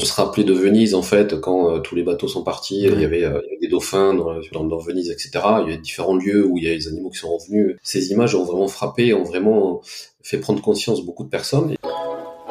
on 0.00 0.04
se 0.04 0.12
rappelait 0.12 0.44
de 0.44 0.52
Venise 0.52 0.94
en 0.94 1.02
fait 1.02 1.40
quand 1.40 1.80
tous 1.80 1.96
les 1.96 2.04
bateaux 2.04 2.28
sont 2.28 2.44
partis. 2.44 2.82
Il, 2.82 3.00
y 3.00 3.04
avait, 3.04 3.28
des 3.60 3.66
dauphins 3.66 4.14
dans, 4.14 4.64
dans, 4.64 4.78
Venise, 4.78 5.10
etc. 5.10 5.30
Il 5.66 5.72
y 5.72 5.74
a 5.74 5.76
différents 5.76 6.14
lieux 6.14 6.46
où 6.46 6.56
il 6.56 6.64
y 6.64 6.70
a 6.70 6.74
des 6.74 6.86
animaux 6.86 7.10
qui 7.10 7.18
sont 7.18 7.36
revenus. 7.36 7.76
Ces 7.82 8.12
images 8.12 8.36
ont 8.36 8.44
vraiment 8.44 8.68
frappé, 8.68 9.12
ont 9.12 9.24
vraiment 9.24 9.80
fait 10.22 10.38
prendre 10.38 10.62
conscience 10.62 11.04
beaucoup 11.04 11.24
de 11.24 11.30
personnes. 11.30 11.74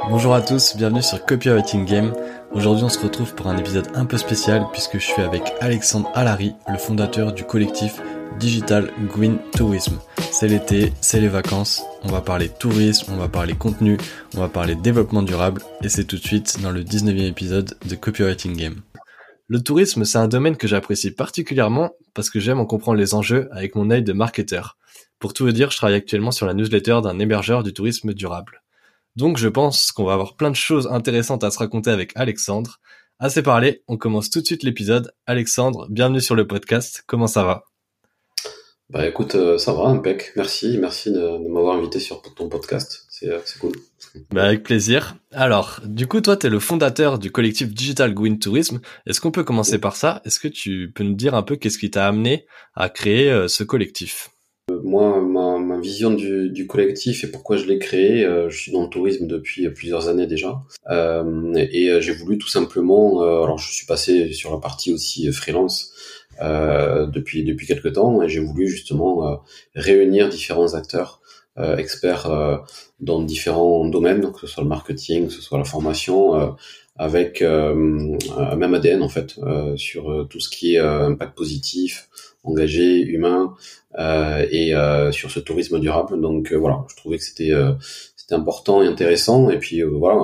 Bonjour 0.10 0.34
à 0.34 0.42
tous, 0.42 0.76
bienvenue 0.76 1.02
sur 1.02 1.26
Copywriting 1.26 1.86
Game. 1.86 2.14
Aujourd'hui, 2.54 2.84
on 2.84 2.90
se 2.90 3.00
retrouve 3.00 3.34
pour 3.34 3.48
un 3.48 3.58
épisode 3.58 3.88
un 3.94 4.06
peu 4.06 4.18
spécial 4.18 4.66
puisque 4.74 5.00
je 5.00 5.06
suis 5.06 5.22
avec 5.22 5.54
Alexandre 5.62 6.12
Alary, 6.16 6.54
le 6.68 6.78
fondateur 6.78 7.32
du 7.32 7.44
collectif 7.44 8.02
Digital 8.40 8.92
Green 9.08 9.40
Tourism. 9.56 10.00
C'est 10.32 10.48
l'été, 10.48 10.94
c'est 11.02 11.20
les 11.20 11.28
vacances, 11.28 11.84
on 12.04 12.10
va 12.10 12.22
parler 12.22 12.50
tourisme, 12.50 13.12
on 13.14 13.18
va 13.18 13.28
parler 13.28 13.56
contenu, 13.56 13.98
on 14.36 14.40
va 14.40 14.50
parler 14.50 14.76
développement 14.76 15.24
durable 15.24 15.62
et 15.84 15.90
c'est 15.90 16.06
tout 16.06 16.18
de 16.18 16.24
suite 16.24 16.62
dans 16.62 16.72
le 16.72 16.84
19e 16.84 17.28
épisode 17.28 17.76
de 17.86 17.96
Copywriting 17.96 18.56
Game. 18.56 18.82
Le 19.48 19.62
tourisme, 19.62 20.04
c'est 20.04 20.18
un 20.18 20.28
domaine 20.28 20.58
que 20.58 20.68
j'apprécie 20.68 21.12
particulièrement 21.12 21.92
parce 22.14 22.30
que 22.30 22.40
j'aime 22.40 22.60
en 22.60 22.66
comprendre 22.66 23.00
les 23.00 23.14
enjeux 23.14 23.48
avec 23.52 23.76
mon 23.76 23.90
œil 23.90 24.04
de 24.04 24.14
marketeur. 24.14 24.78
Pour 25.20 25.34
tout 25.34 25.46
vous 25.46 25.52
dire, 25.52 25.72
je 25.72 25.78
travaille 25.78 25.96
actuellement 25.96 26.32
sur 26.32 26.46
la 26.46 26.54
newsletter 26.54 27.00
d'un 27.02 27.18
hébergeur 27.20 27.64
du 27.64 27.74
tourisme 27.74 28.14
durable. 28.14 28.62
Donc 29.16 29.38
je 29.38 29.48
pense 29.48 29.92
qu'on 29.92 30.04
va 30.04 30.14
avoir 30.14 30.36
plein 30.36 30.52
de 30.52 30.56
choses 30.56 30.88
intéressantes 30.92 31.44
à 31.44 31.50
se 31.50 31.58
raconter 31.58 31.90
avec 31.90 32.12
Alexandre. 32.16 32.80
Assez 33.20 33.42
parlé, 33.42 33.82
on 33.88 33.98
commence 33.98 34.30
tout 34.30 34.42
de 34.42 34.46
suite 34.46 34.62
l'épisode. 34.62 35.12
Alexandre, 35.26 35.88
bienvenue 35.90 36.22
sur 36.22 36.36
le 36.36 36.46
podcast, 36.46 37.04
comment 37.08 37.26
ça 37.26 37.44
va? 37.44 37.64
Bah 38.90 39.06
écoute, 39.06 39.36
euh, 39.36 39.58
ça 39.58 39.74
va, 39.74 39.84
impec. 39.88 40.32
Merci, 40.38 40.78
merci 40.80 41.12
de, 41.12 41.50
m'avoir 41.50 41.76
invité 41.76 42.00
sur 42.00 42.22
ton 42.22 42.48
podcast. 42.48 43.06
Euh, 43.24 43.40
c'est 43.44 43.60
cool. 43.60 43.74
Bah 44.32 44.46
avec 44.46 44.64
plaisir. 44.64 45.18
Alors, 45.32 45.82
du 45.84 46.08
coup, 46.08 46.22
toi, 46.22 46.38
tu 46.38 46.48
es 46.48 46.50
le 46.50 46.60
fondateur 46.60 47.20
du 47.20 47.30
collectif 47.30 47.74
Digital 47.74 48.14
Green 48.14 48.40
Tourism. 48.40 48.80
Est-ce 49.06 49.20
qu'on 49.20 49.32
peut 49.32 49.44
commencer 49.44 49.78
par 49.78 49.98
ça? 49.98 50.22
Est-ce 50.24 50.40
que 50.40 50.48
tu 50.48 50.92
peux 50.96 51.04
nous 51.04 51.16
dire 51.16 51.36
un 51.36 51.44
peu 51.44 51.58
qu'est-ce 51.58 51.78
qui 51.78 51.92
t'a 51.92 52.08
amené 52.08 52.46
à 52.76 52.88
créer 52.88 53.30
euh, 53.30 53.50
ce 53.50 53.66
collectif? 53.66 54.30
Moi, 54.84 55.22
ma, 55.22 55.60
ma 55.60 55.80
vision 55.82 56.12
du, 56.12 56.50
du, 56.50 56.66
collectif 56.66 57.26
et 57.26 57.28
pourquoi 57.28 57.58
je 57.58 57.66
l'ai 57.66 57.80
créé, 57.80 58.28
je 58.50 58.58
suis 58.58 58.74
dans 58.74 58.84
le 58.84 58.90
tourisme 58.90 59.26
depuis 59.26 59.70
plusieurs 59.70 60.10
années 60.10 60.28
déjà, 60.28 60.62
euh, 60.92 61.54
et 61.56 62.02
j'ai 62.02 62.12
voulu 62.12 62.38
tout 62.38 62.50
simplement, 62.50 63.22
alors 63.22 63.58
je 63.60 63.72
suis 63.72 63.86
passé 63.86 64.34
sur 64.34 64.52
la 64.52 64.60
partie 64.60 64.92
aussi 64.92 65.32
freelance, 65.32 65.94
euh, 65.94 66.17
depuis 66.42 67.44
depuis 67.44 67.68
quelques 67.68 67.94
temps 67.94 68.22
et 68.22 68.30
j'ai 68.30 68.40
voulu 68.40 68.68
justement 68.68 69.28
euh, 69.28 69.36
réunir 69.76 70.30
différents 70.30 70.74
acteurs 70.74 71.22
euh, 71.58 71.78
experts 71.78 72.30
dans 73.00 73.22
différents 73.24 73.86
domaines, 73.86 74.32
que 74.32 74.40
ce 74.42 74.48
soit 74.48 74.64
le 74.64 74.70
marketing, 74.70 75.28
que 75.28 75.34
ce 75.34 75.42
soit 75.42 75.58
la 75.58 75.64
formation, 75.64 76.56
avec 76.96 77.42
un 77.42 77.74
même 77.74 78.74
ADN 78.76 79.02
en 79.02 79.10
fait 79.10 79.40
sur 79.76 80.28
tout 80.30 80.40
ce 80.40 80.50
qui 80.50 80.76
est 80.76 80.80
impact 80.80 81.36
positif, 81.36 82.10
engagé, 82.44 83.02
humain 83.02 83.56
et 83.98 84.74
sur 85.12 85.32
ce 85.32 85.40
tourisme 85.40 85.80
durable. 85.80 86.22
Donc 86.22 86.54
voilà, 86.54 86.86
je 86.90 86.96
trouvais 86.96 87.18
que 87.18 87.24
c'était 87.24 87.54
c'était 88.16 88.36
important 88.36 88.84
et 88.84 88.88
intéressant. 88.88 89.50
Et 89.50 89.58
puis 89.58 89.82
voilà, 89.82 90.16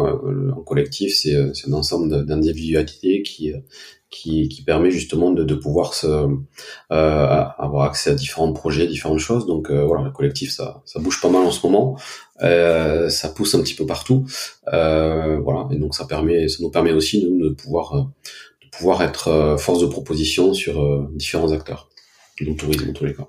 en 0.55 0.61
collectif, 0.61 1.15
c'est 1.15 1.35
un 1.35 1.73
ensemble 1.73 2.25
d'individualités 2.27 3.23
qui 3.23 3.53
qui, 4.13 4.47
qui 4.47 4.63
permet 4.63 4.91
justement 4.91 5.31
de, 5.31 5.43
de 5.43 5.55
pouvoir 5.55 5.93
se, 5.95 6.07
euh, 6.07 7.43
avoir 7.57 7.85
accès 7.85 8.11
à 8.11 8.13
différents 8.13 8.53
projets, 8.53 8.85
différentes 8.87 9.19
choses. 9.19 9.45
Donc 9.47 9.71
euh, 9.71 9.83
voilà, 9.83 10.03
le 10.03 10.11
collectif, 10.11 10.51
ça, 10.51 10.81
ça 10.85 10.99
bouge 10.99 11.19
pas 11.19 11.29
mal 11.29 11.43
en 11.43 11.51
ce 11.51 11.65
moment. 11.65 11.97
Euh, 12.41 13.09
ça 13.09 13.29
pousse 13.29 13.55
un 13.55 13.61
petit 13.61 13.73
peu 13.73 13.85
partout. 13.85 14.25
Euh, 14.71 15.39
voilà, 15.39 15.67
et 15.71 15.77
donc 15.77 15.95
ça 15.95 16.05
permet, 16.05 16.47
ça 16.47 16.57
nous 16.61 16.69
permet 16.69 16.93
aussi 16.93 17.21
de 17.21 17.49
pouvoir, 17.49 17.93
de 17.95 18.77
pouvoir 18.77 19.01
être 19.01 19.57
force 19.57 19.79
de 19.79 19.87
proposition 19.87 20.53
sur 20.53 20.75
différents 21.11 21.51
acteurs, 21.51 21.89
le 22.39 22.55
tourisme 22.55 22.89
en 22.89 22.93
tous 22.93 23.05
les 23.05 23.15
cas. 23.15 23.27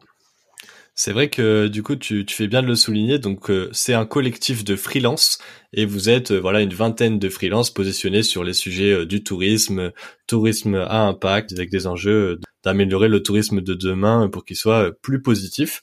C'est 0.96 1.12
vrai 1.12 1.28
que 1.28 1.66
du 1.66 1.82
coup 1.82 1.96
tu, 1.96 2.24
tu, 2.24 2.36
fais 2.36 2.46
bien 2.46 2.62
de 2.62 2.68
le 2.68 2.77
souligner. 2.77 3.18
Donc 3.18 3.50
euh, 3.50 3.68
c'est 3.72 3.94
un 3.94 4.06
collectif 4.06 4.62
de 4.64 4.77
freelance 4.77 5.38
et 5.72 5.86
vous 5.86 6.08
êtes 6.08 6.30
euh, 6.30 6.40
voilà 6.40 6.60
une 6.60 6.72
vingtaine 6.72 7.18
de 7.18 7.28
freelance 7.28 7.70
positionnés 7.70 8.22
sur 8.22 8.44
les 8.44 8.52
sujets 8.55 8.92
euh, 8.92 9.06
du 9.06 9.24
tourisme, 9.24 9.90
tourisme 10.28 10.77
à 10.77 11.06
impact 11.06 11.52
avec 11.52 11.70
des 11.70 11.88
enjeux 11.88 12.38
d'améliorer 12.62 13.08
le 13.08 13.22
tourisme 13.22 13.60
de 13.60 13.74
demain 13.74 14.28
pour 14.28 14.44
qu'il 14.44 14.56
soit 14.56 14.92
plus 15.02 15.20
positif. 15.20 15.83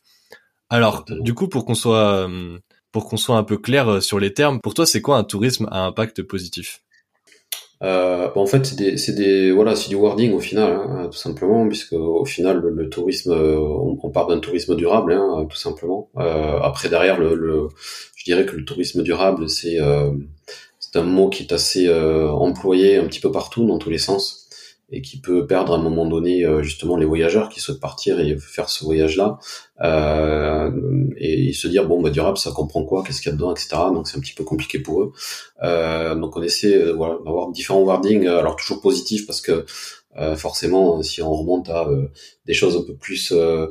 Alors 0.70 1.06
du 1.10 1.34
coup 1.34 1.50
pour 1.50 1.66
qu'on 1.66 1.76
soit 1.76 2.30
pour 2.94 3.10
qu'on 3.10 3.18
soit 3.18 3.38
un 3.38 3.44
peu 3.44 3.58
clair 3.58 4.02
sur 4.02 4.20
les 4.20 4.34
termes, 4.34 4.62
pour 4.62 4.74
toi 4.74 4.86
c'est 4.86 5.02
quoi 5.02 5.18
un 5.18 5.24
tourisme 5.26 5.68
à 5.72 5.86
impact 5.86 6.24
positif? 6.24 6.82
Euh, 7.84 8.30
en 8.36 8.46
fait, 8.46 8.66
c'est 8.66 8.76
des, 8.76 8.98
c'est 8.98 9.14
des, 9.14 9.52
voilà, 9.52 9.76
c'est 9.76 9.90
du 9.90 9.96
wording 9.96 10.34
au 10.34 10.40
final, 10.40 10.72
hein, 10.74 11.08
tout 11.12 11.18
simplement, 11.18 11.68
puisque 11.68 11.94
au 11.94 12.26
final, 12.26 12.60
le, 12.60 12.90
tourisme, 12.90 13.32
euh, 13.32 13.58
on, 13.58 13.98
on 14.02 14.10
parle 14.12 14.34
d'un 14.34 14.40
tourisme 14.40 14.76
durable, 14.76 15.14
hein, 15.14 15.48
tout 15.50 15.58
simplement. 15.58 16.10
Euh, 16.18 16.60
après, 16.62 16.90
derrière, 16.90 17.20
le, 17.20 17.34
le, 17.34 17.70
je 18.16 18.24
dirais 18.24 18.46
que 18.46 18.56
le 18.56 18.66
tourisme 18.66 19.02
durable, 19.02 19.50
c'est, 19.50 19.82
euh, 19.82 20.12
c'est 20.80 21.00
un 21.00 21.04
mot 21.04 21.30
qui 21.30 21.44
est 21.44 21.54
assez 21.54 21.88
euh, 21.88 22.30
employé 22.30 22.98
un 22.98 23.06
petit 23.06 23.20
peu 23.20 23.32
partout, 23.32 23.66
dans 23.66 23.80
tous 23.80 23.90
les 23.90 23.98
sens 23.98 24.41
et 24.92 25.02
qui 25.02 25.20
peut 25.20 25.48
perdre 25.48 25.74
à 25.74 25.78
un 25.78 25.82
moment 25.82 26.06
donné 26.06 26.46
euh, 26.46 26.62
justement 26.64 26.98
les 26.98 27.06
voyageurs 27.06 27.50
qui 27.50 27.60
souhaitent 27.60 27.80
partir 27.80 28.20
et 28.20 28.38
faire 28.38 28.70
ce 28.70 28.84
voyage-là 28.84 29.40
euh, 29.82 30.70
et, 31.18 31.54
se 31.54 31.68
dire 31.68 31.88
bon 31.88 32.02
bah 32.02 32.10
durable 32.10 32.38
ça 32.38 32.52
comprend 32.52 32.84
quoi, 32.84 33.04
qu'est-ce 33.04 33.22
qu'il 33.22 33.30
y 33.30 33.34
a 33.34 33.36
dedans, 33.36 33.52
etc. 33.52 33.70
Donc 33.94 34.08
c'est 34.08 34.18
un 34.18 34.22
petit 34.22 34.34
peu 34.34 34.44
compliqué 34.44 34.80
pour 34.80 35.02
eux. 35.02 35.14
Euh, 35.64 36.16
donc 36.16 36.36
on 36.38 36.42
essaie 36.42 36.76
euh, 36.76 36.94
voilà, 36.94 37.18
d'avoir 37.26 37.52
différents 37.52 37.82
wordings, 37.82 38.28
alors 38.28 38.56
toujours 38.56 38.82
positifs 38.82 39.26
parce 39.26 39.42
que 39.42 39.66
euh, 40.18 40.36
forcément, 40.36 41.02
si 41.04 41.22
on 41.22 41.34
remonte 41.34 41.70
à 41.70 41.88
euh, 41.88 42.08
des 42.46 42.54
choses 42.54 42.76
un 42.76 42.82
peu 42.82 42.94
plus 42.96 43.32
euh, 43.32 43.68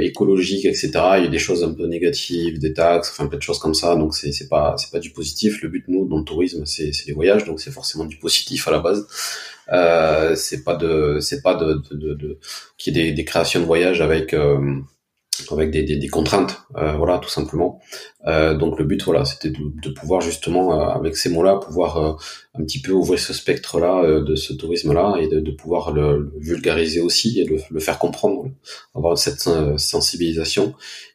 écologiques, 0.00 0.64
etc., 0.64 0.90
il 1.18 1.24
y 1.24 1.26
a 1.26 1.28
des 1.28 1.38
choses 1.38 1.62
un 1.62 1.74
peu 1.74 1.86
négatives, 1.86 2.58
des 2.58 2.72
taxes, 2.72 3.10
enfin 3.10 3.26
plein 3.26 3.38
de 3.38 3.42
choses 3.42 3.58
comme 3.58 3.74
ça. 3.74 3.94
Donc 3.96 4.14
c'est 4.14 4.32
c'est 4.32 4.48
pas 4.48 4.76
c'est 4.78 4.90
pas 4.90 4.98
du 4.98 5.10
positif. 5.10 5.60
Le 5.62 5.68
but 5.68 5.84
nous 5.88 6.06
dans 6.06 6.18
le 6.18 6.24
tourisme, 6.24 6.64
c'est 6.64 6.92
c'est 6.92 7.06
les 7.06 7.12
voyages, 7.12 7.44
donc 7.44 7.60
c'est 7.60 7.70
forcément 7.70 8.06
du 8.06 8.16
positif 8.16 8.66
à 8.68 8.70
la 8.70 8.78
base. 8.78 9.06
Euh, 9.72 10.34
c'est 10.34 10.64
pas 10.64 10.74
de 10.76 11.18
c'est 11.20 11.42
pas 11.42 11.54
de 11.54 11.82
de, 11.90 11.96
de, 11.96 12.14
de 12.14 12.38
qui 12.78 12.92
des, 12.92 13.12
des 13.12 13.24
créations 13.24 13.60
de 13.60 13.66
voyages 13.66 14.00
avec 14.00 14.34
avec 15.50 15.70
des, 15.70 15.82
des, 15.82 16.08
contraintes, 16.08 16.62
euh, 16.76 16.92
voilà, 16.92 17.18
tout 17.18 17.28
simplement. 17.28 17.80
Euh, 18.26 18.54
donc 18.54 18.78
le 18.78 18.84
but, 18.84 19.02
voilà, 19.04 19.24
c'était 19.24 19.50
de, 19.50 19.58
de, 19.82 19.90
pouvoir 19.90 20.20
justement, 20.20 20.74
euh, 20.80 20.88
avec 20.88 21.16
ces 21.16 21.28
mots-là, 21.30 21.56
pouvoir 21.56 21.96
euh, 21.96 22.12
un 22.58 22.64
petit 22.64 22.80
peu 22.80 22.92
ouvrir 22.92 23.18
ce 23.18 23.32
spectre-là 23.32 24.02
euh, 24.02 24.24
de 24.24 24.34
ce 24.34 24.52
tourisme-là 24.52 25.16
et 25.20 25.28
de, 25.28 25.40
de 25.40 25.50
pouvoir 25.52 25.92
le, 25.92 26.18
le, 26.18 26.32
vulgariser 26.38 27.00
aussi 27.00 27.40
et 27.40 27.44
le, 27.44 27.58
le, 27.70 27.80
faire 27.80 27.98
comprendre, 27.98 28.46
avoir 28.94 29.16
cette 29.16 29.48
sensibilisation. 29.78 30.74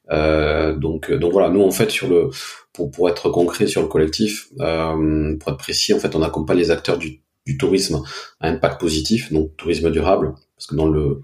donc, 0.10 1.12
donc 1.12 1.32
voilà, 1.32 1.50
nous 1.50 1.62
en 1.62 1.72
fait 1.72 1.90
sur 1.92 2.08
le, 2.08 2.30
pour 2.74 2.92
pour 2.92 3.10
être 3.10 3.30
concret 3.30 3.68
sur 3.68 3.82
le 3.82 3.88
collectif, 3.88 4.50
pour 4.58 5.52
être 5.52 5.58
précis, 5.58 5.94
en 5.94 6.00
fait, 6.00 6.16
on 6.16 6.22
accompagne 6.24 6.58
les 6.58 6.72
acteurs 6.72 6.98
du, 6.98 7.22
du 7.46 7.58
tourisme 7.58 8.02
à 8.40 8.50
impact 8.50 8.80
positif, 8.80 9.32
donc 9.32 9.56
tourisme 9.58 9.92
durable, 9.92 10.34
parce 10.56 10.68
que 10.68 10.76
dans 10.76 10.88
le 10.88 11.22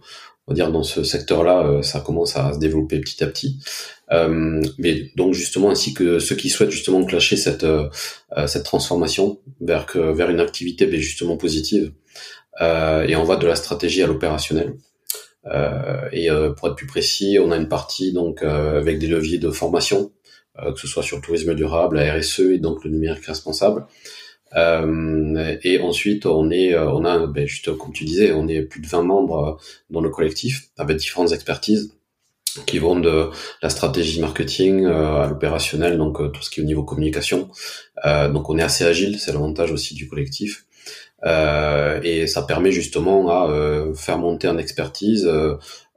on 0.50 0.54
va 0.54 0.56
dire 0.56 0.72
dans 0.72 0.82
ce 0.82 1.04
secteur-là, 1.04 1.60
euh, 1.60 1.82
ça 1.84 2.00
commence 2.00 2.36
à 2.36 2.54
se 2.54 2.58
développer 2.58 3.00
petit 3.00 3.24
à 3.24 3.28
petit. 3.28 3.60
Euh, 4.12 4.60
mais 4.80 5.12
donc 5.16 5.36
justement, 5.36 5.70
ainsi 5.70 5.94
que 5.94 6.18
ceux 6.18 6.36
qui 6.36 6.50
souhaitent 6.50 6.72
justement 6.72 7.06
clasher 7.06 7.38
cette 7.38 7.64
euh, 7.64 7.88
cette 8.48 8.64
transformation 8.64 9.40
vers 9.62 9.86
que 9.86 10.00
vers 10.00 10.32
une 10.32 10.40
activité 10.40 10.88
ben, 10.88 11.00
justement 11.00 11.38
positive. 11.38 11.92
et 12.60 13.16
on 13.16 13.24
va 13.24 13.36
de 13.36 13.46
la 13.46 13.56
stratégie 13.56 14.02
à 14.02 14.08
l'opérationnel. 14.08 14.74
et 16.12 16.30
pour 16.58 16.68
être 16.68 16.76
plus 16.76 16.88
précis, 16.88 17.38
on 17.40 17.52
a 17.52 17.58
une 17.58 17.70
partie 17.70 18.12
donc 18.12 18.44
avec 18.44 19.00
des 19.00 19.08
leviers 19.08 19.38
de 19.38 19.52
formation, 19.52 20.12
que 20.58 20.80
ce 20.80 20.88
soit 20.88 21.04
sur 21.04 21.18
le 21.18 21.22
tourisme 21.22 21.54
durable, 21.56 21.98
la 21.98 22.16
RSE 22.16 22.40
et 22.40 22.58
donc 22.58 22.84
le 22.84 22.90
numérique 22.92 23.26
responsable. 23.26 23.86
Euh, 24.56 25.58
et 25.64 25.80
ensuite, 25.80 26.26
on 26.26 26.50
est, 26.52 26.74
euh, 26.74 26.90
on 26.92 27.06
a, 27.06 27.28
ben, 27.28 27.48
juste 27.48 27.76
comme 27.78 27.94
tu 27.94 28.06
disais, 28.06 28.32
on 28.32 28.48
est 28.48 28.62
plus 28.62 28.82
de 28.82 28.88
20 28.88 29.04
membres 29.04 29.46
euh, 29.46 29.64
dans 29.90 30.02
le 30.02 30.10
collectif 30.10 30.70
avec 30.78 30.98
différentes 30.98 31.32
expertises 31.32 31.94
qui 32.66 32.80
vont 32.80 33.00
de 33.00 33.30
la 33.62 33.70
stratégie 33.70 34.20
marketing 34.20 34.86
à 34.88 35.28
l'opérationnel, 35.28 35.98
donc 36.00 36.18
tout 36.34 36.42
ce 36.42 36.50
qui 36.50 36.60
est 36.60 36.64
au 36.64 36.66
niveau 36.66 36.84
communication. 36.84 37.48
donc 38.04 38.50
on 38.50 38.58
est 38.58 38.64
assez 38.64 38.84
agile, 38.84 39.20
c'est 39.20 39.32
l'avantage 39.32 39.72
aussi 39.72 39.94
du 39.94 40.10
collectif. 40.10 40.66
et 41.24 42.26
ça 42.26 42.42
permet 42.42 42.72
justement 42.72 43.30
à 43.30 43.94
faire 43.96 44.18
monter 44.18 44.48
en 44.48 44.58
expertise, 44.58 45.30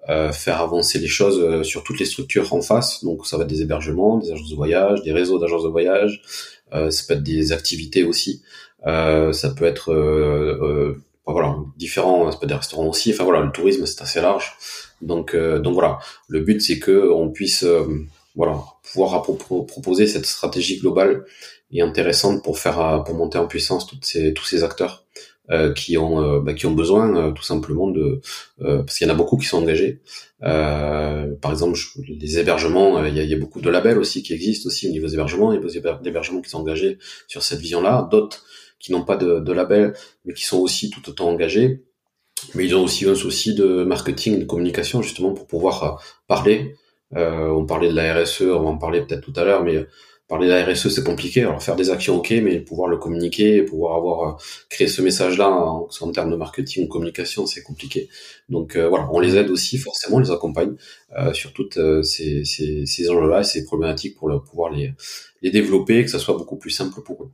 faire 0.06 0.60
avancer 0.60 0.98
les 0.98 1.08
choses 1.08 1.62
sur 1.62 1.82
toutes 1.84 1.98
les 1.98 2.06
structures 2.06 2.52
en 2.52 2.60
face. 2.60 3.02
Donc 3.02 3.26
ça 3.26 3.38
va 3.38 3.44
être 3.44 3.48
des 3.48 3.62
hébergements, 3.62 4.18
des 4.18 4.30
agences 4.30 4.50
de 4.50 4.54
voyage, 4.54 5.02
des 5.02 5.12
réseaux 5.12 5.38
d'agences 5.38 5.64
de 5.64 5.70
voyage, 5.70 6.22
ça 6.72 7.04
peut 7.06 7.14
être 7.14 7.22
des 7.22 7.52
activités 7.52 8.04
aussi. 8.04 8.42
Euh, 8.86 9.32
ça 9.32 9.50
peut 9.50 9.64
être 9.64 9.92
euh, 9.92 11.02
voilà 11.26 11.56
différents, 11.76 12.30
ça 12.30 12.38
peut 12.38 12.46
des 12.46 12.54
restaurants 12.54 12.88
aussi. 12.88 13.12
Enfin 13.12 13.24
voilà, 13.24 13.40
le 13.40 13.52
tourisme 13.52 13.86
c'est 13.86 14.02
assez 14.02 14.20
large. 14.20 14.52
Donc 15.00 15.36
donc 15.36 15.74
voilà, 15.74 15.98
le 16.28 16.40
but 16.40 16.60
c'est 16.60 16.78
que 16.78 17.10
on 17.10 17.30
puisse 17.30 17.64
voilà 18.34 18.62
pouvoir 18.92 19.22
proposer 19.22 20.06
cette 20.06 20.26
stratégie 20.26 20.78
globale 20.78 21.24
et 21.70 21.82
intéressante 21.82 22.42
pour 22.42 22.58
faire 22.58 23.02
pour 23.04 23.14
monter 23.14 23.38
en 23.38 23.46
puissance 23.46 23.86
toutes 23.86 24.04
ces, 24.04 24.34
tous 24.34 24.44
ces 24.44 24.64
acteurs 24.64 25.04
euh, 25.50 25.72
qui 25.72 25.98
ont 25.98 26.22
euh, 26.22 26.40
bah, 26.40 26.54
qui 26.54 26.66
ont 26.66 26.72
besoin 26.72 27.16
euh, 27.16 27.32
tout 27.32 27.42
simplement 27.42 27.88
de 27.88 28.20
parce 28.58 28.96
qu'il 28.96 29.08
y 29.08 29.10
en 29.10 29.12
a 29.12 29.16
beaucoup 29.16 29.36
qui 29.36 29.46
sont 29.46 29.58
engagés. 29.58 30.00
Par 30.42 31.50
exemple, 31.50 31.78
les 32.08 32.38
hébergements, 32.38 33.04
il 33.04 33.16
y 33.16 33.34
a, 33.34 33.38
beaucoup 33.38 33.60
de 33.60 33.70
labels 33.70 33.98
aussi 33.98 34.22
qui 34.22 34.32
existent 34.32 34.66
aussi 34.68 34.88
au 34.88 34.92
niveau 34.92 35.06
des 35.06 35.14
hébergements. 35.14 35.52
Il 35.52 35.56
y 35.56 35.58
a 35.58 35.98
des 36.00 36.08
hébergements 36.08 36.40
qui 36.40 36.50
sont 36.50 36.58
engagés 36.58 36.98
sur 37.28 37.42
cette 37.42 37.60
vision-là, 37.60 38.08
d'autres 38.10 38.44
qui 38.78 38.90
n'ont 38.90 39.04
pas 39.04 39.16
de, 39.16 39.38
de 39.38 39.52
label 39.52 39.94
mais 40.24 40.34
qui 40.34 40.44
sont 40.44 40.58
aussi 40.58 40.90
tout 40.90 41.08
autant 41.08 41.28
engagés. 41.28 41.84
Mais 42.54 42.66
ils 42.66 42.74
ont 42.74 42.82
aussi 42.82 43.08
un 43.08 43.14
souci 43.14 43.54
de 43.54 43.84
marketing, 43.84 44.40
de 44.40 44.44
communication 44.44 45.00
justement 45.00 45.32
pour 45.32 45.46
pouvoir 45.46 46.02
parler. 46.26 46.74
on 47.14 47.64
parlait 47.66 47.88
de 47.88 47.94
la 47.94 48.22
RSE, 48.22 48.42
on 48.42 48.62
va 48.62 48.70
en 48.70 48.78
parler 48.78 49.02
peut-être 49.02 49.20
tout 49.20 49.34
à 49.36 49.44
l'heure, 49.44 49.62
mais 49.62 49.86
parler 50.32 50.46
de 50.48 50.52
la 50.52 50.64
RSE 50.64 50.88
c'est 50.88 51.04
compliqué 51.04 51.42
alors 51.42 51.62
faire 51.62 51.76
des 51.76 51.90
actions 51.90 52.16
ok 52.16 52.30
mais 52.42 52.58
pouvoir 52.60 52.88
le 52.88 52.96
communiquer 52.96 53.62
pouvoir 53.62 53.96
avoir 53.96 54.18
euh, 54.28 54.42
créé 54.70 54.88
ce 54.88 55.02
message 55.02 55.36
là 55.36 55.50
en, 55.50 55.88
en 56.00 56.10
termes 56.12 56.30
de 56.30 56.36
marketing 56.36 56.86
ou 56.86 56.88
communication 56.88 57.46
c'est 57.46 57.62
compliqué. 57.62 58.08
Donc 58.48 58.76
euh, 58.76 58.88
voilà 58.88 59.08
on 59.12 59.20
les 59.20 59.36
aide 59.36 59.50
aussi 59.50 59.76
forcément 59.76 60.16
on 60.16 60.20
les 60.20 60.30
accompagne 60.30 60.74
euh, 61.18 61.34
sur 61.34 61.52
toutes 61.52 61.76
euh, 61.76 62.02
ces, 62.02 62.46
ces, 62.46 62.86
ces 62.86 63.10
enjeux 63.10 63.28
là 63.28 63.40
et 63.40 63.44
ces 63.44 63.64
problématiques 63.64 64.16
pour 64.16 64.28
pouvoir 64.48 64.70
les 64.72 64.94
les 65.42 65.50
développer 65.50 66.02
que 66.04 66.10
ça 66.10 66.18
soit 66.18 66.38
beaucoup 66.38 66.56
plus 66.56 66.70
simple 66.70 67.02
pour 67.02 67.24
eux 67.24 67.30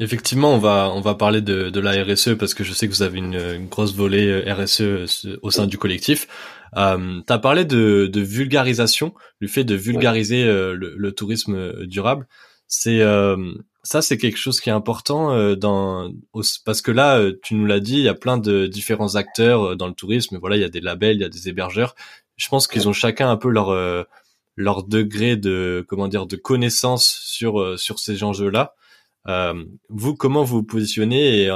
Effectivement, 0.00 0.54
on 0.54 0.58
va 0.58 0.90
on 0.94 1.00
va 1.00 1.14
parler 1.14 1.40
de, 1.40 1.70
de 1.70 1.80
la 1.80 2.02
RSE 2.04 2.34
parce 2.38 2.54
que 2.54 2.64
je 2.64 2.72
sais 2.72 2.88
que 2.88 2.92
vous 2.92 3.02
avez 3.02 3.18
une, 3.18 3.34
une 3.34 3.68
grosse 3.68 3.94
volée 3.94 4.42
RSE 4.50 5.26
au 5.42 5.50
sein 5.50 5.66
du 5.66 5.78
collectif. 5.78 6.26
Euh, 6.76 7.20
tu 7.26 7.32
as 7.32 7.38
parlé 7.38 7.64
de, 7.64 8.06
de, 8.06 8.20
vulgarisation, 8.20 9.14
le 9.40 9.48
fait 9.48 9.64
de 9.64 9.74
vulgariser 9.74 10.44
euh, 10.44 10.74
le, 10.74 11.12
tourisme 11.12 11.54
euh, 11.54 11.86
durable. 11.86 12.26
C'est 12.66 13.00
euh, 13.00 13.52
ça, 13.82 14.00
c'est 14.00 14.16
quelque 14.16 14.38
chose 14.38 14.60
qui 14.60 14.70
est 14.70 14.72
important 14.72 15.32
euh, 15.32 15.54
dans 15.54 16.10
parce 16.64 16.80
que 16.80 16.90
là, 16.90 17.20
tu 17.42 17.54
nous 17.54 17.66
l'as 17.66 17.80
dit, 17.80 17.96
il 17.96 18.04
y 18.04 18.08
a 18.08 18.14
plein 18.14 18.38
de 18.38 18.66
différents 18.66 19.16
acteurs 19.16 19.76
dans 19.76 19.86
le 19.86 19.94
tourisme. 19.94 20.38
Voilà, 20.38 20.56
il 20.56 20.62
y 20.62 20.64
a 20.64 20.70
des 20.70 20.80
labels, 20.80 21.16
il 21.16 21.20
y 21.20 21.24
a 21.24 21.28
des 21.28 21.48
hébergeurs. 21.48 21.94
Je 22.36 22.48
pense 22.48 22.66
qu'ils 22.66 22.88
ont 22.88 22.94
chacun 22.94 23.30
un 23.30 23.36
peu 23.36 23.50
leur 23.50 24.06
leur 24.56 24.84
degré 24.84 25.36
de 25.36 25.84
comment 25.88 26.08
dire 26.08 26.26
de 26.26 26.36
connaissance 26.36 27.20
sur 27.26 27.78
sur 27.78 27.98
ces 27.98 28.22
enjeux-là. 28.24 28.74
Vous, 29.26 30.14
comment 30.16 30.44
vous 30.44 30.56
vous 30.56 30.62
positionnez 30.62 31.44
et, 31.44 31.50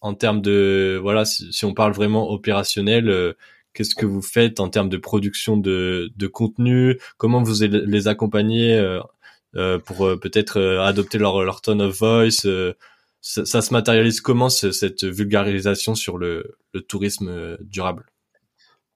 en 0.00 0.14
termes 0.14 0.40
de 0.40 0.98
voilà, 1.02 1.24
si, 1.24 1.52
si, 1.52 1.64
on 1.64 1.74
parle 1.74 1.92
vraiment 1.92 2.30
opérationnel 2.30 3.34
Qu'est-ce 3.78 3.94
que 3.94 4.06
vous 4.06 4.22
faites 4.22 4.58
en 4.58 4.70
termes 4.70 4.88
de 4.88 4.96
production 4.96 5.56
de, 5.56 6.10
de 6.16 6.26
contenu? 6.26 6.98
Comment 7.16 7.44
vous 7.44 7.62
les 7.62 8.08
accompagnez 8.08 8.76
euh, 8.76 9.00
euh, 9.54 9.78
pour 9.78 10.04
euh, 10.04 10.16
peut-être 10.16 10.60
adopter 10.80 11.18
leur, 11.18 11.44
leur 11.44 11.60
tone 11.60 11.82
of 11.82 11.96
voice 11.96 12.48
ça, 13.20 13.44
ça, 13.44 13.62
se 13.62 13.72
matérialise 13.72 14.20
comment 14.20 14.48
cette 14.48 15.04
vulgarisation 15.04 15.94
sur 15.94 16.18
le, 16.18 16.56
le 16.72 16.80
tourisme 16.80 17.56
durable? 17.60 18.06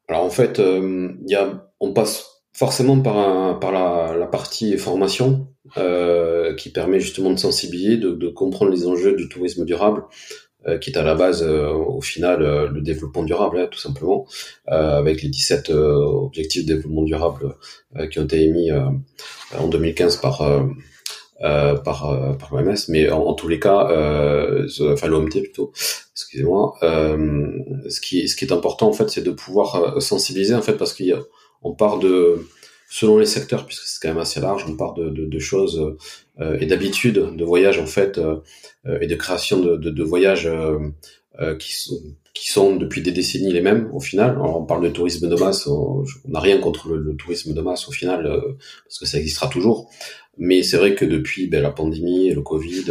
Alors 0.09 0.25
en 0.25 0.31
fait, 0.31 0.59
il 0.59 1.31
y 1.31 1.37
a, 1.37 1.71
on 1.79 1.93
passe 1.93 2.43
forcément 2.53 3.01
par, 3.01 3.19
un, 3.19 3.55
par 3.55 3.71
la, 3.71 4.17
la, 4.17 4.27
partie 4.27 4.77
formation 4.79 5.52
euh, 5.76 6.55
qui 6.55 6.70
permet 6.70 7.00
justement 7.00 7.31
de 7.31 7.38
sensibiliser, 7.38 7.97
de, 7.97 8.29
comprendre 8.29 8.70
les 8.70 8.87
enjeux 8.87 9.14
du 9.14 9.29
tourisme 9.29 9.64
durable, 9.64 10.05
euh, 10.67 10.79
qui 10.79 10.91
est 10.91 10.99
à 10.99 11.03
la 11.03 11.14
base 11.14 11.43
euh, 11.43 11.70
au 11.70 12.00
final 12.00 12.43
euh, 12.43 12.69
le 12.69 12.81
développement 12.81 13.25
durable 13.25 13.59
hein, 13.59 13.69
tout 13.69 13.81
simplement 13.81 14.26
avec 14.67 15.23
les 15.23 15.29
17 15.29 15.70
objectifs 15.70 16.64
de 16.64 16.75
développement 16.75 17.03
durable 17.03 17.56
qui 18.11 18.20
ont 18.20 18.25
été 18.25 18.43
émis 18.43 18.70
en 18.70 19.69
2015 19.69 20.19
par 20.19 20.43
euh, 21.43 21.75
par 21.75 22.37
par 22.38 22.55
l'OMS, 22.55 22.76
mais 22.88 23.11
en, 23.11 23.35
tous 23.35 23.49
les 23.49 23.58
cas, 23.58 23.88
euh, 23.91 24.69
enfin 24.93 25.08
l'OMT 25.08 25.31
plutôt, 25.31 25.73
excusez-moi. 26.12 26.75
Euh, 26.85 27.58
ce 27.88 28.00
qui 28.00 28.29
ce 28.29 28.37
qui 28.37 28.44
est 28.44 28.53
important 28.53 28.88
en 28.88 28.93
fait, 28.93 29.11
c'est 29.11 29.23
de 29.23 29.32
pouvoir 29.32 30.00
sensibiliser 30.00 30.55
en 30.55 30.62
fait 30.62 30.75
parce 30.75 30.94
qu'on 30.94 31.75
part 31.75 31.99
de 31.99 32.47
selon 32.93 33.17
les 33.17 33.25
secteurs, 33.25 33.65
puisque 33.65 33.85
c'est 33.85 34.03
quand 34.03 34.11
même 34.11 34.19
assez 34.19 34.39
large, 34.39 34.67
on 34.69 34.77
part 34.77 34.93
de, 34.93 35.09
de, 35.09 35.25
de 35.25 35.39
choses 35.39 35.97
euh, 36.41 36.59
et 36.61 36.67
d'habitudes 36.67 37.35
de 37.35 37.44
voyage 37.44 37.79
en 37.79 37.87
fait 37.87 38.19
euh, 38.19 38.37
et 39.00 39.06
de 39.06 39.15
création 39.15 39.61
de, 39.61 39.77
de 39.77 40.03
voyages 40.03 40.47
euh, 40.47 41.56
qui 41.56 41.73
sont 41.75 41.99
qui 42.35 42.50
sont 42.50 42.77
depuis 42.77 43.03
des 43.03 43.12
décennies 43.12 43.53
les 43.53 43.61
mêmes 43.61 43.91
au 43.93 44.00
final. 44.00 44.31
Alors, 44.31 44.59
on 44.59 44.65
parle 44.65 44.83
de 44.83 44.89
tourisme 44.89 45.29
de 45.29 45.37
masse, 45.37 45.67
on 45.67 46.05
n'a 46.29 46.41
rien 46.41 46.59
contre 46.59 46.89
le, 46.89 47.15
tourisme 47.15 47.53
de 47.53 47.61
masse 47.61 47.89
au 47.89 47.93
final 47.93 48.23
parce 48.85 48.99
que 48.99 49.06
ça 49.06 49.19
existera 49.19 49.49
toujours. 49.49 49.91
Mais 50.39 50.62
c'est 50.62 50.79
vrai 50.79 50.94
que 50.94 51.05
depuis 51.05 51.47
ben, 51.47 51.62
la 51.62 51.71
pandémie 51.71 52.29
et 52.29 52.35
le 52.35 52.41
Covid, 52.41 52.85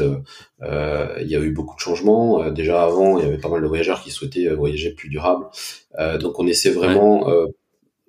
euh, 0.61 1.15
il 1.21 1.27
y 1.27 1.35
a 1.35 1.39
eu 1.39 1.51
beaucoup 1.51 1.75
de 1.75 1.79
changements. 1.79 2.51
déjà 2.51 2.83
avant, 2.83 3.17
il 3.17 3.25
y 3.25 3.27
avait 3.27 3.39
pas 3.39 3.49
mal 3.49 3.63
de 3.63 3.67
voyageurs 3.67 4.03
qui 4.03 4.11
souhaitaient 4.11 4.47
voyager 4.49 4.91
plus 4.91 5.09
durable. 5.09 5.45
Euh, 5.97 6.19
donc 6.19 6.39
on 6.39 6.45
essaie 6.45 6.69
vraiment 6.69 7.27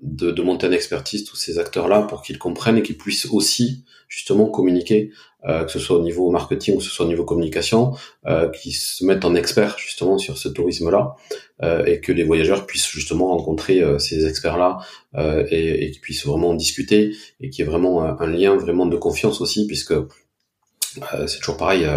de, 0.02 0.32
de, 0.32 0.42
monter 0.42 0.66
en 0.66 0.72
expertise 0.72 1.24
tous 1.24 1.36
ces 1.36 1.58
acteurs-là 1.58 2.02
pour 2.02 2.22
qu'ils 2.22 2.38
comprennent 2.38 2.78
et 2.78 2.82
qu'ils 2.82 2.98
puissent 2.98 3.26
aussi 3.26 3.84
justement 4.08 4.46
communiquer, 4.46 5.10
euh, 5.48 5.64
que 5.64 5.70
ce 5.70 5.78
soit 5.78 5.96
au 5.96 6.02
niveau 6.02 6.30
marketing 6.30 6.74
ou 6.74 6.78
que 6.78 6.84
ce 6.84 6.90
soit 6.90 7.06
au 7.06 7.08
niveau 7.08 7.24
communication, 7.24 7.94
euh, 8.26 8.50
qu'ils 8.50 8.74
se 8.74 9.04
mettent 9.04 9.24
en 9.24 9.34
expert 9.34 9.78
justement 9.78 10.18
sur 10.18 10.36
ce 10.36 10.48
tourisme-là 10.48 11.14
euh, 11.62 11.84
et 11.86 12.00
que 12.00 12.12
les 12.12 12.24
voyageurs 12.24 12.66
puissent 12.66 12.88
justement 12.88 13.28
rencontrer 13.28 13.80
euh, 13.80 13.98
ces 13.98 14.26
experts-là 14.26 14.80
euh, 15.14 15.46
et, 15.50 15.84
et 15.86 15.90
qu'ils 15.92 16.00
puissent 16.00 16.26
vraiment 16.26 16.50
en 16.50 16.54
discuter 16.54 17.14
et 17.40 17.48
qu'il 17.48 17.64
y 17.64 17.68
ait 17.68 17.70
vraiment 17.70 18.02
un, 18.02 18.26
lien 18.26 18.56
vraiment 18.56 18.86
de 18.86 18.96
confiance 18.96 19.40
aussi 19.40 19.66
puisque 19.66 19.92
euh, 19.92 21.26
c'est 21.26 21.38
toujours 21.38 21.56
pareil, 21.56 21.88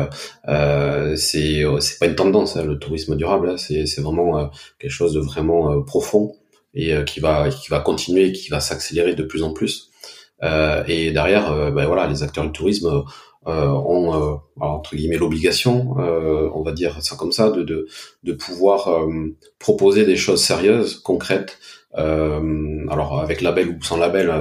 euh, 0.47 1.15
c'est 1.17 1.63
c'est 1.81 1.99
pas 1.99 2.05
une 2.05 2.15
tendance 2.15 2.55
hein, 2.55 2.63
le 2.63 2.79
tourisme 2.79 3.17
durable, 3.17 3.49
hein, 3.49 3.57
c'est 3.57 3.87
c'est 3.87 4.01
vraiment 4.01 4.49
quelque 4.79 4.91
chose 4.91 5.13
de 5.13 5.19
vraiment 5.19 5.81
profond 5.81 6.33
et 6.75 6.93
euh, 6.93 7.03
qui 7.03 7.19
va 7.19 7.49
qui 7.49 7.69
va 7.69 7.79
continuer, 7.79 8.31
qui 8.31 8.49
va 8.49 8.59
s'accélérer 8.59 9.15
de 9.15 9.23
plus 9.23 9.43
en 9.43 9.53
plus. 9.53 9.89
Euh, 10.43 10.83
et 10.87 11.11
derrière, 11.11 11.51
euh, 11.51 11.71
ben 11.71 11.85
voilà, 11.85 12.07
les 12.07 12.21
acteurs 12.23 12.43
du 12.45 12.51
tourisme 12.51 13.03
ont 13.47 14.39
entre 14.59 14.95
guillemets 14.95 15.17
l'obligation, 15.17 15.95
on 15.97 16.63
va 16.63 16.71
dire 16.71 16.99
ça 17.03 17.15
comme 17.15 17.31
ça, 17.31 17.51
de 17.51 17.61
de, 17.61 17.85
de 18.23 18.33
pouvoir 18.33 19.07
proposer 19.59 20.03
des 20.03 20.15
choses 20.15 20.41
sérieuses, 20.43 20.95
concrètes. 20.95 21.59
alors 21.93 23.19
avec 23.21 23.41
label 23.41 23.69
ou 23.69 23.83
sans 23.83 23.97
label, 23.97 24.33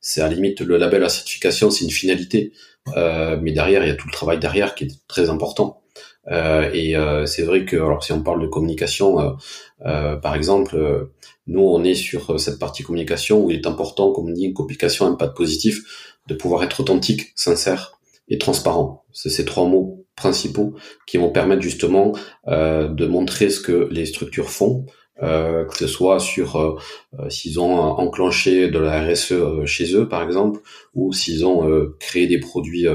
c'est 0.00 0.20
à 0.20 0.28
la 0.28 0.34
limite 0.34 0.60
le 0.60 0.76
label 0.76 1.02
à 1.02 1.08
certification, 1.08 1.72
c'est 1.72 1.84
une 1.84 1.90
finalité, 1.90 2.52
mais 2.94 3.50
derrière 3.50 3.82
il 3.82 3.88
y 3.88 3.90
a 3.90 3.96
tout 3.96 4.06
le 4.06 4.12
travail 4.12 4.38
derrière 4.38 4.76
qui 4.76 4.84
est 4.84 4.92
très 5.08 5.28
important. 5.28 5.81
Euh, 6.30 6.70
et 6.72 6.96
euh, 6.96 7.26
c'est 7.26 7.42
vrai 7.42 7.64
que, 7.64 7.76
alors 7.76 8.04
si 8.04 8.12
on 8.12 8.22
parle 8.22 8.40
de 8.40 8.46
communication, 8.46 9.36
euh, 9.84 10.16
par 10.16 10.34
exemple, 10.34 11.10
nous 11.46 11.62
on 11.62 11.82
est 11.84 11.94
sur 11.94 12.38
cette 12.38 12.58
partie 12.58 12.82
communication 12.82 13.44
où 13.44 13.50
il 13.50 13.56
est 13.56 13.66
important, 13.66 14.12
comme 14.12 14.28
on 14.28 14.32
dit, 14.32 14.44
une 14.44 14.54
communication 14.54 15.06
impact 15.06 15.36
positif, 15.36 15.82
de 16.28 16.34
pouvoir 16.34 16.62
être 16.62 16.80
authentique, 16.80 17.32
sincère 17.34 17.98
et 18.28 18.38
transparent. 18.38 19.04
C'est 19.12 19.30
ces 19.30 19.44
trois 19.44 19.66
mots 19.66 20.06
principaux 20.14 20.74
qui 21.06 21.18
vont 21.18 21.30
permettre 21.30 21.62
justement 21.62 22.12
de 22.46 23.06
montrer 23.06 23.50
ce 23.50 23.60
que 23.60 23.88
les 23.90 24.06
structures 24.06 24.50
font, 24.50 24.86
euh, 25.22 25.64
que 25.64 25.76
ce 25.76 25.86
soit 25.86 26.18
sur 26.18 26.56
euh, 26.56 26.76
euh, 27.20 27.30
s'ils 27.30 27.60
ont 27.60 27.78
enclenché 27.78 28.68
de 28.68 28.78
la 28.80 29.04
RSE 29.06 29.64
chez 29.66 29.94
eux 29.94 30.08
par 30.08 30.22
exemple, 30.22 30.60
ou 30.94 31.12
s'ils 31.12 31.46
ont 31.46 31.68
créé 32.00 32.26
des 32.26 32.38
produits, 32.38 32.86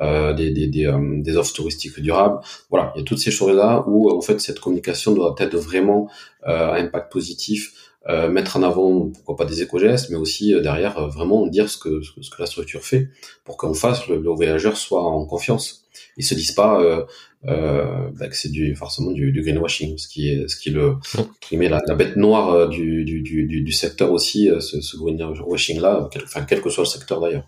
des, 0.00 0.50
des, 0.50 0.66
des, 0.66 0.90
des, 0.96 1.36
offres 1.36 1.54
touristiques 1.54 2.00
durables. 2.00 2.40
Voilà, 2.70 2.92
il 2.94 3.00
y 3.00 3.02
a 3.02 3.04
toutes 3.04 3.18
ces 3.18 3.30
choses-là 3.30 3.84
où 3.86 4.10
en 4.10 4.20
fait 4.20 4.40
cette 4.40 4.60
communication 4.60 5.12
doit 5.12 5.34
être 5.38 5.56
vraiment 5.56 6.08
à 6.42 6.74
impact 6.74 7.12
positif. 7.12 7.93
Mettre 8.30 8.56
en 8.58 8.62
avant 8.62 9.08
pourquoi 9.08 9.36
pas 9.36 9.44
des 9.46 9.62
éco-gestes, 9.62 10.10
mais 10.10 10.16
aussi 10.16 10.52
derrière 10.60 11.08
vraiment 11.08 11.46
dire 11.46 11.70
ce 11.70 11.78
que 11.78 12.02
ce 12.02 12.30
que 12.30 12.36
la 12.38 12.46
structure 12.46 12.82
fait 12.82 13.08
pour 13.44 13.56
qu'en 13.56 13.72
face 13.72 14.06
le, 14.08 14.20
le 14.20 14.30
voyageur 14.30 14.76
soit 14.76 15.02
en 15.02 15.24
confiance. 15.24 15.86
Ils 16.16 16.24
se 16.24 16.34
disent 16.34 16.52
pas 16.52 17.06
euh, 17.46 18.08
bah, 18.18 18.28
que 18.28 18.36
c'est 18.36 18.50
du 18.50 18.74
forcément 18.74 19.10
du, 19.10 19.30
du, 19.30 19.42
greenwashing, 19.42 19.98
ce 19.98 20.08
qui 20.08 20.30
est 20.30 20.48
ce 20.48 20.56
qui 20.56 20.70
le 20.70 20.94
qui 21.40 21.58
met 21.58 21.68
la, 21.68 21.82
la 21.86 21.94
bête 21.94 22.16
noire 22.16 22.50
euh, 22.50 22.68
du, 22.68 23.04
du, 23.04 23.20
du, 23.20 23.44
du 23.46 23.72
secteur 23.72 24.12
aussi, 24.12 24.48
euh, 24.48 24.60
ce, 24.60 24.80
ce 24.80 24.96
greenwashing 24.96 25.78
là, 25.78 26.08
enfin 26.22 26.46
quel 26.48 26.62
que 26.62 26.70
soit 26.70 26.84
le 26.84 26.88
secteur 26.88 27.20
d'ailleurs. 27.20 27.46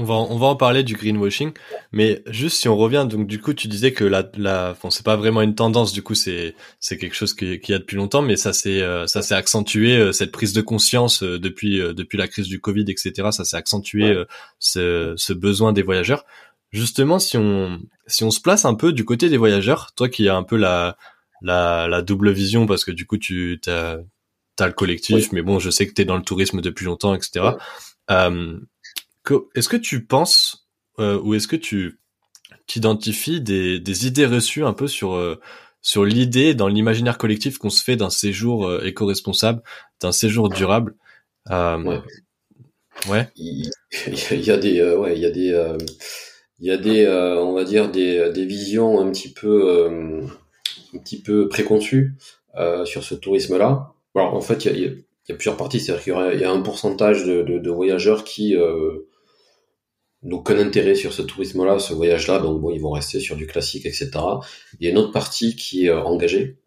On 0.00 0.04
va, 0.04 0.14
on 0.14 0.38
va 0.38 0.46
en 0.46 0.56
parler 0.56 0.82
du 0.82 0.94
greenwashing, 0.94 1.52
mais 1.92 2.22
juste 2.26 2.56
si 2.56 2.68
on 2.68 2.76
revient, 2.76 3.06
donc 3.06 3.26
du 3.26 3.38
coup 3.38 3.52
tu 3.52 3.68
disais 3.68 3.92
que 3.92 4.02
la, 4.02 4.26
la, 4.38 4.74
bon 4.82 4.88
c'est 4.88 5.04
pas 5.04 5.16
vraiment 5.16 5.42
une 5.42 5.54
tendance, 5.54 5.92
du 5.92 6.02
coup 6.02 6.14
c'est, 6.14 6.54
c'est 6.78 6.96
quelque 6.96 7.14
chose 7.14 7.34
qui, 7.34 7.60
qui 7.60 7.74
a 7.74 7.78
depuis 7.78 7.96
longtemps, 7.96 8.22
mais 8.22 8.36
ça 8.36 8.54
s'est, 8.54 8.82
ça 9.06 9.20
s'est 9.20 9.34
accentué 9.34 10.10
cette 10.14 10.32
prise 10.32 10.54
de 10.54 10.62
conscience 10.62 11.22
depuis, 11.22 11.80
depuis 11.80 12.16
la 12.16 12.28
crise 12.28 12.48
du 12.48 12.60
Covid, 12.60 12.86
etc. 12.88 13.28
Ça 13.30 13.44
s'est 13.44 13.58
accentué 13.58 14.24
ce, 14.58 15.12
ce 15.16 15.32
besoin 15.34 15.74
des 15.74 15.82
voyageurs 15.82 16.24
justement, 16.72 17.18
si 17.18 17.36
on 17.36 17.80
si 18.06 18.24
on 18.24 18.30
se 18.30 18.40
place 18.40 18.64
un 18.64 18.74
peu 18.74 18.92
du 18.92 19.04
côté 19.04 19.28
des 19.28 19.36
voyageurs, 19.36 19.92
toi 19.94 20.08
qui 20.08 20.28
as 20.28 20.36
un 20.36 20.42
peu 20.42 20.56
la 20.56 20.96
la, 21.42 21.88
la 21.88 22.02
double 22.02 22.30
vision 22.30 22.66
parce 22.66 22.84
que 22.84 22.90
du 22.90 23.06
coup 23.06 23.18
tu 23.18 23.60
as, 23.66 23.98
as 24.58 24.66
le 24.66 24.72
collectif, 24.72 25.32
mais 25.32 25.42
bon, 25.42 25.58
je 25.58 25.70
sais 25.70 25.86
que 25.86 25.92
tu 25.92 26.02
es 26.02 26.04
dans 26.04 26.16
le 26.16 26.22
tourisme 26.22 26.60
depuis 26.60 26.84
longtemps, 26.84 27.14
etc. 27.14 27.50
Euh, 28.10 28.58
est-ce 29.54 29.68
que 29.68 29.76
tu 29.76 30.04
penses 30.04 30.68
euh, 30.98 31.18
ou 31.20 31.34
est-ce 31.34 31.48
que 31.48 31.56
tu 31.56 32.00
t'identifies 32.66 33.40
des, 33.40 33.80
des 33.80 34.06
idées 34.06 34.26
reçues 34.26 34.64
un 34.64 34.72
peu 34.72 34.86
sur 34.86 35.38
sur 35.82 36.04
l'idée 36.04 36.54
dans 36.54 36.68
l'imaginaire 36.68 37.18
collectif 37.18 37.58
qu'on 37.58 37.70
se 37.70 37.82
fait 37.82 37.96
d'un 37.96 38.10
séjour 38.10 38.84
éco-responsable, 38.84 39.62
d'un 40.00 40.12
séjour 40.12 40.48
durable. 40.48 40.94
ouais. 41.48 42.00
ouais. 43.08 43.28
Il, 43.36 43.70
y 44.30 44.50
a 44.50 44.56
des, 44.56 44.82
ouais, 44.82 45.16
il 45.16 45.22
y 45.22 45.26
a 45.26 45.30
des, 45.30 45.76
il 46.58 46.66
y 46.66 46.70
a 46.70 46.76
des, 46.76 47.08
on 47.08 47.52
va 47.54 47.64
dire 47.64 47.90
des, 47.90 48.30
des 48.32 48.44
visions 48.44 49.00
un 49.00 49.10
petit 49.10 49.32
peu, 49.32 49.88
un 50.94 50.98
petit 50.98 51.20
peu 51.20 51.48
préconçues 51.48 52.14
sur 52.84 53.02
ce 53.02 53.14
tourisme-là. 53.14 53.92
Alors 54.14 54.34
en 54.34 54.40
fait, 54.40 54.64
il 54.64 54.80
y 54.80 54.84
a, 54.86 54.90
il 55.30 55.32
y 55.32 55.32
a 55.32 55.36
plusieurs 55.36 55.56
parties, 55.56 55.80
c'est-à-dire 55.80 56.02
qu'il 56.02 56.40
y, 56.40 56.44
a 56.44 56.50
un 56.50 56.60
pourcentage 56.60 57.24
de, 57.24 57.42
de, 57.42 57.58
de 57.58 57.70
voyageurs 57.70 58.24
qui 58.24 58.56
euh, 58.56 59.06
n'ont 60.22 60.38
aucun 60.38 60.58
intérêt 60.58 60.94
sur 60.94 61.12
ce 61.12 61.22
tourisme-là, 61.22 61.78
ce 61.78 61.92
voyage-là, 61.92 62.38
donc 62.40 62.60
bon, 62.60 62.70
ils 62.70 62.80
vont 62.80 62.90
rester 62.90 63.20
sur 63.20 63.36
du 63.36 63.46
classique, 63.46 63.86
etc. 63.86 64.10
Il 64.78 64.84
y 64.84 64.88
a 64.88 64.90
une 64.90 64.98
autre 64.98 65.12
partie 65.12 65.56
qui 65.56 65.86
est 65.86 65.90
euh, 65.90 66.02
engagée, 66.02 66.58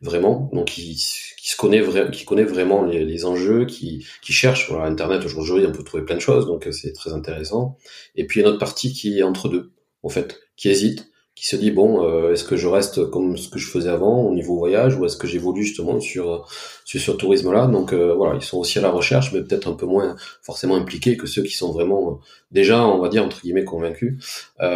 vraiment, 0.00 0.50
donc 0.52 0.66
qui, 0.66 0.96
se 0.96 1.56
connaît, 1.56 1.82
qui 2.10 2.24
connaît 2.24 2.44
vraiment 2.44 2.84
les, 2.84 3.04
les 3.04 3.24
enjeux, 3.24 3.66
qui, 3.66 4.06
qui 4.22 4.32
cherche. 4.32 4.68
Voilà, 4.70 4.86
Internet 4.86 5.24
aujourd'hui, 5.24 5.66
on 5.66 5.72
peut 5.72 5.84
trouver 5.84 6.04
plein 6.04 6.16
de 6.16 6.20
choses, 6.20 6.46
donc 6.46 6.66
euh, 6.66 6.72
c'est 6.72 6.92
très 6.92 7.12
intéressant. 7.12 7.76
Et 8.16 8.26
puis 8.26 8.40
il 8.40 8.42
y 8.42 8.46
a 8.46 8.48
une 8.48 8.54
autre 8.54 8.60
partie 8.60 8.92
qui 8.92 9.18
est 9.18 9.22
entre 9.22 9.48
deux, 9.48 9.72
en 10.02 10.08
fait, 10.08 10.40
qui 10.56 10.70
hésite, 10.70 11.11
qui 11.42 11.48
se 11.48 11.56
dit 11.56 11.72
bon, 11.72 12.06
euh, 12.06 12.32
est-ce 12.32 12.44
que 12.44 12.54
je 12.54 12.68
reste 12.68 13.10
comme 13.10 13.36
ce 13.36 13.48
que 13.48 13.58
je 13.58 13.68
faisais 13.68 13.90
avant 13.90 14.22
au 14.22 14.32
niveau 14.32 14.56
voyage 14.56 14.96
ou 14.96 15.04
est-ce 15.06 15.16
que 15.16 15.26
j'évolue 15.26 15.64
justement 15.64 15.98
sur 15.98 16.48
sur 16.84 17.00
ce 17.00 17.10
tourisme-là? 17.10 17.66
Donc 17.66 17.92
euh, 17.92 18.14
voilà, 18.14 18.36
ils 18.36 18.44
sont 18.44 18.58
aussi 18.58 18.78
à 18.78 18.82
la 18.82 18.90
recherche, 18.90 19.32
mais 19.32 19.42
peut-être 19.42 19.66
un 19.66 19.72
peu 19.72 19.84
moins 19.84 20.14
forcément 20.40 20.76
impliqués 20.76 21.16
que 21.16 21.26
ceux 21.26 21.42
qui 21.42 21.56
sont 21.56 21.72
vraiment 21.72 22.10
euh, 22.10 22.14
déjà, 22.52 22.86
on 22.86 23.00
va 23.00 23.08
dire 23.08 23.24
entre 23.24 23.40
guillemets 23.42 23.64
convaincus. 23.64 24.22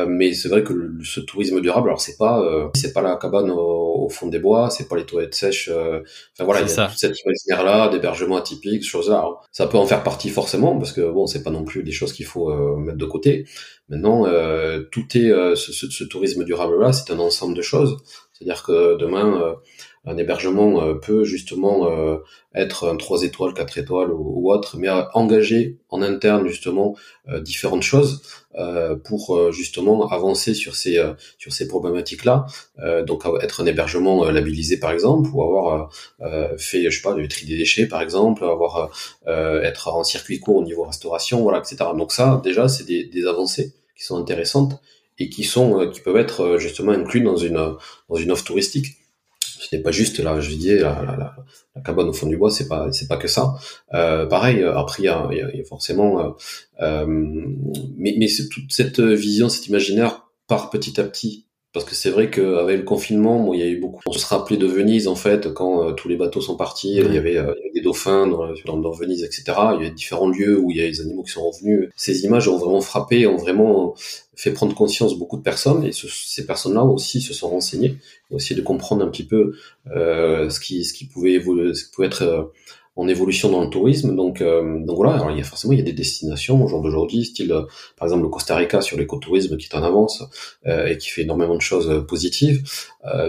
mais 0.08 0.32
c'est 0.32 0.49
vrai 0.49 0.64
que 0.64 0.75
ce 1.04 1.20
tourisme 1.20 1.61
durable, 1.61 1.88
alors 1.88 2.00
c'est 2.00 2.16
pas 2.16 2.44
c'est 2.75 2.92
pas 2.92 3.02
la 3.02 3.14
cabane 3.14 3.52
au, 3.52 3.86
fond 4.09 4.29
des 4.29 4.39
bois, 4.39 4.71
c'est 4.71 4.89
pas 4.89 4.97
les 4.97 5.05
toilettes 5.05 5.35
sèches. 5.35 5.71
enfin 5.71 6.45
voilà, 6.45 6.61
il 6.63 6.69
y 6.69 6.73
a 6.73 6.87
toute 6.89 6.99
cette 6.99 7.17
imaginaire-là, 7.21 7.89
d'hébergement 7.89 8.37
atypique, 8.37 8.85
choses-là. 8.85 9.27
Ça 9.53 9.67
peut 9.67 9.79
en 9.79 9.87
faire 9.87 10.03
partie 10.03 10.31
forcément 10.31 10.77
parce 10.79 10.93
que 10.93 11.11
bon, 11.11 11.27
c'est 11.27 11.43
pas 11.43 11.51
non 11.51 11.65
plus 11.65 11.83
des 11.83 11.93
choses 11.93 12.13
qu'il 12.13 12.27
faut 12.27 12.77
mettre 12.77 12.99
de 12.99 13.07
côté. 13.07 13.47
Maintenant, 13.89 14.27
euh, 14.27 14.83
tout 14.91 15.17
est 15.17 15.31
euh, 15.31 15.55
ce, 15.55 15.73
ce, 15.73 16.05
tourisme 16.05 16.43
durable-là, 16.43 16.93
c'est 16.93 17.13
un 17.13 17.21
ensemble 17.21 17.55
de 17.55 17.63
choses. 17.63 17.97
C'est-à-dire 18.33 18.65
que 18.65 18.97
demain, 18.97 19.41
euh, 19.41 19.55
un 20.07 20.17
hébergement 20.17 20.95
peut 20.95 21.25
justement 21.25 21.89
être 22.55 22.89
un 22.89 22.97
3 22.97 23.25
étoiles, 23.25 23.55
4 23.55 23.79
étoiles 23.79 24.11
ou, 24.13 24.53
autre, 24.53 24.77
mais 24.79 24.89
engager 25.15 25.79
en 25.89 26.01
interne 26.03 26.47
justement 26.47 26.95
différentes 27.41 27.83
choses 27.83 28.23
pour 29.05 29.53
justement 29.53 30.09
avancer 30.09 30.55
sur 30.55 30.77
ces 30.77 31.03
sur 31.39 31.53
ces 31.53 31.69
problématiques-là. 31.69 32.47
donc 33.07 33.25
être 33.43 33.63
un 33.63 33.67
hébergement 33.67 34.25
labellisé 34.25 34.79
par 34.79 34.93
exemple, 34.93 35.29
ou 35.33 35.43
avoir 35.43 35.91
fait 36.57 36.89
je 36.91 36.97
sais 36.97 37.03
pas 37.03 37.15
du 37.15 37.29
tri 37.29 37.47
des 37.47 37.57
déchets 37.57 37.87
par 37.87 38.01
exemple, 38.01 38.45
avoir 38.45 38.91
être 39.27 39.89
en 39.89 40.05
circuit 40.05 40.41
court 40.41 40.57
au 40.57 40.65
niveau 40.65 40.85
restauration, 40.85 41.43
voilà, 41.43 41.59
etc. 41.59 41.77
Donc 41.97 42.13
ça 42.13 42.41
déjà 42.43 42.69
c'est 42.69 42.85
des, 42.85 43.27
avancées 43.27 43.75
qui 43.97 44.05
sont 44.05 44.17
intéressantes 44.17 44.81
et 45.19 45.29
qui 45.29 45.45
sont 45.45 45.81
euh, 45.81 45.91
qui 45.91 46.01
peuvent 46.01 46.17
être 46.17 46.41
euh, 46.43 46.59
justement 46.59 46.93
inclus 46.93 47.23
dans 47.23 47.37
une 47.37 47.77
dans 48.09 48.17
une 48.17 48.31
offre 48.31 48.45
touristique. 48.45 48.97
Ce 49.59 49.75
n'est 49.75 49.83
pas 49.83 49.91
juste 49.91 50.19
là, 50.21 50.41
je 50.41 50.51
disais 50.51 50.79
la, 50.79 51.03
la, 51.05 51.37
la, 51.75 51.83
cabane 51.83 52.09
au 52.09 52.13
fond 52.13 52.27
du 52.27 52.37
bois, 52.37 52.51
c'est 52.51 52.69
pas 52.69 52.93
c'est 52.93 53.09
pas 53.09 53.17
que 53.17 53.29
ça. 53.29 53.55
Euh, 53.95 54.27
pareil, 54.27 54.63
après 54.63 55.03
il 55.03 55.07
y 55.07 55.09
a, 55.09 55.29
y 55.33 55.61
a, 55.61 55.65
forcément, 55.65 56.37
euh, 56.81 57.07
mais 57.97 58.15
mais 58.19 58.29
toute 58.51 58.73
cette 58.73 59.01
vision, 59.01 59.49
cet 59.49 59.67
imaginaire 59.67 60.29
part 60.47 60.71
petit 60.71 61.01
à 61.01 61.05
petit 61.05 61.46
parce 61.76 61.85
que 61.85 61.95
c'est 61.95 62.09
vrai 62.09 62.30
qu'avec 62.30 62.78
le 62.78 62.85
confinement, 62.85 63.38
bon, 63.38 63.52
il 63.52 63.61
y 63.61 63.62
a 63.62 63.66
eu 63.66 63.78
beaucoup. 63.78 64.00
On 64.06 64.12
se 64.12 64.25
rappelait 64.25 64.56
de 64.56 64.66
Venise 64.66 65.09
en 65.09 65.14
fait 65.14 65.52
quand 65.52 65.87
euh, 65.87 65.92
tous 65.92 66.09
les 66.09 66.16
bateaux 66.16 66.40
sont 66.40 66.56
partis. 66.56 66.95
Il, 66.95 67.12
y 67.12 67.18
avait, 67.18 67.37
euh, 67.37 67.52
des 67.75 67.83
dauphins 67.83 68.26
dans, 68.26 68.78
dans, 68.78 68.90
Venise, 68.92 69.23
etc. 69.23 69.45
Il 69.78 69.85
y 69.85 69.87
a 69.87 69.90
différents 69.90 70.30
lieux 70.30 70.59
où 70.59 70.71
il 70.71 70.78
y 70.78 70.80
a 70.80 70.87
les 70.87 71.02
animaux 71.02 71.23
qui 71.23 71.33
sont 71.33 71.47
revenus. 71.47 71.90
Ces 71.95 72.25
images 72.25 72.49
ont 72.49 72.56
vraiment 72.56 72.80
frappé, 72.80 73.26
ont 73.26 73.37
vraiment 73.37 73.95
fait 74.35 74.52
prendre 74.52 74.75
conscience 74.75 75.18
beaucoup 75.18 75.37
de 75.37 75.42
personnes. 75.42 75.85
Et 75.85 75.90
ces 75.92 76.47
personnes-là 76.47 76.83
aussi 76.83 77.21
se 77.21 77.35
sont 77.35 77.50
renseignées, 77.50 77.99
ont 78.30 78.38
essayé 78.38 78.59
de 78.59 78.64
comprendre 78.64 79.04
un 79.04 79.09
petit 79.09 79.26
peu 79.26 79.52
euh, 79.95 80.49
ce 80.49 80.61
qui 80.61 80.83
ce 80.83 80.95
qui 80.95 81.04
pouvait 81.04 81.33
évoluer, 81.33 81.75
ce 81.75 81.85
qui 81.85 81.90
pouvait 81.90 82.06
être 82.06 82.52
en 82.97 83.09
évolution 83.09 83.50
dans 83.50 83.62
le 83.62 83.69
tourisme. 83.71 84.17
Donc, 84.17 84.41
euh, 84.41 84.81
donc 84.85 84.97
voilà, 84.97 85.15
alors 85.15 85.31
il 85.31 85.38
y 85.38 85.41
a 85.41 85.45
forcément 85.45 85.75
il 85.75 85.79
y 85.79 85.83
a 85.83 85.85
des 85.85 85.93
destinations 85.93 86.62
au 86.65 86.69
jour 86.69 86.83
d'aujourd'hui, 86.83 87.25
style 87.25 87.53
euh, 87.53 87.62
par 87.97 88.09
exemple 88.09 88.25
le 88.25 88.29
Costa 88.31 88.57
Rica 88.57 88.81
sur 88.81 88.97
l'écotourisme 88.97 89.57
qui 89.57 89.67
est 89.67 89.76
en 89.76 89.83
avance 89.83 90.23
euh, 90.67 90.87
et 90.87 90.99
qui 90.99 91.11
fait 91.11 91.23
énormément 91.23 91.55
de 91.55 91.61
choses 91.61 92.05
positives. 92.09 92.62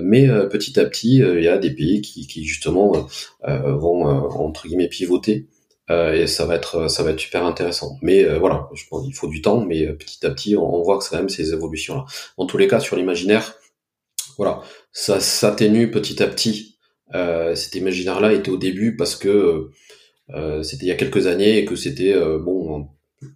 mais 0.02 0.28
petit 0.50 0.80
à 0.80 0.86
petit, 0.86 1.18
il 1.18 1.44
y 1.44 1.48
a 1.48 1.58
des 1.58 1.72
pays 1.72 2.02
qui, 2.02 2.28
qui 2.28 2.44
justement 2.44 3.08
vont 3.44 4.06
entre 4.06 4.68
guillemets 4.68 4.88
pivoter. 4.88 5.48
et 5.90 6.28
ça 6.28 6.46
va 6.46 6.56
être 6.56 6.90
ça 6.90 7.04
va 7.04 7.12
être 7.12 7.20
super 7.20 7.46
intéressant. 7.46 7.98
Mais 8.02 8.24
voilà, 8.40 8.70
je 8.74 8.84
pense 8.90 9.06
il 9.08 9.14
faut 9.14 9.28
du 9.28 9.42
temps, 9.42 9.64
mais 9.66 9.86
petit 9.94 10.26
à 10.26 10.32
petit, 10.32 10.56
on, 10.56 10.76
on 10.76 10.82
voit 10.82 10.98
que 10.98 11.04
c'est 11.04 11.12
quand 11.12 11.18
même 11.18 11.30
ces 11.30 11.54
évolutions 11.54 11.96
là. 11.96 12.06
En 12.38 12.46
tous 12.46 12.58
les 12.58 12.68
cas, 12.68 12.80
sur 12.80 12.96
l'imaginaire, 12.96 13.56
voilà, 14.38 14.62
ça 14.92 15.20
s'atténue 15.20 15.92
petit 15.92 16.22
à 16.22 16.28
petit 16.28 16.77
euh, 16.77 16.77
cet 17.14 17.76
imaginaire-là 17.76 18.34
était 18.34 18.52
au 18.52 18.58
début 18.58 18.96
parce 18.96 19.16
que 19.16 19.72
euh, 20.34 20.64
c'était 20.64 20.86
il 20.86 20.90
y 20.90 20.92
a 20.92 20.96
quelques 20.96 21.28
années 21.28 21.58
et 21.58 21.66
que 21.66 21.76
c'était 21.76 22.14
euh, 22.14 22.38
bon 22.38 22.90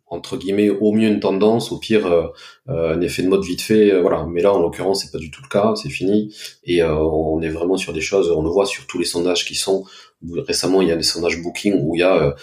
entre 0.05 0.37
guillemets 0.37 0.69
au 0.69 0.91
mieux 0.91 1.07
une 1.07 1.19
tendance, 1.19 1.71
au 1.71 1.79
pire 1.79 2.05
euh, 2.05 2.27
un 2.67 3.01
effet 3.01 3.23
de 3.23 3.29
mode 3.29 3.43
vite 3.43 3.61
fait, 3.61 3.99
voilà. 3.99 4.27
Mais 4.29 4.41
là, 4.41 4.53
en 4.53 4.59
l'occurrence, 4.59 5.01
c'est 5.01 5.11
pas 5.11 5.17
du 5.17 5.31
tout 5.31 5.41
le 5.41 5.47
cas, 5.49 5.73
c'est 5.75 5.89
fini. 5.89 6.35
Et 6.63 6.83
on 6.83 7.41
est 7.41 7.49
vraiment 7.49 7.77
sur 7.77 7.91
des 7.91 8.01
choses, 8.01 8.29
on 8.29 8.43
le 8.43 8.49
voit 8.49 8.67
sur 8.67 8.85
tous 8.85 8.99
les 8.99 9.05
sondages 9.05 9.43
qui 9.45 9.55
sont. 9.55 9.85
Récemment, 10.47 10.83
il 10.83 10.87
y 10.89 10.91
a 10.91 10.95
des 10.95 11.01
sondages 11.01 11.41
Booking 11.41 11.79
où 11.81 11.95
il 11.95 11.99
y 11.99 12.03
a 12.03 12.35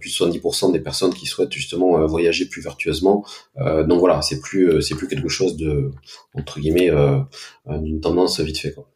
plus 0.00 0.10
de 0.10 0.14
70% 0.14 0.72
des 0.72 0.80
personnes 0.80 1.14
qui 1.14 1.24
souhaitent 1.24 1.52
justement 1.52 2.06
voyager 2.06 2.44
plus 2.46 2.60
vertueusement. 2.60 3.24
donc 3.56 3.98
voilà, 3.98 4.20
c'est 4.20 4.40
plus 4.40 4.82
c'est 4.82 4.94
plus 4.94 5.08
quelque 5.08 5.30
chose 5.30 5.56
de 5.56 5.92
entre 6.34 6.60
guillemets 6.60 6.90
d'une 7.70 8.02
tendance 8.02 8.38
vite 8.40 8.58
fait 8.58 8.72
quoi. 8.72 8.91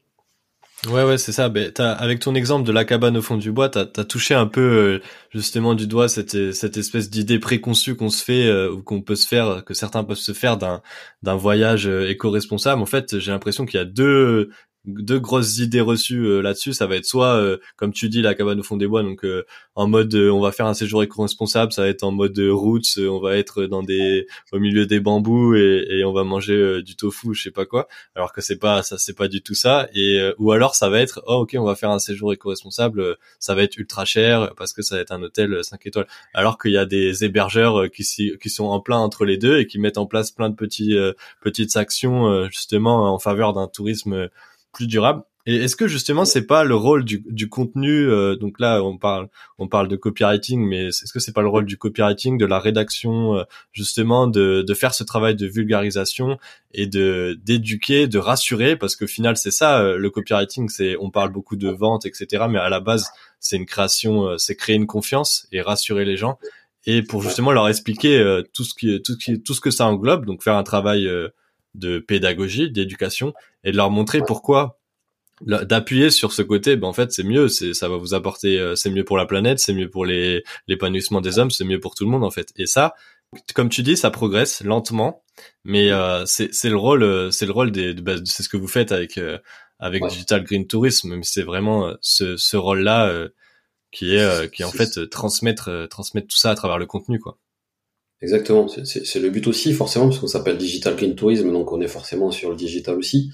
Ouais, 0.86 1.02
ouais, 1.04 1.18
c'est 1.18 1.32
ça. 1.32 1.48
Ben, 1.48 1.72
as, 1.78 1.92
avec 1.92 2.20
ton 2.20 2.34
exemple 2.34 2.64
de 2.66 2.70
la 2.70 2.84
cabane 2.84 3.16
au 3.16 3.22
fond 3.22 3.36
du 3.36 3.50
bois, 3.50 3.68
t'as 3.70 3.86
as 3.96 4.04
touché 4.04 4.34
un 4.34 4.46
peu 4.46 4.60
euh, 4.60 5.00
justement 5.30 5.74
du 5.74 5.86
doigt 5.86 6.08
cette, 6.08 6.52
cette 6.52 6.76
espèce 6.76 7.10
d'idée 7.10 7.38
préconçue 7.38 7.96
qu'on 7.96 8.10
se 8.10 8.22
fait 8.22 8.46
euh, 8.46 8.70
ou 8.70 8.82
qu'on 8.82 9.00
peut 9.00 9.16
se 9.16 9.26
faire, 9.26 9.64
que 9.64 9.74
certains 9.74 10.04
peuvent 10.04 10.16
se 10.18 10.32
faire 10.32 10.58
d'un 10.58 10.82
d'un 11.22 11.34
voyage 11.34 11.88
euh, 11.88 12.08
éco-responsable. 12.10 12.80
En 12.82 12.86
fait, 12.86 13.18
j'ai 13.18 13.32
l'impression 13.32 13.64
qu'il 13.66 13.78
y 13.78 13.82
a 13.82 13.86
deux 13.86 14.50
deux 14.86 15.18
grosses 15.18 15.58
idées 15.58 15.80
reçues 15.80 16.24
euh, 16.24 16.40
là-dessus. 16.40 16.72
Ça 16.72 16.86
va 16.86 16.96
être 16.96 17.04
soit, 17.04 17.36
euh, 17.36 17.58
comme 17.76 17.92
tu 17.92 18.08
dis, 18.08 18.22
la 18.22 18.34
cabane 18.34 18.60
au 18.60 18.62
fond 18.62 18.76
des 18.76 18.86
bois, 18.86 19.02
donc 19.02 19.24
euh, 19.24 19.44
en 19.74 19.88
mode 19.88 20.14
on 20.14 20.40
va 20.40 20.52
faire 20.52 20.66
un 20.66 20.74
séjour 20.74 21.02
éco-responsable. 21.02 21.72
Ça 21.72 21.82
va 21.82 21.88
être 21.88 22.04
en 22.04 22.12
mode 22.12 22.38
roots, 22.38 22.98
on 22.98 23.20
va 23.20 23.36
être 23.36 23.64
dans 23.64 23.82
des 23.82 24.26
au 24.52 24.58
milieu 24.58 24.86
des 24.86 25.00
bambous 25.00 25.54
et, 25.56 25.86
et 25.90 26.04
on 26.04 26.12
va 26.12 26.24
manger 26.24 26.82
du 26.82 26.96
tofu, 26.96 27.34
je 27.34 27.42
sais 27.42 27.50
pas 27.50 27.66
quoi. 27.66 27.88
Alors 28.14 28.32
que 28.32 28.40
c'est 28.40 28.58
pas 28.58 28.82
ça, 28.82 28.96
c'est 28.98 29.16
pas 29.16 29.28
du 29.28 29.42
tout 29.42 29.54
ça. 29.54 29.88
Et 29.94 30.20
ou 30.38 30.52
alors 30.52 30.74
ça 30.74 30.88
va 30.88 31.00
être 31.00 31.22
oh 31.26 31.42
ok, 31.42 31.56
on 31.58 31.64
va 31.64 31.74
faire 31.74 31.90
un 31.90 31.98
séjour 31.98 32.32
éco-responsable. 32.32 33.16
Ça 33.38 33.54
va 33.54 33.62
être 33.62 33.76
ultra 33.76 34.04
cher 34.04 34.52
parce 34.56 34.72
que 34.72 34.82
ça 34.82 34.94
va 34.96 35.00
être 35.02 35.12
un 35.12 35.22
hôtel 35.22 35.62
5 35.62 35.84
étoiles. 35.86 36.06
Alors 36.32 36.58
qu'il 36.58 36.72
y 36.72 36.78
a 36.78 36.86
des 36.86 37.24
hébergeurs 37.24 37.90
qui 37.90 38.04
qui 38.40 38.50
sont 38.50 38.66
en 38.66 38.80
plein 38.80 38.98
entre 38.98 39.24
les 39.24 39.36
deux 39.36 39.58
et 39.58 39.66
qui 39.66 39.78
mettent 39.78 39.98
en 39.98 40.06
place 40.06 40.30
plein 40.30 40.48
de 40.48 40.54
petits 40.54 40.96
petites 41.42 41.76
actions 41.76 42.48
justement 42.48 43.12
en 43.12 43.18
faveur 43.18 43.52
d'un 43.52 43.68
tourisme 43.68 44.30
plus 44.76 44.86
durable. 44.86 45.22
Et 45.48 45.56
est-ce 45.56 45.76
que 45.76 45.86
justement 45.86 46.24
c'est 46.24 46.46
pas 46.46 46.64
le 46.64 46.74
rôle 46.74 47.04
du, 47.04 47.22
du 47.24 47.48
contenu 47.48 48.10
euh, 48.10 48.34
donc 48.34 48.58
là 48.58 48.82
on 48.82 48.98
parle 48.98 49.28
on 49.58 49.68
parle 49.68 49.86
de 49.86 49.94
copywriting 49.94 50.60
mais 50.60 50.86
est-ce 50.88 51.12
que 51.12 51.20
c'est 51.20 51.32
pas 51.32 51.42
le 51.42 51.48
rôle 51.48 51.66
du 51.66 51.78
copywriting 51.78 52.36
de 52.36 52.44
la 52.44 52.58
rédaction 52.58 53.36
euh, 53.36 53.44
justement 53.72 54.26
de, 54.26 54.64
de 54.66 54.74
faire 54.74 54.92
ce 54.92 55.04
travail 55.04 55.36
de 55.36 55.46
vulgarisation 55.46 56.36
et 56.74 56.88
de 56.88 57.38
d'éduquer 57.44 58.08
de 58.08 58.18
rassurer? 58.18 58.74
Parce 58.74 58.96
qu'au 58.96 59.06
final 59.06 59.36
c'est 59.36 59.52
ça 59.52 59.80
euh, 59.80 59.96
le 59.96 60.10
copywriting 60.10 60.68
c'est 60.68 60.96
on 61.00 61.10
parle 61.10 61.30
beaucoup 61.30 61.56
de 61.56 61.68
vente 61.68 62.06
etc 62.06 62.46
mais 62.50 62.58
à 62.58 62.68
la 62.68 62.80
base 62.80 63.08
c'est 63.38 63.56
une 63.56 63.66
création 63.66 64.36
c'est 64.38 64.56
créer 64.56 64.74
une 64.74 64.88
confiance 64.88 65.46
et 65.52 65.60
rassurer 65.60 66.04
les 66.04 66.16
gens. 66.16 66.38
Et 66.88 67.02
pour 67.02 67.22
justement 67.22 67.52
leur 67.52 67.68
expliquer 67.68 68.42
tout 68.52 68.64
ce 68.64 68.74
qui 68.74 69.00
tout 69.02 69.12
ce 69.12 69.18
qui 69.18 69.40
tout 69.40 69.54
ce 69.54 69.60
que 69.60 69.70
ça 69.70 69.86
englobe 69.86 70.26
donc 70.26 70.42
faire 70.42 70.56
un 70.56 70.64
travail 70.64 71.08
de 71.76 71.98
pédagogie, 71.98 72.70
d'éducation, 72.70 73.34
et 73.64 73.72
de 73.72 73.76
leur 73.76 73.90
montrer 73.90 74.20
pourquoi 74.26 74.78
d'appuyer 75.42 76.10
sur 76.10 76.32
ce 76.32 76.40
côté 76.40 76.76
ben 76.76 76.88
en 76.88 76.94
fait 76.94 77.12
c'est 77.12 77.22
mieux 77.22 77.48
c'est 77.48 77.74
ça 77.74 77.90
va 77.90 77.98
vous 77.98 78.14
apporter 78.14 78.58
euh, 78.58 78.74
c'est 78.74 78.88
mieux 78.88 79.04
pour 79.04 79.18
la 79.18 79.26
planète 79.26 79.58
c'est 79.58 79.74
mieux 79.74 79.90
pour 79.90 80.06
les 80.06 80.42
l'épanouissement 80.66 81.20
des 81.20 81.38
hommes 81.38 81.50
c'est 81.50 81.64
mieux 81.64 81.78
pour 81.78 81.94
tout 81.94 82.04
le 82.04 82.10
monde 82.10 82.24
en 82.24 82.30
fait. 82.30 82.52
Et 82.56 82.64
ça 82.64 82.94
comme 83.54 83.68
tu 83.68 83.82
dis 83.82 83.98
ça 83.98 84.10
progresse 84.10 84.62
lentement 84.64 85.22
mais 85.64 85.90
euh, 85.92 86.24
c'est 86.24 86.54
c'est 86.54 86.70
le 86.70 86.78
rôle 86.78 87.02
euh, 87.02 87.30
c'est 87.30 87.44
le 87.44 87.52
rôle 87.52 87.70
des 87.70 87.92
bah, 87.92 88.14
c'est 88.24 88.44
ce 88.44 88.48
que 88.48 88.56
vous 88.56 88.68
faites 88.68 88.92
avec 88.92 89.20
avec 89.78 90.06
Digital 90.06 90.42
Green 90.42 90.66
Tourism 90.66 91.14
mais 91.14 91.22
c'est 91.22 91.42
vraiment 91.42 91.94
ce 92.00 92.38
ce 92.38 92.56
rôle 92.56 92.80
là 92.80 93.12
qui 93.92 94.16
est 94.16 94.50
qui 94.50 94.62
est 94.62 94.64
en 94.64 94.72
fait 94.72 95.10
transmettre 95.10 95.86
transmettre 95.90 96.28
tout 96.28 96.38
ça 96.38 96.50
à 96.50 96.54
travers 96.54 96.78
le 96.78 96.86
contenu 96.86 97.18
quoi 97.20 97.36
Exactement, 98.22 98.66
c'est 98.66 99.18
le 99.20 99.28
but 99.28 99.46
aussi 99.46 99.74
forcément 99.74 100.06
parce 100.06 100.18
qu'on 100.20 100.26
s'appelle 100.26 100.56
Digital 100.56 100.96
Clean 100.96 101.12
Tourism, 101.12 101.52
donc 101.52 101.70
on 101.70 101.82
est 101.82 101.86
forcément 101.88 102.30
sur 102.30 102.48
le 102.48 102.56
digital 102.56 102.96
aussi. 102.96 103.30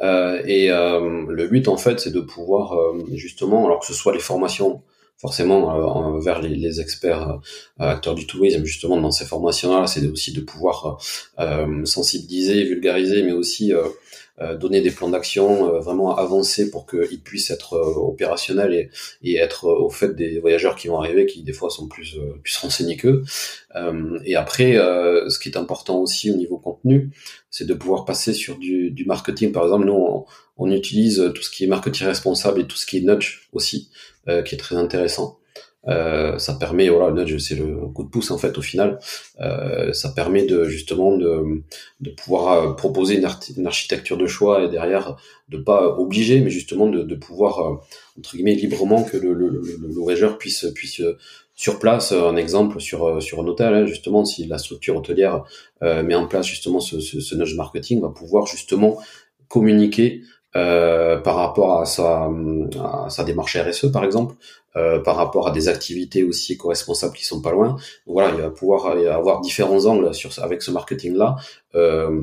Euh, 0.00 0.42
et 0.44 0.70
euh, 0.70 1.24
le 1.26 1.48
but 1.48 1.68
en 1.68 1.78
fait, 1.78 2.00
c'est 2.00 2.10
de 2.12 2.20
pouvoir 2.20 2.74
euh, 2.74 3.02
justement, 3.14 3.64
alors 3.64 3.80
que 3.80 3.86
ce 3.86 3.94
soit 3.94 4.12
les 4.12 4.18
formations 4.18 4.82
forcément 5.18 6.18
vers 6.18 6.42
les, 6.42 6.54
les 6.54 6.78
experts 6.82 7.40
acteurs 7.78 8.14
du 8.14 8.26
tourisme, 8.26 8.62
justement 8.66 9.00
dans 9.00 9.10
ces 9.10 9.24
formations-là, 9.24 9.86
c'est 9.86 10.06
aussi 10.06 10.34
de 10.34 10.42
pouvoir 10.42 10.98
sensibiliser, 11.84 12.64
vulgariser, 12.64 13.22
mais 13.22 13.32
aussi 13.32 13.72
euh, 13.72 13.84
donner 14.38 14.82
des 14.82 14.90
plans 14.90 15.08
d'action 15.08 15.74
euh, 15.74 15.80
vraiment 15.80 16.16
avancés 16.16 16.70
pour 16.70 16.86
qu'ils 16.86 17.22
puissent 17.22 17.50
être 17.50 17.74
euh, 17.74 17.94
opérationnels 17.96 18.74
et, 18.74 18.90
et, 19.22 19.36
être 19.36 19.66
au 19.66 19.88
fait 19.88 20.14
des 20.14 20.38
voyageurs 20.40 20.76
qui 20.76 20.88
vont 20.88 20.98
arriver, 20.98 21.24
qui 21.26 21.42
des 21.42 21.54
fois 21.54 21.70
sont 21.70 21.88
plus, 21.88 22.18
plus 22.42 22.56
renseignés 22.58 22.96
qu'eux. 22.96 23.22
et 24.24 24.36
après, 24.36 24.74
ce 24.74 25.38
qui 25.38 25.48
est 25.48 25.56
important 25.56 26.00
aussi 26.00 26.30
au 26.30 26.36
niveau 26.36 26.58
contenu, 26.58 27.10
c'est 27.50 27.66
de 27.66 27.74
pouvoir 27.74 28.04
passer 28.04 28.32
sur 28.32 28.58
du, 28.58 28.90
du 28.90 29.04
marketing. 29.04 29.52
Par 29.52 29.64
exemple, 29.64 29.86
nous, 29.86 29.94
on, 29.94 30.24
on, 30.56 30.70
utilise 30.70 31.32
tout 31.34 31.42
ce 31.42 31.50
qui 31.50 31.64
est 31.64 31.66
marketing 31.66 32.06
responsable 32.06 32.60
et 32.60 32.66
tout 32.66 32.76
ce 32.76 32.86
qui 32.86 32.98
est 32.98 33.02
nudge 33.02 33.48
aussi, 33.52 33.90
qui 34.26 34.54
est 34.54 34.58
très 34.58 34.76
intéressant. 34.76 35.38
Euh, 35.88 36.38
ça 36.38 36.54
permet, 36.54 36.88
voilà, 36.88 37.12
nudge, 37.12 37.38
c'est 37.38 37.54
le 37.54 37.76
coup 37.94 38.02
de 38.02 38.08
pouce 38.08 38.30
en 38.30 38.38
fait 38.38 38.58
au 38.58 38.62
final. 38.62 38.98
Euh, 39.40 39.92
ça 39.92 40.10
permet 40.10 40.44
de 40.44 40.64
justement 40.64 41.16
de, 41.16 41.62
de 42.00 42.10
pouvoir 42.10 42.52
euh, 42.52 42.72
proposer 42.72 43.16
une, 43.16 43.66
architecture 43.66 44.16
de 44.16 44.26
choix 44.26 44.64
et 44.64 44.68
derrière 44.68 45.16
de 45.48 45.58
pas 45.58 45.96
obliger, 45.98 46.40
mais 46.40 46.50
justement 46.50 46.88
de, 46.88 47.02
de 47.02 47.14
pouvoir 47.14 47.60
euh, 47.60 47.74
entre 48.18 48.34
guillemets 48.34 48.54
librement 48.54 49.04
que 49.04 49.16
le, 49.16 49.32
le, 49.32 49.48
le, 49.48 49.94
voyageur 49.94 50.38
puisse 50.38 50.66
puisse 50.74 51.02
sur 51.54 51.78
place, 51.78 52.12
un 52.12 52.36
exemple 52.36 52.80
sur 52.80 53.22
sur 53.22 53.40
un 53.40 53.46
hôtel, 53.46 53.72
hein, 53.74 53.86
justement, 53.86 54.24
si 54.24 54.46
la 54.46 54.58
structure 54.58 54.96
hôtelière 54.96 55.44
met 55.80 56.14
en 56.14 56.26
place 56.26 56.46
justement 56.46 56.80
ce, 56.80 57.00
ce, 57.00 57.20
ce 57.20 57.34
nudge 57.34 57.54
marketing, 57.54 58.00
va 58.02 58.10
pouvoir 58.10 58.46
justement 58.46 58.98
communiquer 59.48 60.22
euh, 60.56 61.18
par 61.18 61.36
rapport 61.36 61.80
à 61.80 61.84
sa, 61.84 63.24
démarche 63.24 63.58
RSE 63.58 63.92
par 63.92 64.04
exemple, 64.04 64.34
euh, 64.76 65.00
par 65.00 65.16
rapport 65.16 65.48
à 65.48 65.50
des 65.50 65.68
activités 65.68 66.24
aussi 66.24 66.54
éco-responsables 66.54 67.14
qui 67.14 67.24
sont 67.24 67.42
pas 67.42 67.52
loin. 67.52 67.76
voilà, 68.06 68.30
il 68.34 68.40
va 68.40 68.48
pouvoir 68.48 68.96
avoir 69.10 69.42
différents 69.42 69.84
angles 69.84 70.10
avec 70.38 70.62
ce 70.62 70.70
marketing 70.70 71.14
là. 71.14 71.36
Euh, 71.74 72.22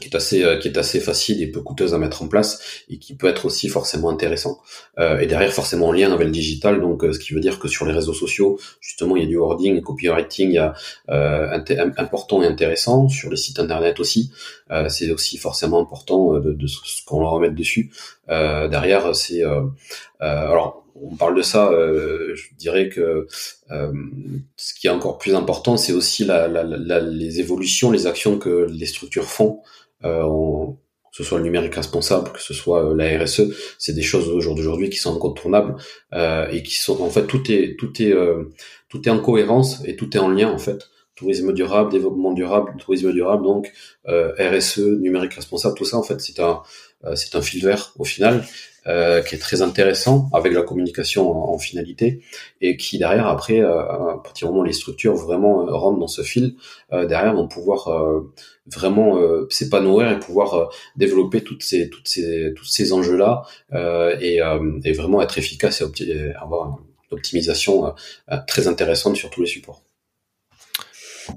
qui 0.00 0.08
est 0.08 0.16
assez 0.16 0.42
euh, 0.42 0.58
qui 0.58 0.68
est 0.68 0.78
assez 0.78 1.00
facile 1.00 1.42
et 1.42 1.46
peu 1.46 1.60
coûteuse 1.60 1.94
à 1.94 1.98
mettre 1.98 2.22
en 2.22 2.28
place 2.28 2.82
et 2.88 2.98
qui 2.98 3.14
peut 3.14 3.28
être 3.28 3.44
aussi 3.46 3.68
forcément 3.68 4.10
intéressant. 4.10 4.58
Euh, 4.98 5.18
et 5.18 5.26
derrière 5.26 5.52
forcément 5.52 5.88
en 5.88 5.92
lien 5.92 6.12
avec 6.12 6.26
le 6.26 6.32
digital 6.32 6.80
donc 6.80 7.04
euh, 7.04 7.12
ce 7.12 7.18
qui 7.18 7.34
veut 7.34 7.40
dire 7.40 7.58
que 7.58 7.68
sur 7.68 7.86
les 7.86 7.92
réseaux 7.92 8.12
sociaux 8.12 8.58
justement 8.80 9.16
il 9.16 9.22
y 9.22 9.26
a 9.26 9.28
du 9.28 9.36
wording 9.36 9.80
copywriting 9.80 10.50
il 10.50 10.54
y 10.54 10.58
a 10.58 10.74
euh, 11.10 11.58
important 11.96 12.42
et 12.42 12.46
intéressant. 12.46 13.08
Sur 13.08 13.30
les 13.30 13.36
sites 13.36 13.58
internet 13.58 14.00
aussi 14.00 14.30
euh, 14.70 14.88
c'est 14.88 15.10
aussi 15.10 15.36
forcément 15.38 15.80
important 15.80 16.34
de, 16.38 16.52
de 16.52 16.66
ce 16.66 17.04
qu'on 17.06 17.20
va 17.20 17.28
remettre 17.28 17.54
dessus. 17.54 17.92
Derrière 18.28 19.14
c'est 19.14 19.42
alors 20.20 20.84
on 20.94 21.16
parle 21.16 21.36
de 21.36 21.42
ça, 21.42 21.70
euh, 21.70 22.34
je 22.34 22.54
dirais 22.56 22.88
que 22.88 23.26
euh, 23.70 23.92
ce 24.56 24.74
qui 24.74 24.86
est 24.86 24.90
encore 24.90 25.18
plus 25.18 25.34
important, 25.34 25.76
c'est 25.76 25.92
aussi 25.92 26.24
la, 26.24 26.46
la, 26.46 26.62
la, 26.62 27.00
les 27.00 27.40
évolutions, 27.40 27.90
les 27.90 28.06
actions 28.06 28.38
que 28.38 28.66
les 28.70 28.86
structures 28.86 29.24
font 29.24 29.60
euh, 30.04 30.66
que 31.10 31.18
ce 31.18 31.24
soit 31.24 31.38
le 31.38 31.44
numérique 31.44 31.74
responsable, 31.74 32.32
que 32.32 32.40
ce 32.40 32.54
soit 32.54 32.90
euh, 32.90 32.96
la 32.96 33.22
RSE, 33.22 33.42
c'est 33.78 33.92
des 33.92 34.02
choses 34.02 34.28
au 34.28 34.40
jour 34.40 34.54
d'aujourd'hui 34.54 34.90
qui 34.90 34.98
sont 34.98 35.14
incontournables 35.14 35.76
euh, 36.12 36.48
et 36.50 36.62
qui 36.62 36.74
sont 36.74 37.00
en 37.02 37.10
fait 37.10 37.26
tout 37.26 37.50
est 37.52 37.76
tout 37.78 38.02
est 38.02 38.14
tout 38.88 39.08
est 39.08 39.10
en 39.10 39.20
cohérence 39.20 39.82
et 39.84 39.96
tout 39.96 40.16
est 40.16 40.20
en 40.20 40.28
lien 40.28 40.50
en 40.50 40.58
fait. 40.58 40.90
Tourisme 41.14 41.52
durable, 41.52 41.92
développement 41.92 42.32
durable, 42.32 42.74
tourisme 42.78 43.12
durable, 43.12 43.44
donc 43.44 43.72
RSE, 44.04 44.78
numérique 44.78 45.34
responsable, 45.34 45.76
tout 45.76 45.84
ça 45.84 45.96
en 45.96 46.02
fait 46.02 46.20
c'est 46.20 46.40
un 46.40 46.62
c'est 47.14 47.34
un 47.34 47.42
fil 47.42 47.64
vert 47.64 47.92
au 47.98 48.04
final 48.04 48.44
euh, 48.86 49.22
qui 49.22 49.34
est 49.34 49.38
très 49.38 49.62
intéressant 49.62 50.28
avec 50.34 50.52
la 50.52 50.60
communication 50.60 51.30
en, 51.50 51.56
finalité 51.56 52.20
et 52.60 52.76
qui 52.76 52.98
derrière 52.98 53.28
après 53.28 53.60
euh, 53.60 53.80
à 53.80 54.20
partir 54.22 54.46
du 54.46 54.52
moment 54.52 54.60
où 54.60 54.66
les 54.66 54.74
structures 54.74 55.14
vraiment 55.14 55.66
euh, 55.66 55.74
rentrent 55.74 56.00
dans 56.00 56.06
ce 56.06 56.20
fil 56.20 56.56
derrière 56.92 57.32
vont 57.34 57.48
pouvoir 57.48 57.88
vraiment 58.66 59.18
s'épanouir 59.48 60.10
et 60.10 60.18
pouvoir 60.18 60.70
développer 60.96 61.42
toutes 61.42 61.62
ces 61.62 61.88
toutes 61.88 62.08
ces 62.08 62.52
tous 62.54 62.66
ces 62.66 62.92
enjeux 62.92 63.16
là 63.16 63.44
et, 64.20 64.40
et, 64.84 64.92
vraiment 64.92 65.22
être 65.22 65.38
efficace 65.38 65.82
et 66.00 66.32
avoir 66.34 66.68
une 66.68 67.16
optimisation 67.16 67.94
très 68.46 68.68
intéressante 68.68 69.16
sur 69.16 69.30
tous 69.30 69.40
les 69.40 69.48
supports. 69.48 69.82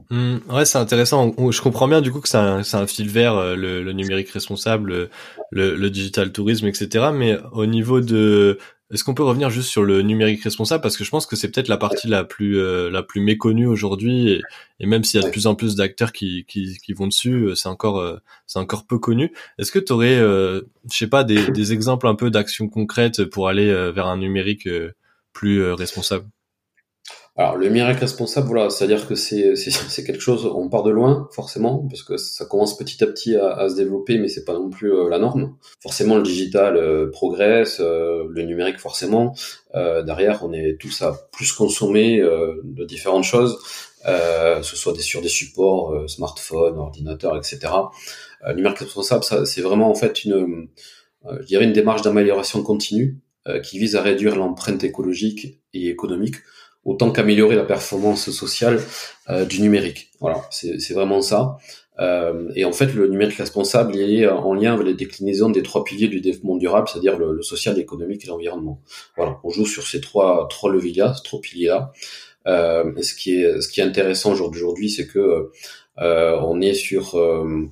Mmh, 0.09 0.37
ouais, 0.49 0.65
c'est 0.65 0.77
intéressant. 0.77 1.33
Je 1.51 1.61
comprends 1.61 1.87
bien 1.87 2.01
du 2.01 2.11
coup 2.11 2.21
que 2.21 2.29
c'est 2.29 2.37
un, 2.37 2.61
un, 2.73 2.87
fil 2.87 3.09
vert, 3.09 3.35
euh, 3.35 3.55
le, 3.55 3.83
le 3.83 3.93
numérique 3.93 4.29
responsable, 4.29 5.09
le, 5.51 5.75
le, 5.75 5.89
digital 5.89 6.31
tourisme, 6.31 6.67
etc. 6.67 7.07
Mais 7.13 7.37
au 7.51 7.65
niveau 7.65 8.01
de, 8.01 8.57
est-ce 8.91 9.03
qu'on 9.03 9.13
peut 9.13 9.23
revenir 9.23 9.49
juste 9.49 9.69
sur 9.69 9.83
le 9.83 10.01
numérique 10.01 10.43
responsable? 10.43 10.81
Parce 10.81 10.97
que 10.97 11.03
je 11.03 11.09
pense 11.09 11.25
que 11.25 11.35
c'est 11.35 11.49
peut-être 11.51 11.67
la 11.67 11.77
partie 11.77 12.07
la 12.07 12.23
plus 12.23 12.59
euh, 12.59 12.89
la 12.89 13.03
plus 13.03 13.21
méconnue 13.21 13.67
aujourd'hui 13.67 14.41
et, 14.79 14.85
même 14.85 15.03
s'il 15.03 15.21
y 15.21 15.23
a 15.23 15.27
de 15.27 15.31
plus 15.31 15.47
en 15.47 15.55
plus 15.55 15.75
d'acteurs 15.75 16.11
qui, 16.11 16.45
qui, 16.47 16.77
qui 16.83 16.93
vont 16.93 17.07
dessus, 17.07 17.47
euh, 17.47 17.55
c'est 17.55 17.69
encore 17.69 18.19
c'est 18.45 18.59
encore 18.59 18.85
peu 18.85 18.99
connu. 18.99 19.33
Est-ce 19.57 19.71
que 19.71 19.79
tu 19.79 19.93
aurais, 19.93 20.17
je 20.17 20.63
sais 20.89 21.07
pas, 21.07 21.23
des, 21.23 21.49
des 21.51 21.73
exemples 21.73 22.07
un 22.07 22.15
peu 22.15 22.29
d'actions 22.29 22.69
concrètes 22.69 23.25
pour 23.25 23.47
aller 23.47 23.67
vers 23.91 24.07
un 24.07 24.17
numérique 24.17 24.67
plus 25.33 25.71
responsable? 25.71 26.25
Alors 27.39 27.55
le 27.55 27.67
numérique 27.67 27.99
responsable, 27.99 28.47
voilà, 28.47 28.71
c'est-à-dire 28.71 29.07
que 29.07 29.13
c'est 29.15 30.03
quelque 30.03 30.19
chose, 30.19 30.45
on 30.47 30.69
part 30.69 30.81
de 30.81 30.89
loin 30.89 31.29
forcément 31.31 31.85
parce 31.87 32.01
que 32.01 32.17
ça 32.17 32.45
commence 32.45 32.75
petit 32.75 33.03
à 33.03 33.07
petit 33.07 33.35
à, 33.35 33.53
à 33.53 33.69
se 33.69 33.75
développer, 33.75 34.17
mais 34.17 34.27
c'est 34.27 34.43
pas 34.43 34.53
non 34.53 34.71
plus 34.71 34.91
euh, 34.91 35.07
la 35.07 35.19
norme. 35.19 35.55
Forcément, 35.79 36.15
le 36.17 36.23
digital 36.23 36.77
euh, 36.77 37.11
progresse, 37.11 37.79
euh, 37.79 38.25
le 38.29 38.41
numérique 38.43 38.79
forcément. 38.79 39.35
derrière, 39.75 40.43
on 40.43 40.51
est 40.51 40.77
tous 40.79 41.03
à 41.03 41.13
plus 41.31 41.51
consommer 41.51 42.19
de 42.19 42.83
différentes 42.83 43.23
choses, 43.23 43.59
ce 44.03 44.75
soit 44.75 44.93
des, 44.93 45.03
sur 45.03 45.21
des 45.21 45.29
supports, 45.29 46.09
smartphones, 46.09 46.79
ordinateurs, 46.79 47.37
etc. 47.37 47.59
le 48.43 48.55
numérique 48.55 48.79
responsable, 48.79 49.23
c'est 49.45 49.61
vraiment 49.61 49.91
en 49.91 49.93
fait 49.93 50.23
une, 50.23 50.69
je 51.41 51.45
dirais 51.45 51.65
une 51.65 51.73
démarche 51.73 52.01
d'amélioration 52.01 52.63
continue 52.63 53.19
qui 53.63 53.77
vise 53.77 53.95
à 53.95 54.01
réduire 54.01 54.35
l'empreinte 54.35 54.83
écologique 54.83 55.59
et 55.73 55.89
économique 55.89 56.37
autant 56.87 57.11
qu'améliorer 57.11 57.55
la 57.55 57.65
performance 57.65 58.31
sociale 58.31 58.81
euh, 59.29 59.45
du 59.45 59.61
numérique. 59.61 60.09
Voilà, 60.19 60.41
c'est 60.49 60.93
vraiment 60.93 61.21
ça. 61.21 61.57
Euh, 61.99 62.49
et 62.55 62.63
en 62.63 62.71
fait, 62.71 62.93
le 62.93 63.07
numérique 63.07 63.37
responsable 63.37 63.95
il 63.95 64.21
est 64.21 64.27
en 64.27 64.53
lien 64.53 64.73
avec 64.73 64.85
les 64.85 64.93
déclinaisons 64.93 65.49
des 65.49 65.63
trois 65.63 65.83
piliers 65.83 66.07
du 66.07 66.21
développement 66.21 66.55
durable, 66.55 66.87
c'est-à-dire 66.87 67.17
le, 67.17 67.41
social, 67.41 67.75
l'économique 67.75 68.23
et 68.23 68.27
l'environnement. 68.27 68.81
Voilà, 69.15 69.37
on 69.43 69.49
joue 69.49 69.65
sur 69.65 69.85
ces 69.85 69.99
trois 69.99 70.47
trois 70.49 70.71
leviers-là, 70.71 71.13
ces 71.15 71.23
trois 71.23 71.41
piliers-là. 71.41 71.91
Euh, 72.47 72.93
ce 73.01 73.13
qui 73.13 73.41
est 73.41 73.61
ce 73.61 73.67
qui 73.67 73.81
est 73.81 73.83
intéressant 73.83 74.31
aujourd'hui, 74.31 74.89
c'est 74.89 75.07
que 75.07 75.51
euh, 75.99 76.39
on 76.41 76.61
est 76.61 76.75
sur 76.75 77.15
euh, 77.15 77.65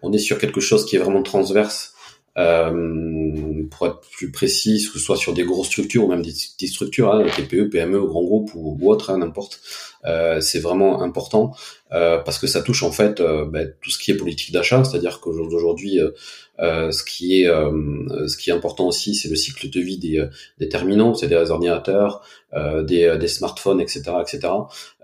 on 0.00 0.12
est 0.12 0.18
sur 0.18 0.38
quelque 0.38 0.60
chose 0.60 0.86
qui 0.86 0.96
est 0.96 1.00
vraiment 1.00 1.22
transverse 1.22 1.91
euh, 2.38 3.62
pour 3.70 3.86
être 3.86 4.00
plus 4.10 4.30
précis, 4.30 4.86
que 4.86 4.98
ce 4.98 5.04
soit 5.04 5.16
sur 5.16 5.34
des 5.34 5.44
grosses 5.44 5.66
structures 5.66 6.04
ou 6.04 6.08
même 6.08 6.22
des 6.22 6.32
petites 6.32 6.70
structures, 6.70 7.12
hein, 7.12 7.26
TPE, 7.36 7.68
PME, 7.68 8.00
grands 8.06 8.24
groupes 8.24 8.54
ou, 8.54 8.78
ou 8.80 8.90
autres, 8.90 9.10
hein, 9.10 9.18
n'importe. 9.18 9.60
Euh, 10.04 10.40
c'est 10.40 10.58
vraiment 10.58 11.02
important 11.02 11.54
euh, 11.92 12.18
parce 12.18 12.38
que 12.38 12.46
ça 12.46 12.62
touche 12.62 12.82
en 12.82 12.90
fait 12.90 13.20
euh, 13.20 13.44
ben, 13.44 13.72
tout 13.82 13.90
ce 13.90 13.98
qui 13.98 14.10
est 14.10 14.16
politique 14.16 14.52
d'achat, 14.52 14.82
c'est-à-dire 14.82 15.20
qu'aujourd'hui, 15.20 16.00
euh, 16.00 16.90
ce 16.90 17.04
qui 17.04 17.42
est 17.42 17.46
ce 17.46 18.36
qui 18.36 18.50
est 18.50 18.52
important 18.52 18.86
aussi, 18.86 19.14
c'est 19.14 19.28
le 19.28 19.36
cycle 19.36 19.68
de 19.68 19.80
vie 19.80 19.98
des, 19.98 20.26
des 20.58 20.68
terminaux, 20.68 21.14
c'est 21.14 21.28
des 21.28 21.50
ordinateurs, 21.50 22.22
des, 22.54 23.16
des 23.18 23.28
smartphones, 23.28 23.80
etc., 23.80 24.02
etc. 24.20 24.52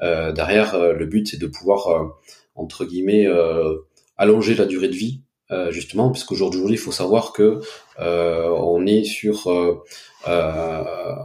derrière, 0.01 0.79
le 0.79 1.07
but 1.07 1.27
c'est 1.29 1.41
de 1.41 1.47
pouvoir 1.47 2.13
entre 2.55 2.85
guillemets 2.85 3.27
allonger 4.17 4.55
la 4.55 4.67
durée 4.67 4.89
de 4.89 4.95
vie 4.95 5.23
euh, 5.51 5.71
justement, 5.71 6.11
parce 6.11 6.25
qu'aujourd'hui, 6.25 6.67
il 6.71 6.79
faut 6.79 6.93
savoir 6.93 7.33
que 7.33 7.61
euh, 8.01 8.49
on 8.49 8.87
est 8.87 9.05
sur, 9.05 9.51
euh, 9.51 9.83
euh 10.29 10.83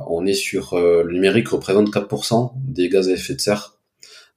on 0.07 0.25
est 0.25 0.33
sur 0.33 0.77
le 0.79 1.11
numérique 1.11 1.49
représente 1.49 1.89
4% 1.91 2.53
des 2.55 2.87
gaz 2.89 3.09
à 3.09 3.13
effet 3.13 3.35
de 3.35 3.41
serre, 3.41 3.77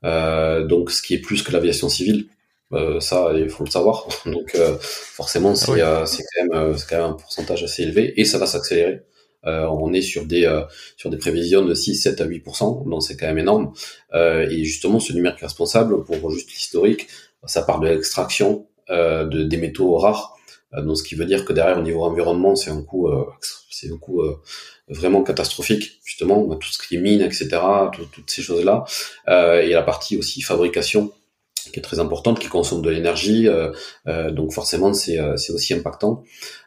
donc 0.03 0.91
ce 0.91 1.03
qui 1.03 1.15
est 1.15 1.19
plus 1.19 1.43
que 1.43 1.53
l'aviation 1.53 1.89
civile. 1.89 2.27
ça, 3.01 3.31
il 3.35 3.49
faut 3.49 3.65
le 3.65 3.71
savoir. 3.71 4.09
Donc, 4.27 4.57
forcément, 4.81 5.55
c'est 5.55 5.83
c'est 6.07 6.25
quand 6.35 6.47
même 6.53 6.77
c'est 6.77 6.89
quand 6.89 6.97
même 6.97 7.11
un 7.11 7.13
pourcentage 7.13 7.63
assez 7.63 7.83
élevé 7.85 8.21
et 8.21 8.25
ça 8.25 8.39
va 8.39 8.47
s'accélérer. 8.47 9.03
on 9.45 9.93
est 9.93 10.03
sur 10.03 10.25
des 10.27 10.45
sur 10.97 11.11
des 11.11 11.19
prévisions 11.19 11.65
de 11.65 11.75
6, 11.75 11.95
7 11.97 12.21
à 12.21 12.27
8%, 12.27 12.89
donc 12.89 13.03
c'est 13.03 13.17
quand 13.17 13.27
même 13.27 13.39
énorme. 13.39 13.73
et 14.15 14.65
justement, 14.65 14.99
ce 15.01 15.13
numérique 15.13 15.41
responsable, 15.41 16.05
pour 16.05 16.31
juste 16.33 16.51
l'historique, 16.51 17.09
ça 17.47 17.63
part 17.63 17.81
de 17.81 17.89
l'extraction, 17.89 18.67
euh, 18.67 18.76
de, 18.89 19.43
des 19.43 19.57
métaux 19.57 19.97
rares 19.97 20.37
donc 20.73 20.97
ce 20.99 21.03
qui 21.03 21.15
veut 21.15 21.25
dire 21.25 21.45
que 21.45 21.53
derrière 21.53 21.79
au 21.79 21.83
niveau 21.83 22.03
environnement, 22.05 22.55
c'est 22.55 22.71
un 22.71 22.83
coût, 22.83 23.09
c'est 23.71 23.91
un 23.91 23.97
coût 23.97 24.23
vraiment 24.89 25.23
catastrophique 25.23 26.01
justement, 26.05 26.55
tout 26.57 26.69
ce 26.69 26.79
qui 26.79 26.97
est 26.97 27.01
mine, 27.01 27.23
etc., 27.23 27.49
toutes 27.93 28.29
ces 28.29 28.43
choses-là. 28.43 28.85
et 29.27 29.71
la 29.71 29.83
partie 29.83 30.19
aussi 30.19 30.43
fabrication 30.43 31.13
qui 31.73 31.81
est 31.81 31.83
très 31.83 31.99
importante, 31.99 32.39
qui 32.39 32.49
consomme 32.49 32.83
de 32.83 32.91
l'énergie, 32.91 33.49
euh, 33.49 33.73
euh, 34.09 34.31
donc 34.31 34.53
forcément 34.53 34.93
c'est 34.95 35.19
euh, 35.19 35.37
c'est 35.37 35.53
aussi 35.53 35.75
impactant. 35.75 36.25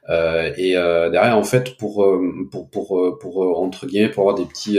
et 0.09 0.73
derrière 0.73 1.37
en 1.37 1.43
fait 1.43 1.77
pour 1.77 2.05
pour 2.51 2.69
pour 2.69 3.19
pour 3.19 3.59
entre 3.61 3.85
guillemets 3.85 4.09
pour 4.09 4.23
avoir 4.23 4.35
des 4.35 4.45
petits 4.45 4.77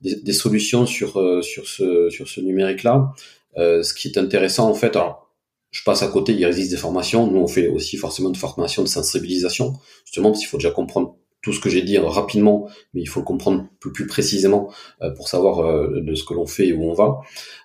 des, 0.00 0.16
des, 0.16 0.32
solutions 0.32 0.86
sur 0.86 1.10
sur 1.42 1.66
ce 1.66 2.08
sur 2.10 2.28
ce 2.28 2.40
numérique 2.40 2.84
là, 2.84 3.12
ce 3.56 3.92
qui 3.94 4.08
est 4.08 4.18
intéressant 4.18 4.70
en 4.70 4.74
fait 4.74 4.94
alors 4.94 5.29
je 5.70 5.84
passe 5.84 6.02
à 6.02 6.08
côté, 6.08 6.32
il 6.32 6.44
existe 6.44 6.70
des 6.70 6.76
formations. 6.76 7.26
Nous, 7.30 7.38
on 7.38 7.46
fait 7.46 7.68
aussi 7.68 7.96
forcément 7.96 8.30
de 8.30 8.36
formation 8.36 8.82
de 8.82 8.88
sensibilisation, 8.88 9.74
justement, 10.04 10.30
parce 10.30 10.40
qu'il 10.40 10.48
faut 10.48 10.56
déjà 10.56 10.70
comprendre 10.70 11.16
tout 11.42 11.52
ce 11.52 11.60
que 11.60 11.70
j'ai 11.70 11.82
dit 11.82 11.96
rapidement, 11.98 12.68
mais 12.92 13.00
il 13.00 13.06
faut 13.06 13.20
le 13.20 13.24
comprendre 13.24 13.66
plus, 13.80 13.92
plus 13.92 14.06
précisément 14.06 14.70
euh, 15.02 15.10
pour 15.10 15.28
savoir 15.28 15.60
euh, 15.60 16.00
de 16.00 16.14
ce 16.14 16.24
que 16.24 16.34
l'on 16.34 16.46
fait 16.46 16.68
et 16.68 16.72
où 16.72 16.84
on 16.84 16.92
va. 16.92 17.20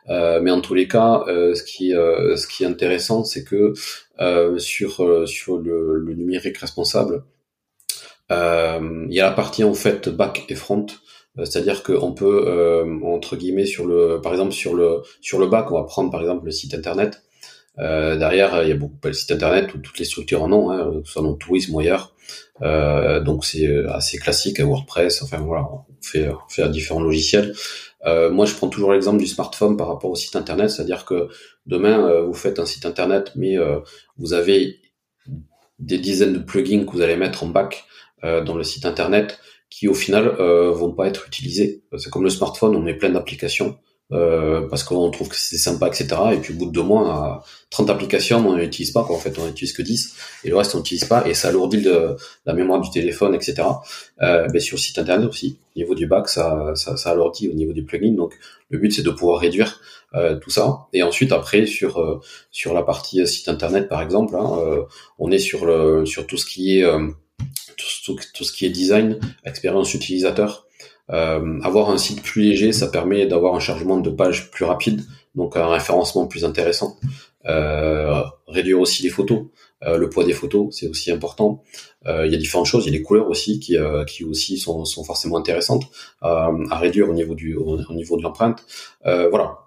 Euh, 0.09 0.39
mais 0.41 0.51
en 0.51 0.61
tous 0.61 0.73
les 0.73 0.87
cas, 0.87 1.23
ce 1.27 1.63
qui 1.63 1.89
ce 1.89 2.47
qui 2.47 2.63
est 2.63 2.67
intéressant, 2.67 3.23
c'est 3.23 3.43
que 3.43 3.73
sur 4.57 5.27
sur 5.27 5.57
le, 5.57 5.97
le, 5.97 6.13
numérique 6.13 6.57
responsable, 6.57 7.25
il 8.29 9.13
y 9.13 9.19
a 9.19 9.25
la 9.25 9.31
partie 9.31 9.63
en 9.63 9.73
fait 9.73 10.09
back 10.09 10.45
et 10.49 10.55
front. 10.55 10.85
C'est-à-dire 11.37 11.83
qu'on 11.83 12.13
peut 12.13 12.85
entre 13.03 13.35
guillemets 13.35 13.65
sur 13.65 13.85
le, 13.85 14.21
par 14.21 14.31
exemple 14.31 14.53
sur 14.53 14.73
le 14.73 15.01
sur 15.19 15.37
le 15.37 15.47
back, 15.47 15.71
on 15.71 15.75
va 15.75 15.83
prendre 15.83 16.11
par 16.11 16.21
exemple 16.21 16.45
le 16.45 16.51
site 16.51 16.73
internet. 16.73 17.24
Derrière, 17.77 18.63
il 18.63 18.69
y 18.69 18.71
a 18.71 18.75
beaucoup 18.75 18.95
de 19.03 19.11
sites 19.11 19.31
internet 19.31 19.73
où 19.73 19.77
toutes 19.79 19.99
les 19.99 20.05
structures 20.05 20.43
en 20.43 20.51
ont, 20.51 20.71
hein, 20.71 21.01
soit 21.03 21.21
dans 21.21 21.31
le 21.31 21.38
tourisme 21.38 21.75
ou 21.75 21.79
ailleurs. 21.79 22.15
Euh, 22.61 23.19
donc 23.19 23.45
c'est 23.45 23.67
euh, 23.67 23.91
assez 23.91 24.17
classique, 24.17 24.59
WordPress, 24.59 25.21
enfin 25.21 25.39
voilà, 25.39 25.67
on 25.71 25.83
fait, 26.01 26.29
on 26.29 26.49
fait 26.49 26.63
à 26.63 26.69
différents 26.69 27.01
logiciels. 27.01 27.53
Euh, 28.05 28.29
moi, 28.29 28.45
je 28.45 28.53
prends 28.53 28.69
toujours 28.69 28.93
l'exemple 28.93 29.17
du 29.17 29.27
smartphone 29.27 29.77
par 29.77 29.88
rapport 29.88 30.11
au 30.11 30.15
site 30.15 30.35
internet, 30.35 30.69
c'est-à-dire 30.69 31.05
que 31.05 31.27
demain, 31.65 32.07
euh, 32.07 32.21
vous 32.21 32.33
faites 32.33 32.59
un 32.59 32.65
site 32.65 32.85
internet, 32.85 33.31
mais 33.35 33.57
vous 34.17 34.33
avez 34.33 34.79
des 35.79 35.97
dizaines 35.97 36.33
de 36.33 36.39
plugins 36.39 36.85
que 36.85 36.91
vous 36.91 37.01
allez 37.01 37.17
mettre 37.17 37.43
en 37.43 37.47
back 37.47 37.85
dans 38.23 38.55
le 38.55 38.63
site 38.63 38.85
internet 38.85 39.39
qui, 39.69 39.88
au 39.88 39.93
final, 39.93 40.29
vont 40.29 40.93
pas 40.93 41.07
être 41.07 41.27
utilisés. 41.27 41.83
C'est 41.97 42.09
comme 42.09 42.23
le 42.23 42.29
smartphone, 42.29 42.75
on 42.75 42.81
met 42.81 42.93
plein 42.93 43.09
d'applications. 43.09 43.77
Euh, 44.11 44.67
parce 44.69 44.83
qu'on 44.83 45.09
trouve 45.09 45.29
que 45.29 45.35
c'est 45.35 45.57
sympa, 45.57 45.87
etc. 45.87 46.07
Et 46.33 46.37
puis 46.37 46.53
au 46.53 46.57
bout 46.57 46.65
de 46.67 46.71
deux 46.71 46.83
mois, 46.83 47.43
30 47.71 47.89
applications, 47.89 48.37
on 48.47 48.55
n'utilise 48.55 48.91
pas, 48.91 49.03
quoi. 49.03 49.15
En 49.15 49.19
fait, 49.19 49.37
on 49.39 49.47
n'utilise 49.47 49.73
que 49.73 49.81
10, 49.81 50.15
et 50.43 50.49
le 50.49 50.57
reste, 50.57 50.75
on 50.75 50.77
n'utilise 50.77 51.05
pas, 51.05 51.27
et 51.27 51.33
ça 51.33 51.47
alourdit 51.47 51.83
la 52.45 52.53
mémoire 52.53 52.79
du 52.79 52.91
téléphone, 52.91 53.33
etc. 53.33 53.63
Euh, 54.21 54.47
ben, 54.47 54.61
sur 54.61 54.75
le 54.75 54.81
site 54.81 54.99
internet 54.99 55.27
aussi, 55.27 55.57
au 55.75 55.79
niveau 55.79 55.95
du 55.95 56.05
bac, 56.05 56.29
ça, 56.29 56.73
ça, 56.75 56.97
ça 56.97 57.09
alourdit 57.09 57.49
au 57.49 57.53
niveau 57.53 57.73
du 57.73 57.83
plugin. 57.83 58.13
Donc, 58.13 58.37
le 58.69 58.77
but, 58.77 58.91
c'est 58.91 59.01
de 59.01 59.09
pouvoir 59.09 59.39
réduire 59.39 59.81
euh, 60.15 60.37
tout 60.37 60.49
ça. 60.49 60.87
Et 60.93 61.03
ensuite, 61.03 61.31
après, 61.31 61.65
sur 61.65 61.99
euh, 61.99 62.21
sur 62.51 62.73
la 62.73 62.83
partie 62.83 63.25
site 63.27 63.49
internet, 63.49 63.89
par 63.89 64.01
exemple, 64.01 64.35
hein, 64.35 64.57
euh, 64.59 64.83
on 65.19 65.29
est 65.31 65.39
sur 65.39 65.65
le 65.65 66.05
sur 66.05 66.25
tout 66.25 66.37
ce 66.37 66.45
qui 66.45 66.79
est 66.79 66.85
tout, 67.77 68.43
ce 68.43 68.51
qui 68.53 68.65
est 68.65 68.69
design, 68.69 69.19
expérience 69.43 69.93
utilisateur. 69.93 70.64
Euh, 71.11 71.59
avoir 71.61 71.91
un 71.91 71.97
site 71.97 72.21
plus 72.23 72.41
léger, 72.41 72.71
ça 72.71 72.87
permet 72.87 73.25
d'avoir 73.27 73.55
un 73.55 73.59
chargement 73.59 73.97
de 73.97 74.09
page 74.09 74.49
plus 74.51 74.65
rapide, 74.65 75.01
donc 75.35 75.55
un 75.55 75.67
référencement 75.67 76.27
plus 76.27 76.45
intéressant. 76.45 76.97
Euh, 77.45 78.23
réduire 78.47 78.79
aussi 78.79 79.03
les 79.03 79.09
photos, 79.09 79.43
euh, 79.83 79.97
le 79.97 80.09
poids 80.09 80.23
des 80.23 80.33
photos, 80.33 80.75
c'est 80.75 80.87
aussi 80.87 81.11
important. 81.11 81.63
il 82.07 82.31
y 82.31 82.35
a 82.35 82.37
différentes 82.37 82.67
choses, 82.67 82.85
il 82.85 82.91
y 82.91 82.95
a 82.95 82.97
les 82.97 83.03
couleurs 83.03 83.29
aussi 83.29 83.59
qui, 83.59 83.77
qui 84.07 84.23
aussi 84.23 84.57
sont, 84.57 84.85
sont 84.85 85.03
forcément 85.03 85.37
intéressantes 85.37 85.83
à 86.21 86.77
réduire 86.77 87.09
au 87.09 87.13
niveau 87.13 87.35
du 87.35 87.55
au, 87.55 87.77
niveau 87.93 88.17
de 88.17 88.23
l'empreinte. 88.23 88.63
voilà, 89.03 89.57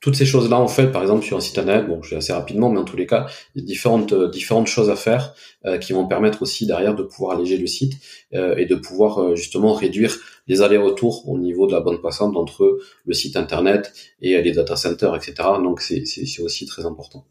toutes 0.00 0.14
ces 0.14 0.26
choses-là, 0.26 0.58
en 0.58 0.68
fait, 0.68 0.88
par 0.88 1.02
exemple, 1.02 1.24
sur 1.24 1.36
un 1.36 1.40
site 1.40 1.58
internet, 1.58 1.88
bon, 1.88 2.02
je 2.02 2.10
vais 2.10 2.16
assez 2.16 2.32
rapidement, 2.32 2.70
mais 2.70 2.78
en 2.78 2.84
tous 2.84 2.96
les 2.96 3.06
cas, 3.06 3.26
il 3.54 3.62
y 3.62 3.64
a 3.64 3.66
différentes, 3.66 4.12
euh, 4.12 4.28
différentes 4.28 4.68
choses 4.68 4.90
à 4.90 4.96
faire 4.96 5.34
euh, 5.66 5.78
qui 5.78 5.92
vont 5.92 6.06
permettre 6.06 6.42
aussi 6.42 6.66
derrière 6.66 6.94
de 6.94 7.02
pouvoir 7.02 7.36
alléger 7.36 7.58
le 7.58 7.66
site 7.66 7.94
euh, 8.32 8.54
et 8.56 8.66
de 8.66 8.76
pouvoir 8.76 9.34
justement 9.34 9.74
réduire 9.74 10.16
les 10.46 10.62
allers-retours 10.62 11.28
au 11.28 11.36
niveau 11.36 11.66
de 11.66 11.72
la 11.72 11.80
bande 11.80 12.00
passante 12.00 12.36
entre 12.36 12.78
le 13.04 13.14
site 13.14 13.36
internet 13.36 13.92
et 14.22 14.40
les 14.40 14.52
data 14.52 14.76
centers, 14.76 15.16
etc. 15.16 15.34
Donc, 15.62 15.80
c'est, 15.80 16.04
c'est, 16.06 16.42
aussi 16.42 16.66
très 16.66 16.86
important. 16.86 17.26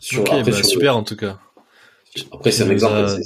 Sur, 0.00 0.22
ok, 0.22 0.44
bah, 0.44 0.62
super 0.62 0.96
en 0.96 1.04
tout 1.04 1.16
cas. 1.16 1.38
Après, 2.32 2.50
c'est 2.50 2.64
un 2.64 2.70
exemple, 2.70 3.20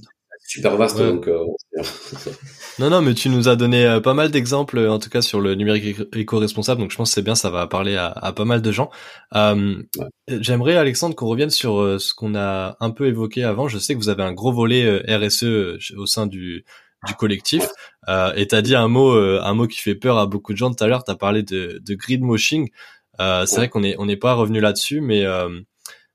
super 0.47 0.77
vaste, 0.77 0.99
donc 0.99 1.29
non, 2.81 2.89
non, 2.89 3.03
mais 3.03 3.13
tu 3.13 3.29
nous 3.29 3.47
as 3.51 3.57
donné 3.57 3.85
euh, 3.85 4.01
pas 4.01 4.15
mal 4.15 4.31
d'exemples, 4.31 4.79
en 4.79 4.99
tout 4.99 5.11
cas 5.11 5.21
sur 5.21 5.43
le 5.43 5.55
numérique 5.55 6.01
éco-responsable, 6.15 6.81
donc 6.81 6.91
je 6.91 6.97
pense 6.97 7.11
que 7.11 7.15
c'est 7.15 7.23
bien, 7.23 7.35
ça 7.35 7.51
va 7.51 7.67
parler 7.67 7.95
à, 7.95 8.33
pas 8.35 8.47
mal 8.47 8.63
de 8.63 8.73
gens. 8.73 8.91
Euh, 9.35 9.83
J'aimerais, 10.29 10.77
Alexandre, 10.77 11.15
qu'on 11.15 11.27
revienne 11.27 11.51
sur 11.51 11.79
euh, 11.79 11.99
ce 11.99 12.15
qu'on 12.15 12.35
a 12.35 12.79
un 12.81 12.91
peu 12.91 13.07
évoqué 13.07 13.45
avant. 13.45 13.69
Je 13.69 13.79
sais 13.79 13.93
que 13.93 13.99
vous 13.99 14.09
avez 14.09 14.23
un 14.23 14.33
gros 14.33 14.51
volet 14.51 14.87
euh, 14.87 15.19
RSE 15.19 15.93
au 15.95 16.07
sein 16.07 16.27
du, 16.27 16.65
du 17.07 17.15
collectif, 17.17 17.69
euh, 18.09 18.33
et 18.35 18.47
t'as 18.47 18.63
dit 18.63 18.75
un 18.75 18.89
mot, 18.89 19.13
un 19.13 19.53
mot 19.53 19.67
qui 19.67 19.81
fait 19.81 19.95
peur 19.95 20.17
à 20.17 20.25
beaucoup 20.25 20.55
de 20.55 20.59
gens 20.59 20.73
tout 20.73 20.83
à 20.83 20.87
l'heure. 20.87 21.05
T'as 21.05 21.17
parlé 21.17 21.43
de, 21.43 21.83
de 21.85 21.95
greenwashing. 21.95 22.71
c'est 23.19 23.57
vrai 23.57 23.69
qu'on 23.69 23.83
est 23.83 23.97
on 23.99 24.07
n'est 24.07 24.17
pas 24.17 24.33
revenu 24.33 24.59
là-dessus, 24.59 25.03
mais 25.03 25.27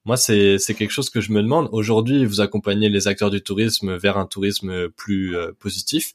moi, 0.04 0.18
c'est 0.18 0.58
quelque 0.76 0.92
chose 0.92 1.12
que 1.12 1.22
je 1.22 1.32
me 1.32 1.44
demande. 1.44 1.70
Aujourd'hui, 1.72 2.26
vous 2.26 2.42
accompagnez 2.42 2.90
les 2.90 3.08
acteurs 3.08 3.30
du 3.30 3.44
tourisme 3.44 3.96
vers 3.96 4.18
un 4.18 4.26
tourisme 4.26 4.90
plus 4.90 5.36
positif. 5.60 6.14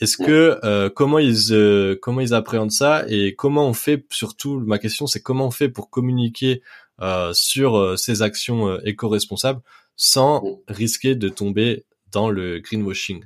Est-ce 0.00 0.16
que 0.16 0.58
euh, 0.64 0.88
comment 0.88 1.18
ils 1.18 1.52
euh, 1.52 1.94
comment 2.00 2.22
ils 2.22 2.32
appréhendent 2.32 2.72
ça 2.72 3.04
et 3.08 3.34
comment 3.34 3.66
on 3.66 3.74
fait 3.74 4.06
surtout 4.10 4.58
ma 4.60 4.78
question 4.78 5.06
c'est 5.06 5.20
comment 5.20 5.46
on 5.46 5.50
fait 5.50 5.68
pour 5.68 5.90
communiquer 5.90 6.62
euh, 7.02 7.32
sur 7.34 7.76
euh, 7.76 7.96
ces 7.96 8.22
actions 8.22 8.68
euh, 8.68 8.78
éco-responsables 8.84 9.60
sans 9.96 10.62
risquer 10.68 11.14
de 11.14 11.28
tomber 11.28 11.84
dans 12.12 12.30
le 12.30 12.60
greenwashing? 12.60 13.24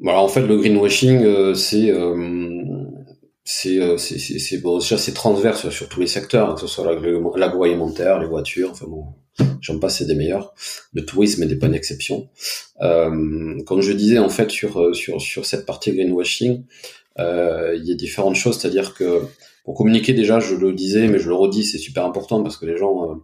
Voilà, 0.00 0.20
en 0.20 0.28
fait 0.28 0.46
le 0.46 0.56
greenwashing 0.56 1.54
c'est 1.54 1.92
c'est 3.44 3.98
c'est 3.98 4.58
bon 4.62 4.78
déjà 4.78 4.96
c'est 4.96 5.12
transverse 5.12 5.68
sur 5.68 5.88
tous 5.90 6.00
les 6.00 6.06
secteurs 6.06 6.50
hein, 6.50 6.54
que 6.54 6.60
ce 6.60 6.66
soit 6.66 6.90
l'agroalimentaire, 7.36 8.18
les 8.18 8.26
voitures, 8.26 8.70
enfin 8.70 8.86
bon 8.88 9.04
j'en 9.62 9.78
passe, 9.78 9.98
c'est 9.98 10.04
des 10.04 10.14
meilleurs. 10.14 10.54
Le 10.92 11.06
tourisme 11.06 11.46
n'est 11.46 11.56
pas 11.56 11.68
une 11.68 11.74
exception. 11.74 12.28
Euh, 12.82 13.62
comme 13.62 13.80
je 13.80 13.92
disais, 13.92 14.18
en 14.18 14.28
fait, 14.28 14.50
sur, 14.50 14.80
euh, 14.80 14.92
sur, 14.92 15.22
sur 15.22 15.46
cette 15.46 15.64
partie 15.64 15.92
greenwashing, 15.92 16.64
euh, 17.18 17.74
il 17.78 17.88
y 17.88 17.92
a 17.92 17.94
différentes 17.94 18.36
choses, 18.36 18.58
c'est-à-dire 18.58 18.94
que 18.94 19.22
pour 19.64 19.74
communiquer 19.74 20.12
déjà, 20.12 20.40
je 20.40 20.54
le 20.56 20.72
disais, 20.72 21.08
mais 21.08 21.18
je 21.18 21.28
le 21.28 21.34
redis, 21.34 21.64
c'est 21.64 21.78
super 21.78 22.04
important 22.04 22.42
parce 22.42 22.56
que 22.56 22.66
les 22.66 22.76
gens 22.76 23.22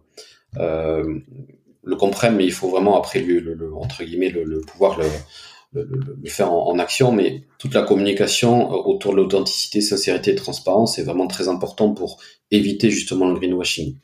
le 0.55 1.95
comprennent, 1.95 2.35
mais 2.35 2.45
il 2.45 2.53
faut 2.53 2.69
vraiment 2.69 2.97
après 2.97 3.19
le, 3.19 3.39
le, 3.39 3.75
entre 3.75 4.03
guillemets 4.03 4.29
le, 4.29 4.61
pouvoir 4.61 4.97
le, 4.99 5.83
le, 5.83 6.29
faire 6.29 6.53
en, 6.53 6.69
en, 6.69 6.79
action, 6.79 7.11
mais 7.11 7.43
toute 7.57 7.73
la 7.73 7.81
communication 7.81 8.71
autour 8.71 9.11
de 9.11 9.17
l'authenticité, 9.17 9.81
sincérité 9.81 10.31
et 10.31 10.35
transparence 10.35 10.97
est 10.97 11.03
vraiment 11.03 11.27
très 11.27 11.49
important 11.49 11.93
pour 11.93 12.19
éviter 12.51 12.89
justement 12.89 13.27
le 13.27 13.37
greenwashing. 13.37 13.95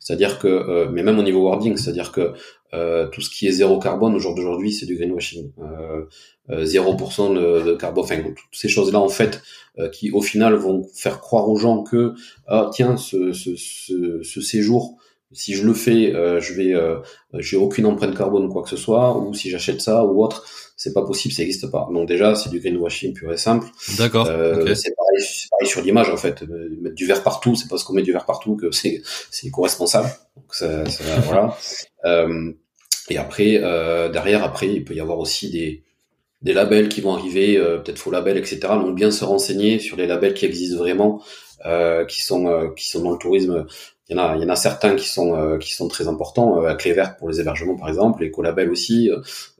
C'est-à-dire 0.00 0.38
que, 0.38 0.48
euh, 0.48 0.88
mais 0.90 1.02
même 1.02 1.18
au 1.18 1.22
niveau 1.22 1.42
wording, 1.42 1.76
c'est-à-dire 1.76 2.10
que 2.10 2.32
euh, 2.72 3.06
tout 3.08 3.20
ce 3.20 3.30
qui 3.30 3.46
est 3.46 3.52
zéro 3.52 3.78
carbone 3.78 4.14
au 4.14 4.18
jour 4.18 4.34
d'aujourd'hui, 4.34 4.72
c'est 4.72 4.86
du 4.86 4.96
greenwashing. 4.96 5.52
Euh, 5.60 6.06
0% 6.48 7.36
euh, 7.36 7.60
de, 7.60 7.70
de, 7.70 7.76
carbone, 7.76 8.04
enfin 8.04 8.16
toutes 8.22 8.36
ces 8.52 8.68
choses-là 8.68 8.98
en 8.98 9.08
fait, 9.08 9.40
qui 9.92 10.10
au 10.10 10.20
final 10.20 10.54
vont 10.54 10.86
faire 10.94 11.20
croire 11.20 11.48
aux 11.48 11.56
gens 11.56 11.82
que 11.82 12.12
ah 12.48 12.70
tiens 12.72 12.96
ce, 12.96 13.32
ce, 13.32 13.54
ce, 13.56 14.20
ce 14.22 14.40
séjour 14.40 14.98
si 15.32 15.54
je 15.54 15.64
le 15.64 15.74
fais, 15.74 16.14
euh, 16.14 16.40
je 16.40 16.54
vais, 16.54 16.74
euh, 16.74 16.96
j'ai 17.38 17.56
aucune 17.56 17.86
empreinte 17.86 18.16
carbone 18.16 18.44
ou 18.46 18.48
quoi 18.48 18.62
que 18.62 18.68
ce 18.68 18.76
soit, 18.76 19.16
ou 19.16 19.32
si 19.32 19.48
j'achète 19.48 19.80
ça 19.80 20.04
ou 20.04 20.24
autre, 20.24 20.44
c'est 20.76 20.92
pas 20.92 21.02
possible, 21.02 21.32
ça 21.32 21.42
n'existe 21.42 21.70
pas. 21.70 21.88
Donc 21.92 22.08
déjà, 22.08 22.34
c'est 22.34 22.50
du 22.50 22.58
greenwashing 22.58 23.12
pur 23.14 23.32
et 23.32 23.36
simple. 23.36 23.68
D'accord. 23.96 24.26
Euh, 24.28 24.74
C'est 24.74 24.94
pareil, 25.10 25.26
pareil, 25.50 25.68
sur 25.68 25.82
l'image 25.82 26.10
en 26.10 26.16
fait. 26.16 26.42
Mettre 26.42 26.94
du 26.94 27.06
verre 27.06 27.22
partout, 27.22 27.54
c'est 27.54 27.68
parce 27.68 27.84
qu'on 27.84 27.92
met 27.92 28.02
du 28.02 28.12
verre 28.12 28.26
partout 28.26 28.56
que 28.56 28.70
c'est 28.70 29.02
c'est 29.30 29.46
éco-responsable. 29.48 30.08
Euh, 32.04 32.52
et 33.08 33.18
après, 33.18 33.58
euh, 33.62 34.08
derrière, 34.08 34.44
après, 34.44 34.68
il 34.68 34.84
peut 34.84 34.94
y 34.94 35.00
avoir 35.00 35.18
aussi 35.18 35.50
des 35.50 35.84
des 36.42 36.52
labels 36.52 36.88
qui 36.88 37.00
vont 37.00 37.14
arriver, 37.14 37.56
euh, 37.56 37.78
peut-être 37.78 37.98
faux 37.98 38.10
labels, 38.10 38.38
etc. 38.38 38.60
Donc 38.74 38.94
bien 38.94 39.10
se 39.10 39.24
renseigner 39.24 39.78
sur 39.78 39.96
les 39.96 40.06
labels 40.06 40.34
qui 40.34 40.46
existent 40.46 40.78
vraiment, 40.78 41.22
euh, 41.66 42.04
qui 42.04 42.22
sont 42.22 42.72
qui 42.76 42.88
sont 42.88 43.02
dans 43.02 43.12
le 43.12 43.18
tourisme 43.18 43.66
il 44.10 44.16
y 44.16 44.18
en 44.18 44.22
a, 44.24 44.36
il 44.36 44.42
y 44.42 44.44
en 44.44 44.48
a 44.48 44.56
certains 44.56 44.96
qui 44.96 45.08
sont 45.08 45.36
euh, 45.36 45.56
qui 45.58 45.72
sont 45.72 45.86
très 45.86 46.08
importants, 46.08 46.60
euh, 46.60 46.68
à 46.68 46.74
clé 46.74 46.92
verte 46.92 47.16
pour 47.18 47.28
les 47.28 47.40
hébergements 47.40 47.76
par 47.76 47.88
exemple, 47.88 48.22
les 48.22 48.30
collabels 48.32 48.70
aussi. 48.70 49.08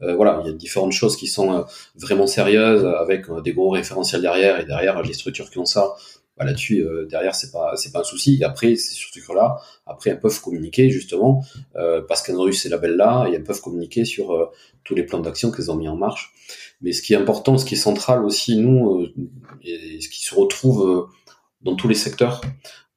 Euh, 0.03 0.15
voilà, 0.17 0.41
il 0.45 0.49
y 0.49 0.51
a 0.51 0.53
différentes 0.53 0.93
choses 0.93 1.17
qui 1.17 1.29
sont 1.29 1.65
vraiment 1.95 2.27
sérieuses 2.27 2.85
avec 2.85 3.27
des 3.45 3.53
gros 3.53 3.71
référentiels 3.71 4.23
derrière 4.23 4.59
et 4.59 4.65
derrière 4.65 5.01
les 5.03 5.13
structures 5.13 5.49
qui 5.51 5.59
ont 5.59 5.67
ça. 5.67 5.95
bah, 6.37 6.45
là-dessus 6.45 6.85
derrière 7.09 7.35
c'est 7.35 7.53
pas 7.53 7.77
c'est 7.77 7.93
pas 7.93 8.01
un 8.01 8.05
souci. 8.05 8.39
Et 8.41 8.45
après 8.45 8.75
ces 8.75 8.95
structures-là, 8.95 9.59
après 9.87 10.11
elles 10.11 10.21
peuvent 10.21 10.41
communiquer 10.41 10.91
justement 10.91 11.45
parce 12.09 12.23
qu'elles 12.23 12.39
ont 12.39 12.49
eu 12.49 12.53
ces 12.53 12.69
labels-là 12.69 13.27
et 13.31 13.35
elles 13.35 13.45
peuvent 13.45 13.61
communiquer 13.61 14.05
sur 14.05 14.51
tous 14.83 14.97
les 14.97 15.05
plans 15.05 15.21
d'action 15.21 15.53
qu'elles 15.53 15.71
ont 15.71 15.77
mis 15.77 15.89
en 15.89 15.97
marche. 15.97 16.33
Mais 16.81 16.93
ce 16.93 17.03
qui 17.03 17.13
est 17.13 17.17
important, 17.17 17.59
ce 17.59 17.65
qui 17.65 17.75
est 17.75 17.79
central 17.79 18.25
aussi, 18.25 18.57
nous, 18.57 19.07
et 19.63 20.01
ce 20.01 20.09
qui 20.09 20.23
se 20.23 20.35
retrouve 20.35 21.09
dans 21.61 21.77
tous 21.77 21.89
les 21.89 21.95
secteurs, 21.95 22.41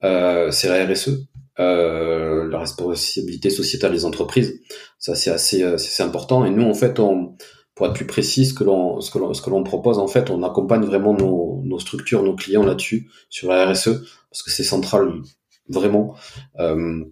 c'est 0.01 0.69
la 0.69 0.85
RSE. 0.85 1.27
Euh, 1.59 2.49
la 2.49 2.59
responsabilité 2.59 3.51
sociétale 3.51 3.91
des 3.91 4.05
entreprises. 4.05 4.59
Ça, 4.97 5.13
c'est 5.13 5.29
assez, 5.29 5.61
euh, 5.61 5.77
important. 5.99 6.45
Et 6.45 6.49
nous, 6.49 6.63
en 6.63 6.73
fait, 6.73 6.99
on, 6.99 7.35
pour 7.75 7.85
être 7.85 7.93
plus 7.93 8.07
précis, 8.07 8.47
ce 8.47 8.55
que 8.55 8.63
l'on, 8.63 9.01
ce 9.01 9.11
que 9.11 9.19
l'on, 9.19 9.35
ce 9.35 9.41
que 9.43 9.51
l'on 9.51 9.63
propose, 9.63 9.99
en 9.99 10.07
fait, 10.07 10.31
on 10.31 10.41
accompagne 10.41 10.83
vraiment 10.83 11.13
nos, 11.13 11.61
nos 11.63 11.77
structures, 11.77 12.23
nos 12.23 12.35
clients 12.35 12.63
là-dessus, 12.63 13.07
sur 13.29 13.49
la 13.49 13.69
RSE, 13.69 14.03
parce 14.31 14.41
que 14.41 14.49
c'est 14.49 14.63
central, 14.63 15.21
vraiment. 15.69 16.15
Euh, 16.59 17.03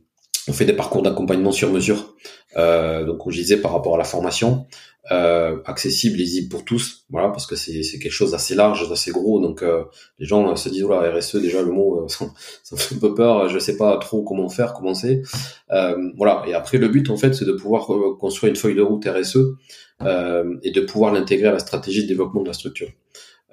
on 0.48 0.54
fait 0.54 0.66
des 0.66 0.74
parcours 0.74 1.04
d'accompagnement 1.04 1.52
sur 1.52 1.72
mesure. 1.72 2.16
Euh, 2.58 3.06
donc, 3.06 3.20
comme 3.20 3.32
je 3.32 3.40
disais, 3.40 3.58
par 3.58 3.72
rapport 3.72 3.96
à 3.96 3.98
la 3.98 4.04
formation, 4.04 4.66
euh, 5.10 5.58
accessible, 5.66 6.18
lisible 6.18 6.50
pour 6.50 6.64
tous, 6.64 7.06
voilà, 7.10 7.30
parce 7.30 7.48
que 7.48 7.56
c'est 7.56 7.82
quelque 8.00 8.12
chose 8.12 8.32
d'assez 8.32 8.54
large, 8.54 8.88
d'assez 8.88 9.12
gros, 9.12 9.42
donc 9.42 9.64
euh, 9.64 9.84
les 10.20 10.28
gens 10.28 10.56
se 10.56 10.70
disent, 10.70 10.84
voilà, 10.84 11.12
RSE, 11.12 11.38
déjà 11.38 11.62
le 11.62 11.72
mot, 11.72 12.04
euh, 12.04 12.08
ça, 12.08 12.26
me 12.72 12.78
fait 12.78 12.96
un 12.96 13.00
peu 13.00 13.16
peur, 13.16 13.50
je 13.50 13.58
sais 13.58 13.78
pas 13.78 13.98
trop 13.98 14.24
comment 14.24 14.48
faire, 14.48 14.74
comment 14.74 14.94
c'est, 14.94 15.24
euh, 15.72 15.96
voilà, 16.18 16.44
et 16.48 16.54
après 16.54 16.78
le 16.78 16.88
but, 16.88 17.10
en 17.10 17.18
fait, 17.18 17.34
c'est 17.34 17.46
de 17.46 17.54
pouvoir 17.54 17.92
euh, 17.94 18.16
construire 18.20 18.52
une 18.52 18.58
feuille 18.58 18.76
de 18.76 18.82
route 18.82 19.06
RSE 19.06 19.38
et 20.64 20.72
de 20.72 20.82
pouvoir 20.82 21.14
l'intégrer 21.14 21.50
à 21.50 21.52
la 21.52 21.60
stratégie 21.60 22.04
de 22.04 22.08
développement 22.08 22.42
de 22.42 22.48
la 22.48 22.54
structure. 22.54 22.90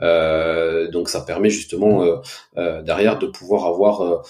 Euh, 0.01 0.89
donc 0.89 1.09
ça 1.09 1.21
permet 1.21 1.51
justement 1.51 2.05
euh, 2.05 2.17
euh, 2.57 2.83
derrière 2.83 3.19
de 3.19 3.27
pouvoir 3.27 3.67
avoir 3.67 4.25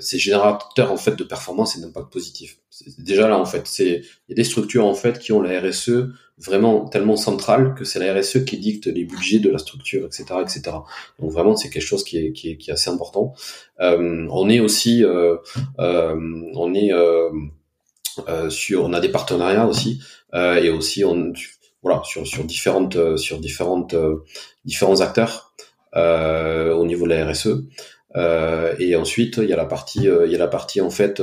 ces 0.00 0.18
générateurs 0.18 0.92
en 0.92 0.96
fait 0.96 1.16
de 1.16 1.24
performance 1.24 1.76
et 1.76 1.80
d'impact 1.80 2.12
positif. 2.12 2.58
Déjà 2.98 3.28
là 3.28 3.38
en 3.38 3.44
fait, 3.44 3.66
c'est 3.66 4.02
il 4.28 4.30
y 4.30 4.32
a 4.32 4.34
des 4.34 4.44
structures 4.44 4.86
en 4.86 4.94
fait 4.94 5.18
qui 5.18 5.32
ont 5.32 5.40
la 5.40 5.60
RSE 5.60 6.08
vraiment 6.36 6.88
tellement 6.88 7.16
centrale 7.16 7.74
que 7.74 7.84
c'est 7.84 8.00
la 8.00 8.12
RSE 8.12 8.44
qui 8.44 8.58
dicte 8.58 8.86
les 8.86 9.04
budgets 9.04 9.38
de 9.38 9.50
la 9.50 9.58
structure, 9.58 10.04
etc., 10.06 10.24
etc. 10.42 10.62
Donc 11.20 11.30
vraiment 11.30 11.54
c'est 11.54 11.70
quelque 11.70 11.82
chose 11.82 12.02
qui 12.02 12.18
est, 12.18 12.32
qui 12.32 12.50
est, 12.50 12.56
qui 12.56 12.70
est 12.70 12.72
assez 12.72 12.90
important. 12.90 13.34
on 13.78 14.48
est 14.48 14.60
aussi 14.60 15.04
on 15.78 16.74
est 16.74 16.90
sur 18.48 18.84
on 18.84 18.92
a 18.92 19.00
des 19.00 19.10
partenariats 19.10 19.66
aussi 19.66 20.00
et 20.34 20.70
aussi 20.70 21.04
on 21.04 21.32
voilà 21.84 22.02
sur 22.02 22.26
sur 22.26 22.44
différentes 22.44 22.96
euh, 22.96 23.16
sur 23.16 23.38
différentes 23.38 23.94
euh, 23.94 24.24
différents 24.64 25.00
acteurs 25.02 25.54
euh, 25.94 26.74
au 26.74 26.86
niveau 26.86 27.04
de 27.04 27.10
la 27.10 27.30
RSE. 27.30 27.62
Euh, 28.16 28.74
et 28.78 28.96
ensuite, 28.96 29.36
il 29.36 29.48
y 29.48 29.52
a 29.52 29.56
la 29.56 29.66
partie, 29.66 30.04
il 30.04 30.30
y 30.30 30.34
a 30.34 30.38
la 30.38 30.48
partie 30.48 30.80
en 30.80 30.90
fait 30.90 31.22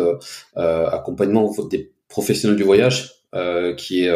accompagnement 0.55 1.51
des 1.69 1.91
professionnels 2.07 2.57
du 2.57 2.63
voyage 2.63 3.11
qui 3.77 4.05
est 4.05 4.11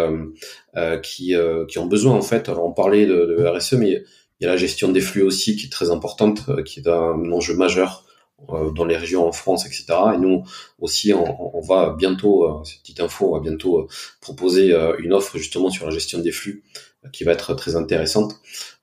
qui 1.02 1.34
qui 1.68 1.80
ont 1.80 1.88
besoin 1.88 2.14
en 2.16 2.22
fait. 2.22 2.48
Alors 2.50 2.66
on 2.66 2.74
parlait 2.74 3.06
de, 3.06 3.26
de, 3.26 3.46
RSE, 3.46 3.74
mais 3.74 4.04
il 4.40 4.44
y 4.44 4.46
a 4.46 4.50
la 4.50 4.58
gestion 4.58 4.90
des 4.90 5.02
flux 5.02 5.24
aussi 5.24 5.56
qui 5.56 5.68
est 5.68 5.70
très 5.70 5.90
importante, 5.90 6.42
qui 6.64 6.82
est 6.82 6.88
un 6.88 7.32
enjeu 7.32 7.56
majeur 7.56 8.05
euh, 8.05 8.05
dans 8.76 8.86
les 8.86 8.98
régions 8.98 9.28
en 9.28 9.32
France, 9.32 9.66
etc. 9.66 9.86
Et 10.16 10.18
nous 10.18 10.44
aussi, 10.80 11.14
on, 11.14 11.58
on 11.58 11.62
va 11.62 11.96
bientôt, 11.98 12.46
euh, 12.46 12.64
cette 12.64 12.82
petite 12.82 13.00
info, 13.00 13.30
on 13.30 13.38
va 13.38 13.40
bientôt 13.40 13.80
euh, 13.80 13.88
proposer 14.22 14.76
une 15.00 15.14
offre 15.14 15.38
justement 15.38 15.70
sur 15.70 15.86
la 15.86 15.92
gestion 15.92 16.20
des 16.20 16.32
flux 16.32 16.64
qui 17.14 17.24
va 17.24 17.34
être 17.34 17.54
très 17.54 17.76
intéressante 17.76 18.36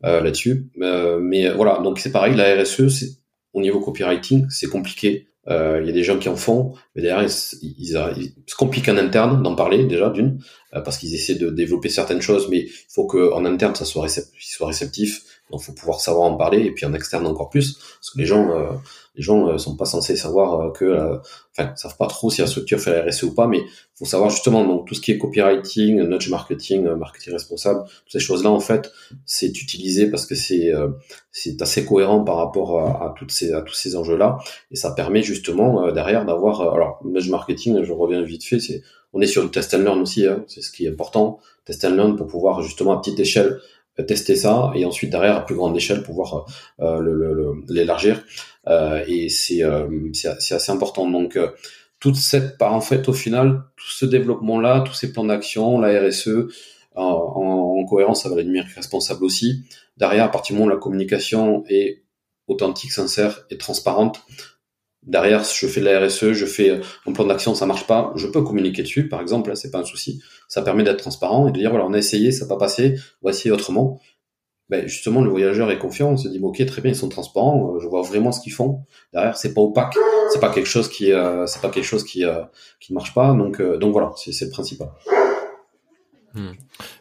là-dessus. 0.02 0.70
mais 0.76 1.50
voilà, 1.50 1.80
donc 1.82 1.98
c'est 1.98 2.12
pareil, 2.12 2.34
la 2.34 2.62
RSE, 2.62 3.18
au 3.52 3.60
niveau 3.60 3.80
copywriting, 3.80 4.46
c'est 4.48 4.68
compliqué. 4.68 5.26
Il 5.48 5.82
y 5.84 5.88
a 5.88 5.92
des 5.92 6.04
gens 6.04 6.18
qui 6.18 6.28
en 6.28 6.36
font, 6.36 6.74
mais 6.94 7.02
derrière, 7.02 7.28
ils, 7.28 7.74
ils, 7.78 8.32
se 8.46 8.54
compliquent 8.54 8.88
en 8.88 8.96
interne 8.96 9.42
d'en 9.42 9.56
parler 9.56 9.84
déjà 9.86 10.08
d'une, 10.08 10.40
parce 10.70 10.98
qu'ils 10.98 11.14
essaient 11.14 11.34
de 11.34 11.50
développer 11.50 11.88
certaines 11.88 12.22
choses, 12.22 12.48
mais 12.48 12.60
il 12.60 12.72
faut 12.88 13.06
qu'en 13.06 13.44
interne 13.44 13.74
ça 13.74 13.84
soit, 13.84 14.02
réceptif, 14.02 14.40
soit 14.40 14.68
réceptif. 14.68 15.24
Donc, 15.50 15.60
faut 15.60 15.72
pouvoir 15.72 16.00
savoir 16.00 16.30
en 16.30 16.36
parler, 16.36 16.60
et 16.60 16.70
puis 16.70 16.86
en 16.86 16.94
externe 16.94 17.26
encore 17.26 17.50
plus, 17.50 17.74
parce 17.74 18.10
que 18.10 18.18
les 18.18 18.26
gens 18.26 18.80
les 19.14 19.22
gens 19.22 19.48
euh, 19.48 19.58
sont 19.58 19.76
pas 19.76 19.84
censés 19.84 20.16
savoir 20.16 20.60
euh, 20.60 20.70
que, 20.70 20.84
euh, 20.84 21.18
enfin, 21.56 21.74
savent 21.76 21.96
pas 21.96 22.06
trop 22.06 22.30
si 22.30 22.40
la 22.40 22.46
structure 22.46 22.80
fait 22.80 22.92
la 22.92 23.10
RSE 23.10 23.24
ou 23.24 23.34
pas, 23.34 23.46
mais 23.46 23.60
faut 23.94 24.04
savoir 24.04 24.30
justement 24.30 24.64
donc 24.64 24.86
tout 24.86 24.94
ce 24.94 25.00
qui 25.00 25.12
est 25.12 25.18
copywriting, 25.18 26.02
nudge 26.02 26.30
marketing, 26.30 26.88
marketing 26.94 27.34
responsable, 27.34 27.82
toutes 27.84 28.12
ces 28.12 28.20
choses-là 28.20 28.50
en 28.50 28.60
fait, 28.60 28.90
c'est 29.26 29.60
utilisé 29.60 30.10
parce 30.10 30.26
que 30.26 30.34
c'est 30.34 30.72
c'est 31.30 31.60
assez 31.60 31.84
cohérent 31.84 32.24
par 32.24 32.36
rapport 32.36 32.80
à, 32.80 33.14
toutes 33.16 33.30
ces 33.30 33.52
à 33.52 33.60
tous 33.60 33.74
ces 33.74 33.96
enjeux-là, 33.96 34.38
et 34.70 34.76
ça 34.76 34.92
permet 34.92 35.22
justement 35.22 35.92
derrière 35.92 36.24
d'avoir, 36.24 36.62
alors 36.62 37.00
nudge 37.04 37.28
marketing, 37.28 37.82
je 37.82 37.92
reviens 37.92 38.22
vite 38.22 38.44
fait, 38.44 38.60
c'est 38.60 38.82
on 39.12 39.20
est 39.20 39.26
sur 39.26 39.42
le 39.42 39.50
test 39.50 39.74
and 39.74 39.78
learn 39.78 40.00
aussi, 40.00 40.26
hein, 40.26 40.42
c'est 40.48 40.62
ce 40.62 40.70
qui 40.70 40.86
est 40.86 40.90
important, 40.90 41.38
test 41.66 41.84
and 41.84 41.90
learn 41.90 42.16
pour 42.16 42.26
pouvoir 42.26 42.62
justement 42.62 42.92
à 42.92 43.00
petite 43.00 43.20
échelle 43.20 43.60
tester 44.06 44.36
ça 44.36 44.72
et 44.74 44.84
ensuite 44.84 45.10
derrière 45.10 45.36
à 45.36 45.44
plus 45.44 45.54
grande 45.54 45.76
échelle 45.76 46.02
pouvoir 46.02 46.46
l'élargir. 47.68 48.24
Et 49.06 49.28
c'est 49.28 49.62
assez 49.64 50.72
important. 50.72 51.10
Donc 51.10 51.36
euh, 51.36 51.48
toute 52.02 52.16
cette 52.16 52.58
part 52.58 52.74
en 52.74 52.80
fait 52.80 53.08
au 53.08 53.12
final 53.12 53.62
tout 53.76 53.88
ce 53.88 54.04
développement 54.04 54.60
là 54.60 54.80
tous 54.80 54.92
ces 54.92 55.12
plans 55.12 55.24
d'action 55.24 55.80
la 55.80 56.00
RSE 56.00 56.48
en, 56.96 57.04
en, 57.04 57.84
cohérence 57.84 58.26
avec 58.26 58.44
numérique 58.44 58.72
responsable 58.74 59.24
aussi 59.24 59.64
derrière 59.96 60.24
à 60.24 60.28
partir 60.28 60.54
du 60.54 60.60
moment 60.60 60.72
où 60.72 60.74
la 60.74 60.80
communication 60.80 61.64
est 61.68 62.02
authentique 62.48 62.90
sincère 62.90 63.46
et 63.50 63.56
transparente 63.56 64.20
Derrière, 65.02 65.42
je 65.42 65.66
fais 65.66 65.80
de 65.80 65.86
la 65.86 66.06
RSE, 66.06 66.32
je 66.32 66.46
fais 66.46 66.80
mon 67.06 67.12
plan 67.12 67.24
d'action, 67.24 67.54
ça 67.54 67.66
marche 67.66 67.86
pas, 67.88 68.12
je 68.14 68.28
peux 68.28 68.42
communiquer 68.42 68.82
dessus, 68.82 69.08
par 69.08 69.20
exemple, 69.20 69.50
là, 69.50 69.56
c'est 69.56 69.70
pas 69.70 69.78
un 69.78 69.84
souci. 69.84 70.22
Ça 70.48 70.62
permet 70.62 70.84
d'être 70.84 70.98
transparent 70.98 71.48
et 71.48 71.52
de 71.52 71.58
dire, 71.58 71.70
voilà, 71.70 71.86
on 71.86 71.92
a 71.92 71.98
essayé, 71.98 72.30
ça 72.30 72.44
n'a 72.44 72.48
pas 72.48 72.58
passé, 72.58 72.98
voici 73.20 73.50
autrement. 73.50 74.00
Ben, 74.72 74.86
justement, 74.86 75.20
le 75.20 75.28
voyageur 75.28 75.70
est 75.70 75.78
confiant, 75.78 76.12
on 76.12 76.16
se 76.16 76.28
dit, 76.28 76.40
ok, 76.42 76.64
très 76.64 76.80
bien, 76.80 76.92
ils 76.92 76.96
sont 76.96 77.10
transparents, 77.10 77.74
euh, 77.74 77.80
je 77.80 77.88
vois 77.88 78.00
vraiment 78.00 78.32
ce 78.32 78.40
qu'ils 78.40 78.54
font. 78.54 78.84
Derrière, 79.12 79.36
c'est 79.36 79.52
pas 79.52 79.60
opaque, 79.60 79.94
c'est 80.32 80.40
pas 80.40 80.48
quelque 80.48 80.68
chose 80.68 80.88
qui, 80.88 81.12
euh, 81.12 81.46
c'est 81.46 81.60
pas 81.60 81.68
quelque 81.68 81.84
chose 81.84 82.04
qui, 82.04 82.24
euh, 82.24 82.42
qui 82.80 82.94
marche 82.94 83.12
pas, 83.12 83.34
donc, 83.34 83.60
donc 83.60 83.92
voilà, 83.92 84.12
c'est 84.16 84.44
le 84.44 84.50
principal. 84.50 84.88
Hmm. 86.34 86.52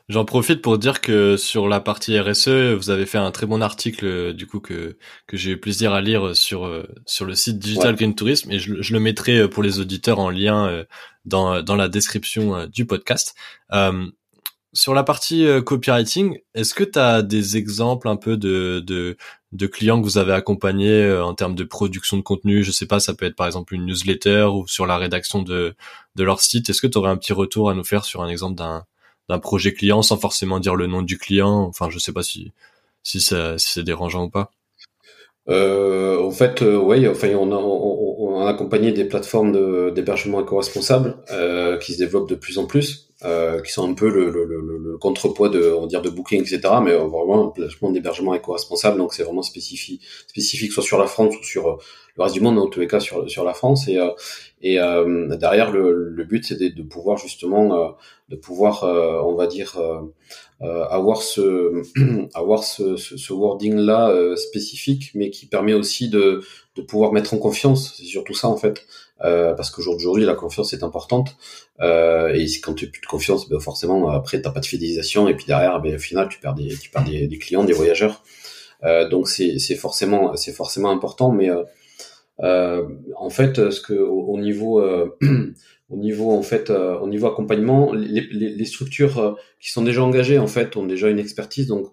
J'en 0.09 0.25
profite 0.25 0.61
pour 0.61 0.77
dire 0.77 0.99
que 0.99 1.37
sur 1.37 1.69
la 1.69 1.79
partie 1.79 2.19
RSE, 2.19 2.49
vous 2.75 2.89
avez 2.89 3.05
fait 3.05 3.17
un 3.17 3.31
très 3.31 3.45
bon 3.45 3.61
article 3.61 4.05
euh, 4.05 4.33
du 4.33 4.45
coup 4.45 4.59
que 4.59 4.97
que 5.25 5.37
j'ai 5.37 5.51
eu 5.51 5.59
plaisir 5.59 5.93
à 5.93 6.01
lire 6.01 6.35
sur 6.35 6.65
euh, 6.65 6.83
sur 7.05 7.25
le 7.25 7.33
site 7.33 7.57
Digital 7.57 7.95
Green 7.95 8.13
Tourism 8.13 8.51
et 8.51 8.59
je, 8.59 8.81
je, 8.81 8.93
le 8.93 8.99
mettrai 8.99 9.37
euh, 9.37 9.47
pour 9.47 9.63
les 9.63 9.79
auditeurs 9.79 10.19
en 10.19 10.29
lien 10.29 10.83
dans 11.23 11.61
dans 11.63 11.75
la 11.77 11.87
description 11.87 12.67
du 12.67 12.85
podcast. 12.85 13.35
Euh, 13.71 14.05
sur 14.73 14.93
la 14.93 15.03
partie 15.03 15.45
copywriting, 15.65 16.37
est-ce 16.53 16.73
que 16.73 16.85
tu 16.85 16.97
as 16.97 17.21
des 17.21 17.57
exemples 17.57 18.07
un 18.07 18.15
peu 18.15 18.37
de, 18.37 18.81
de 18.85 19.17
de 19.51 19.67
clients 19.67 19.99
que 19.99 20.05
vous 20.05 20.17
avez 20.17 20.31
accompagnés 20.33 21.13
en 21.13 21.33
termes 21.35 21.55
de 21.55 21.63
production 21.63 22.17
de 22.17 22.21
contenu? 22.21 22.63
Je 22.63 22.71
sais 22.71 22.85
pas, 22.85 22.99
ça 22.99 23.13
peut 23.13 23.25
être 23.25 23.35
par 23.35 23.47
exemple 23.47 23.75
une 23.75 23.85
newsletter 23.85 24.43
ou 24.53 24.67
sur 24.67 24.85
la 24.85 24.97
rédaction 24.97 25.41
de 25.41 25.75
de 26.15 26.23
leur 26.23 26.41
site. 26.41 26.69
Est-ce 26.69 26.81
que 26.81 26.87
tu 26.87 26.97
aurais 26.97 27.11
un 27.11 27.17
petit 27.17 27.33
retour 27.33 27.69
à 27.69 27.75
nous 27.75 27.83
faire 27.83 28.05
sur 28.05 28.21
un 28.23 28.29
exemple 28.29 28.55
d'un 28.55 28.85
d'un 29.31 29.39
projet 29.39 29.73
client 29.73 30.01
sans 30.01 30.17
forcément 30.17 30.59
dire 30.59 30.75
le 30.75 30.87
nom 30.87 31.01
du 31.01 31.17
client. 31.17 31.61
Enfin, 31.61 31.89
je 31.89 31.97
sais 31.97 32.11
pas 32.11 32.23
si 32.23 32.51
si, 33.03 33.21
ça, 33.21 33.57
si 33.57 33.71
c'est 33.71 33.83
dérangeant 33.83 34.25
ou 34.25 34.29
pas. 34.29 34.51
Euh, 35.49 36.21
en 36.21 36.31
fait, 36.31 36.61
euh, 36.61 36.77
oui, 36.77 37.07
enfin, 37.07 37.29
on 37.29 37.51
a, 37.51 37.55
on, 37.55 38.45
accompagné 38.45 38.91
des 38.91 39.05
plateformes 39.05 39.93
d'hébergement 39.93 40.41
éco-responsable 40.41 41.17
euh, 41.31 41.77
qui 41.77 41.93
se 41.93 41.99
développent 41.99 42.29
de 42.29 42.35
plus 42.35 42.57
en 42.57 42.65
plus, 42.65 43.10
euh, 43.23 43.61
qui 43.61 43.71
sont 43.71 43.89
un 43.89 43.93
peu 43.93 44.09
le, 44.09 44.29
le, 44.29 44.45
le, 44.45 44.77
le, 44.77 44.97
contrepoids 44.97 45.49
de, 45.49 45.71
on 45.71 45.81
va 45.81 45.87
dire, 45.87 46.01
de 46.01 46.09
Booking, 46.09 46.41
etc. 46.41 46.61
Mais 46.83 46.93
vraiment 46.93 47.47
un 47.47 47.49
placement 47.49 47.91
d'hébergement 47.91 48.33
éco-responsable, 48.33 48.97
donc 48.97 49.13
c'est 49.13 49.23
vraiment 49.23 49.43
spécifique, 49.43 50.01
spécifique 50.27 50.71
soit 50.71 50.83
sur 50.83 50.99
la 50.99 51.07
France 51.07 51.35
ou 51.39 51.43
sur 51.43 51.79
le 52.17 52.23
reste 52.23 52.35
du 52.35 52.41
monde, 52.41 52.57
en 52.59 52.67
tous 52.67 52.79
les 52.79 52.87
cas 52.87 52.99
sur 52.99 53.29
sur 53.29 53.43
la 53.43 53.53
France. 53.53 53.87
Et, 53.87 53.99
et 54.61 54.75
derrière, 55.37 55.71
le, 55.71 56.23
but, 56.23 56.45
c'est 56.45 56.59
de, 56.59 56.67
de, 56.67 56.83
pouvoir 56.83 57.17
justement, 57.17 57.95
de 58.29 58.35
pouvoir, 58.35 58.83
on 58.83 59.35
va 59.35 59.47
dire 59.47 59.77
euh, 60.63 60.85
avoir 60.89 61.23
ce 61.23 61.81
avoir 62.35 62.63
ce, 62.63 62.95
ce, 62.95 63.17
ce 63.17 63.33
wording 63.33 63.75
là 63.77 64.09
euh, 64.09 64.35
spécifique, 64.35 65.09
mais 65.15 65.31
qui 65.31 65.47
permet 65.47 65.73
aussi 65.73 66.07
de, 66.07 66.43
de 66.75 66.81
pouvoir 66.83 67.13
mettre 67.13 67.33
en 67.33 67.37
confiance. 67.37 67.95
C'est 67.97 68.05
surtout 68.05 68.35
ça 68.35 68.47
en 68.47 68.57
fait, 68.57 68.85
euh, 69.23 69.53
parce 69.53 69.69
qu'aujourd'hui 69.71 70.25
la 70.25 70.35
confiance 70.35 70.73
est 70.73 70.83
importante. 70.83 71.35
Euh, 71.79 72.33
et 72.33 72.45
quand 72.61 72.73
tu 72.73 72.85
n'as 72.85 72.91
plus 72.91 73.01
de 73.01 73.07
confiance, 73.07 73.49
ben 73.49 73.59
forcément 73.59 74.09
après 74.09 74.41
t'as 74.41 74.51
pas 74.51 74.59
de 74.59 74.65
fidélisation 74.65 75.27
et 75.27 75.35
puis 75.35 75.45
derrière, 75.45 75.79
ben, 75.81 75.95
au 75.95 75.99
final 75.99 76.27
tu 76.29 76.39
perds 76.39 76.55
des 76.55 76.75
tu 76.75 76.89
perds 76.89 77.05
des, 77.05 77.37
clients, 77.37 77.63
des 77.63 77.73
voyageurs. 77.73 78.23
Euh, 78.83 79.07
donc 79.09 79.27
c'est 79.27 79.75
forcément 79.75 80.35
c'est 80.35 80.53
forcément 80.53 80.91
important, 80.91 81.31
mais 81.31 81.49
euh, 82.41 82.87
en 83.15 83.29
fait 83.29 83.71
ce 83.71 83.81
que 83.81 83.93
au, 83.93 84.21
au 84.33 84.39
niveau 84.39 84.81
au 85.91 85.97
niveau 85.97 86.31
en 86.31 86.41
fait 86.41 86.69
euh, 86.69 86.97
au 86.99 87.07
niveau 87.07 87.27
accompagnement 87.27 87.93
les, 87.93 88.21
les, 88.31 88.65
structures 88.65 89.19
euh, 89.19 89.33
qui 89.59 89.71
sont 89.71 89.83
déjà 89.83 90.03
engagées 90.03 90.39
en 90.39 90.47
fait 90.47 90.77
ont 90.77 90.85
déjà 90.85 91.09
une 91.09 91.19
expertise 91.19 91.67
donc 91.67 91.91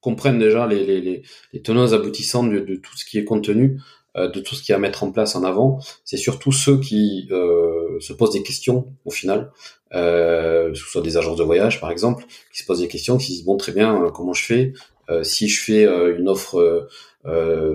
comprennent 0.00 0.38
déjà 0.38 0.66
les, 0.66 0.84
les, 0.84 1.22
les, 1.52 1.62
tenants 1.62 1.92
aboutissants 1.92 2.44
de, 2.44 2.58
de, 2.58 2.74
tout 2.74 2.96
ce 2.96 3.04
qui 3.04 3.18
est 3.18 3.24
contenu, 3.24 3.76
euh, 3.76 3.78
de 4.16 4.40
tout 4.40 4.54
ce 4.54 4.62
qui 4.62 4.72
est 4.72 4.74
à 4.74 4.78
mettre 4.78 5.02
en 5.02 5.12
place 5.12 5.36
en 5.36 5.44
avant. 5.44 5.78
C'est 6.04 6.16
surtout 6.16 6.52
ceux 6.52 6.78
qui 6.78 7.28
euh, 7.30 7.98
se 8.00 8.12
posent 8.12 8.32
des 8.32 8.42
questions 8.42 8.88
au 9.04 9.10
final, 9.10 9.52
euh, 9.94 10.70
que 10.70 10.78
ce 10.78 10.84
soit 10.84 11.02
des 11.02 11.16
agences 11.16 11.36
de 11.36 11.44
voyage 11.44 11.80
par 11.80 11.90
exemple, 11.90 12.24
qui 12.52 12.60
se 12.60 12.66
posent 12.66 12.80
des 12.80 12.88
questions, 12.88 13.18
qui 13.18 13.26
se 13.26 13.30
disent 13.32 13.44
bon 13.44 13.56
très 13.56 13.72
bien 13.72 14.02
euh, 14.02 14.10
comment 14.10 14.32
je 14.32 14.44
fais? 14.44 14.72
Si 15.24 15.48
je 15.48 15.60
fais 15.60 15.84
une 15.84 16.28
offre 16.28 16.88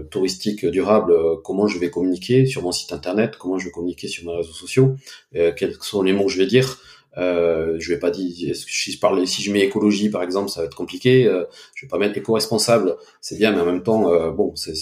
touristique 0.10 0.65
durable, 0.65 1.13
comment 1.43 1.67
je 1.67 1.78
vais 1.80 1.89
communiquer 1.89 2.45
sur 2.45 2.62
mon 2.62 2.71
site 2.71 2.93
internet, 2.93 3.36
comment 3.38 3.60
je 3.60 3.65
vais 3.65 3.71
communiquer 3.71 4.08
sur 4.08 4.24
mes 4.24 4.38
réseaux 4.38 4.54
sociaux, 4.54 4.95
quels 5.34 5.76
sont 5.82 6.02
les 6.02 6.13
mots 6.13 6.28
que 6.28 6.32
je 6.32 6.38
vais 6.38 6.45
dire, 6.45 6.80
euh, 7.17 7.75
je 7.80 7.93
vais 7.93 7.99
pas 7.99 8.12
dire 8.12 8.56
si 8.56 8.91
je 8.91 8.99
parle 8.99 9.25
si 9.25 9.41
je 9.41 9.51
mets 9.51 9.62
écologie 9.62 10.10
par 10.10 10.21
exemple 10.21 10.49
ça 10.49 10.62
va 10.62 10.65
être 10.65 10.75
compliqué 10.75 11.25
euh, 11.28 11.45
je 11.73 11.86
vais 11.86 11.89
pas 11.89 11.97
mettre 11.97 12.17
éco-responsable 12.17 12.95
c'est 13.21 13.38
bien 13.38 13.51
mais 13.54 13.62
en 13.62 13.65
même 13.65 13.84
temps 13.84 14.12
euh, 14.12 14.32
bon 14.32 14.54
c'est 14.56 14.73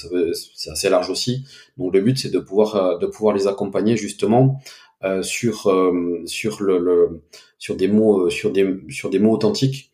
assez 0.70 0.90
large 0.90 1.10
aussi. 1.10 1.46
Donc 1.78 1.94
le 1.94 2.02
but 2.02 2.18
c'est 2.18 2.32
de 2.32 2.40
pouvoir 2.40 2.76
euh, 2.76 2.98
de 2.98 3.06
pouvoir 3.06 3.36
les 3.36 3.48
accompagner 3.48 3.98
justement 3.98 4.60
euh, 5.04 5.22
sur 5.22 5.72
sur 6.26 6.64
le, 6.64 6.78
le, 6.80 7.22
sur 7.60 7.76
des 7.76 7.88
mots 7.88 8.30
sur 8.30 8.52
des 8.52 8.78
sur 8.90 9.10
des 9.10 9.20
mots 9.20 9.32
authentiques 9.32 9.92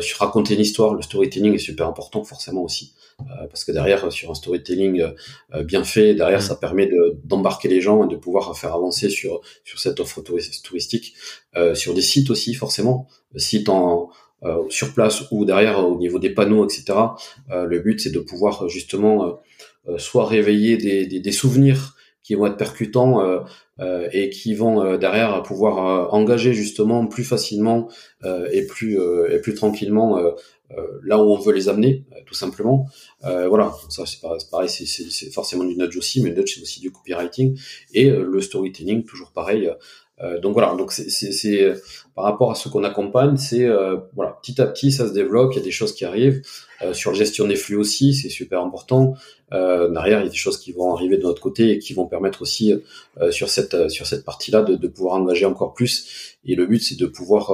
sur 0.00 0.18
raconter 0.18 0.54
une 0.54 0.60
histoire 0.60 0.94
le 0.94 1.02
storytelling 1.02 1.54
est 1.54 1.58
super 1.58 1.86
important 1.86 2.24
forcément 2.24 2.62
aussi 2.62 2.94
euh, 3.20 3.46
parce 3.48 3.64
que 3.64 3.72
derrière, 3.72 4.10
sur 4.12 4.30
un 4.30 4.34
storytelling 4.34 5.00
euh, 5.54 5.62
bien 5.62 5.84
fait, 5.84 6.14
derrière, 6.14 6.40
mm. 6.40 6.42
ça 6.42 6.56
permet 6.56 6.90
d'embarquer 7.24 7.68
les 7.68 7.80
gens 7.80 8.04
et 8.04 8.12
de 8.12 8.16
pouvoir 8.16 8.56
faire 8.56 8.74
avancer 8.74 9.08
sur 9.08 9.40
sur 9.64 9.78
cette 9.78 10.00
offre 10.00 10.20
touristique, 10.20 11.14
euh, 11.56 11.74
sur 11.74 11.94
des 11.94 12.02
sites 12.02 12.30
aussi 12.30 12.54
forcément, 12.54 13.08
sites 13.36 13.68
en 13.68 14.10
sur 14.68 14.92
place 14.92 15.24
ou 15.30 15.46
derrière 15.46 15.78
au 15.88 15.96
niveau 15.96 16.18
des 16.18 16.28
panneaux, 16.28 16.66
etc. 16.66 16.84
le 17.50 17.78
but, 17.78 17.98
c'est 17.98 18.10
de 18.10 18.18
pouvoir 18.18 18.68
justement 18.68 19.40
soit 19.96 20.26
réveiller 20.26 20.76
des, 20.76 21.06
des, 21.06 21.18
des 21.18 21.32
souvenirs 21.32 21.94
qui 22.24 22.34
vont 22.34 22.46
être 22.46 22.56
percutants 22.56 23.20
euh, 23.20 23.38
euh, 23.38 23.40
et 24.12 24.30
qui 24.30 24.54
vont 24.54 24.96
derrière 24.96 25.42
pouvoir 25.42 26.14
engager 26.14 26.54
justement 26.54 27.06
plus 27.06 27.24
facilement 27.24 27.88
et 28.52 28.66
plus 28.66 28.98
et 29.30 29.38
plus 29.40 29.54
tranquillement 29.54 30.18
euh, 30.78 31.00
là 31.04 31.22
où 31.22 31.30
on 31.30 31.38
veut 31.38 31.52
les 31.52 31.68
amener, 31.68 32.04
euh, 32.12 32.20
tout 32.24 32.34
simplement. 32.34 32.88
Euh, 33.24 33.48
voilà, 33.48 33.74
ça 33.90 34.04
c'est 34.06 34.20
pareil, 34.50 34.68
c'est 34.68 35.30
forcément 35.30 35.64
du 35.64 35.76
nudge 35.76 35.96
aussi, 35.96 36.22
mais 36.22 36.30
le 36.30 36.36
nudge 36.36 36.54
c'est 36.54 36.62
aussi 36.62 36.80
du 36.80 36.90
copywriting 36.90 37.58
et 37.92 38.08
le 38.10 38.40
storytelling, 38.40 39.04
toujours 39.04 39.32
pareil. 39.32 39.70
Donc 40.42 40.52
voilà, 40.52 40.74
donc 40.76 40.92
c'est 40.92 41.74
par 42.14 42.24
rapport 42.24 42.52
à 42.52 42.54
ce 42.54 42.68
qu'on 42.68 42.84
accompagne, 42.84 43.36
c'est 43.36 43.68
voilà 44.14 44.38
petit 44.40 44.60
à 44.60 44.66
petit 44.66 44.92
ça 44.92 45.08
se 45.08 45.12
développe, 45.12 45.52
il 45.52 45.56
y 45.56 45.60
a 45.60 45.64
des 45.64 45.72
choses 45.72 45.92
qui 45.92 46.04
arrivent 46.04 46.40
sur 46.92 47.10
la 47.10 47.18
gestion 47.18 47.48
des 47.48 47.56
flux 47.56 47.76
aussi, 47.76 48.14
c'est 48.14 48.28
super 48.28 48.60
important. 48.60 49.14
derrière, 49.50 50.20
il 50.20 50.24
y 50.24 50.28
a 50.28 50.30
des 50.30 50.36
choses 50.36 50.58
qui 50.58 50.72
vont 50.72 50.94
arriver 50.94 51.16
de 51.16 51.24
notre 51.24 51.42
côté 51.42 51.72
et 51.72 51.78
qui 51.80 51.94
vont 51.94 52.06
permettre 52.06 52.42
aussi 52.42 52.72
sur 53.30 53.48
cette 53.48 53.90
sur 53.90 54.06
cette 54.06 54.24
partie-là 54.24 54.62
de, 54.62 54.76
de, 54.76 54.88
pouvoir 54.88 55.16
engager 55.16 55.46
encore 55.46 55.74
plus. 55.74 56.36
Et 56.44 56.54
le 56.54 56.66
but 56.66 56.80
c'est 56.80 56.98
de 56.98 57.06
pouvoir 57.06 57.52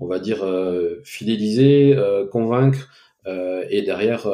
on 0.00 0.06
va 0.06 0.18
dire, 0.18 0.42
euh, 0.42 1.00
fidéliser, 1.04 1.94
euh, 1.96 2.26
convaincre 2.26 2.88
euh, 3.26 3.64
et 3.70 3.82
derrière 3.82 4.26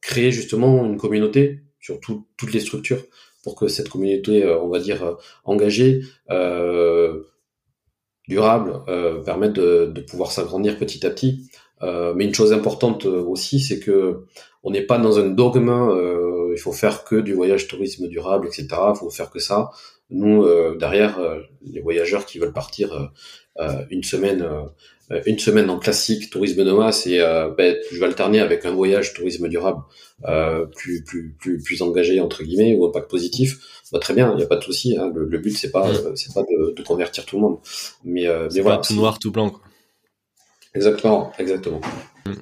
créer 0.00 0.32
justement 0.32 0.86
une 0.86 0.96
communauté 0.96 1.60
sur 1.80 1.98
toutes 2.00 2.52
les 2.52 2.60
structures 2.60 3.02
pour 3.42 3.54
que 3.54 3.68
cette 3.68 3.88
communauté, 3.88 4.46
on 4.46 4.68
va 4.68 4.78
dire, 4.80 5.16
engagée, 5.44 6.02
durable, 8.28 8.80
permette 9.24 9.54
de, 9.54 10.00
pouvoir 10.08 10.30
s'agrandir 10.30 10.78
petit 10.78 11.06
à 11.06 11.10
petit. 11.10 11.50
mais 11.82 12.24
une 12.24 12.34
chose 12.34 12.52
importante 12.52 13.06
aussi, 13.06 13.60
c'est 13.60 13.80
que 13.80 14.24
on 14.62 14.70
n'est 14.70 14.82
pas 14.82 14.98
dans 14.98 15.18
un 15.18 15.28
dogme. 15.28 15.70
il 16.52 16.58
faut 16.58 16.72
faire 16.72 17.04
que 17.04 17.16
du 17.16 17.32
voyage 17.32 17.66
tourisme 17.66 18.08
durable, 18.08 18.46
etc. 18.46 18.68
Il 18.94 18.98
faut 18.98 19.10
faire 19.10 19.30
que 19.30 19.38
ça. 19.38 19.70
Nous, 20.10 20.46
derrière, 20.78 21.18
les 21.62 21.80
voyageurs 21.80 22.26
qui 22.26 22.38
veulent 22.38 22.52
partir 22.52 23.10
une 23.90 24.02
semaine 24.02 24.42
euh, 24.42 24.62
une 25.26 25.38
semaine 25.38 25.68
en 25.70 25.78
classique 25.78 26.30
tourisme 26.30 26.64
de 26.64 26.72
masse 26.72 27.06
et 27.06 27.20
euh, 27.20 27.50
ben, 27.50 27.76
je 27.90 27.98
vais 27.98 28.06
alterner 28.06 28.40
avec 28.40 28.64
un 28.64 28.70
voyage 28.70 29.12
tourisme 29.12 29.48
durable 29.48 29.82
euh, 30.28 30.66
plus 30.66 31.02
plus 31.04 31.34
plus 31.38 31.60
plus 31.60 31.82
engagé 31.82 32.20
entre 32.20 32.44
guillemets 32.44 32.76
ou 32.76 32.86
impact 32.86 33.10
positif 33.10 33.58
bah, 33.92 33.98
très 33.98 34.14
bien 34.14 34.30
il 34.32 34.36
n'y 34.36 34.42
a 34.42 34.46
pas 34.46 34.56
de 34.56 34.62
souci 34.62 34.96
hein. 34.96 35.10
le, 35.12 35.38
but 35.38 35.56
c'est 35.56 35.72
pas 35.72 35.88
mm. 35.88 36.16
c'est 36.16 36.32
pas 36.32 36.42
de, 36.42 36.74
de, 36.74 36.82
convertir 36.82 37.26
tout 37.26 37.36
le 37.36 37.42
monde 37.42 37.58
mais 38.04 38.26
mais 38.54 38.60
voilà 38.60 38.78
tout 38.78 38.94
noir 38.94 39.18
tout 39.18 39.32
blanc 39.32 39.50
quoi. 39.50 39.62
exactement 40.74 41.32
exactement 41.38 41.80
mm. 42.26 42.34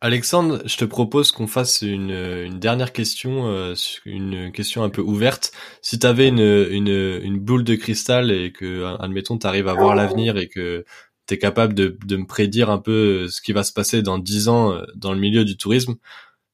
Alexandre, 0.00 0.60
je 0.66 0.76
te 0.76 0.84
propose 0.84 1.32
qu'on 1.32 1.46
fasse 1.46 1.80
une, 1.80 2.10
une 2.10 2.58
dernière 2.58 2.92
question, 2.92 3.74
une 4.04 4.52
question 4.52 4.82
un 4.82 4.90
peu 4.90 5.00
ouverte. 5.00 5.50
Si 5.80 5.98
tu 5.98 6.06
avais 6.06 6.28
une, 6.28 6.40
une, 6.40 6.88
une, 7.22 7.38
boule 7.38 7.64
de 7.64 7.74
cristal 7.74 8.30
et 8.30 8.52
que, 8.52 8.84
admettons, 9.00 9.38
tu 9.38 9.46
arrives 9.46 9.66
à 9.66 9.72
voir 9.72 9.94
l'avenir 9.94 10.36
et 10.36 10.48
que 10.48 10.84
tu 11.26 11.34
es 11.34 11.38
capable 11.38 11.74
de, 11.74 11.96
de, 12.04 12.16
me 12.16 12.26
prédire 12.26 12.70
un 12.70 12.78
peu 12.78 13.24
euh, 13.24 13.28
ce 13.28 13.40
qui 13.40 13.52
va 13.52 13.64
se 13.64 13.72
passer 13.72 14.02
dans 14.02 14.18
dix 14.18 14.48
ans 14.48 14.72
euh, 14.72 14.84
dans 14.94 15.12
le 15.12 15.20
milieu 15.20 15.44
du 15.44 15.56
tourisme, 15.56 15.96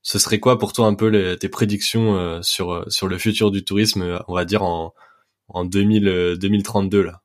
ce 0.02 0.18
serait 0.18 0.40
quoi 0.40 0.58
pour 0.58 0.72
toi 0.72 0.86
un 0.86 0.94
peu 0.94 1.08
les, 1.08 1.36
tes 1.38 1.48
prédictions 1.48 2.16
euh, 2.16 2.40
sur 2.42 2.84
sur 2.90 3.08
le 3.08 3.18
futur 3.18 3.50
du 3.50 3.64
tourisme, 3.64 4.20
on 4.28 4.34
va 4.34 4.44
dire 4.44 4.62
en 4.62 4.94
en 5.48 5.64
2000, 5.64 6.36
2032 6.38 7.02
là? 7.02 7.22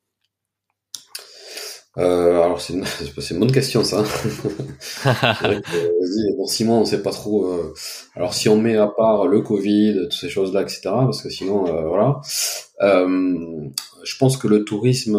Euh, 1.97 2.41
alors 2.41 2.59
c'est 2.59 2.73
une, 2.73 2.83
une, 3.31 3.39
bonne 3.39 3.51
question 3.51 3.83
ça. 3.83 4.03
bon 6.37 6.45
Simon, 6.45 6.81
on 6.81 6.85
sait 6.85 7.01
pas 7.01 7.11
trop. 7.11 7.45
Euh, 7.45 7.73
alors 8.15 8.33
si 8.33 8.49
on 8.49 8.57
met 8.57 8.75
à 8.75 8.87
part 8.87 9.27
le 9.27 9.41
Covid, 9.41 9.93
toutes 10.03 10.13
ces 10.13 10.29
choses-là, 10.29 10.63
etc. 10.63 10.81
Parce 10.83 11.21
que 11.21 11.29
sinon, 11.29 11.65
euh, 11.67 11.87
voilà. 11.87 12.19
je 12.81 14.17
pense 14.19 14.35
que 14.35 14.47
le 14.47 14.65
tourisme 14.65 15.17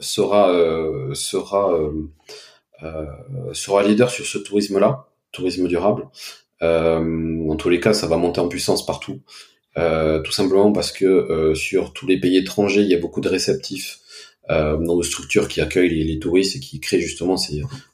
sera 0.00 0.50
euh, 0.50 1.14
sera 1.14 1.72
euh, 1.72 1.92
euh, 2.82 3.06
sera 3.52 3.82
leader 3.82 4.10
sur 4.10 4.26
ce 4.26 4.38
tourisme-là, 4.38 5.06
tourisme 5.32 5.68
durable. 5.68 6.08
en 6.60 7.56
tous 7.56 7.68
les 7.68 7.80
cas, 7.80 7.92
ça 7.94 8.06
va 8.06 8.16
monter 8.16 8.40
en 8.40 8.48
puissance 8.48 8.84
partout. 8.84 9.20
tout 9.76 10.32
simplement 10.32 10.72
parce 10.72 10.92
que 10.92 11.52
sur 11.54 11.92
tous 11.92 12.06
les 12.06 12.18
pays 12.18 12.36
étrangers, 12.38 12.82
il 12.82 12.88
y 12.88 12.94
a 12.94 12.98
beaucoup 12.98 13.20
de 13.20 13.28
réceptifs 13.28 14.00
euh, 14.50 14.76
dans 14.78 14.96
de 14.96 15.02
structures 15.04 15.46
qui 15.46 15.60
accueillent 15.60 16.02
les, 16.02 16.18
touristes 16.18 16.56
et 16.56 16.60
qui 16.60 16.80
créent 16.80 17.00
justement 17.00 17.36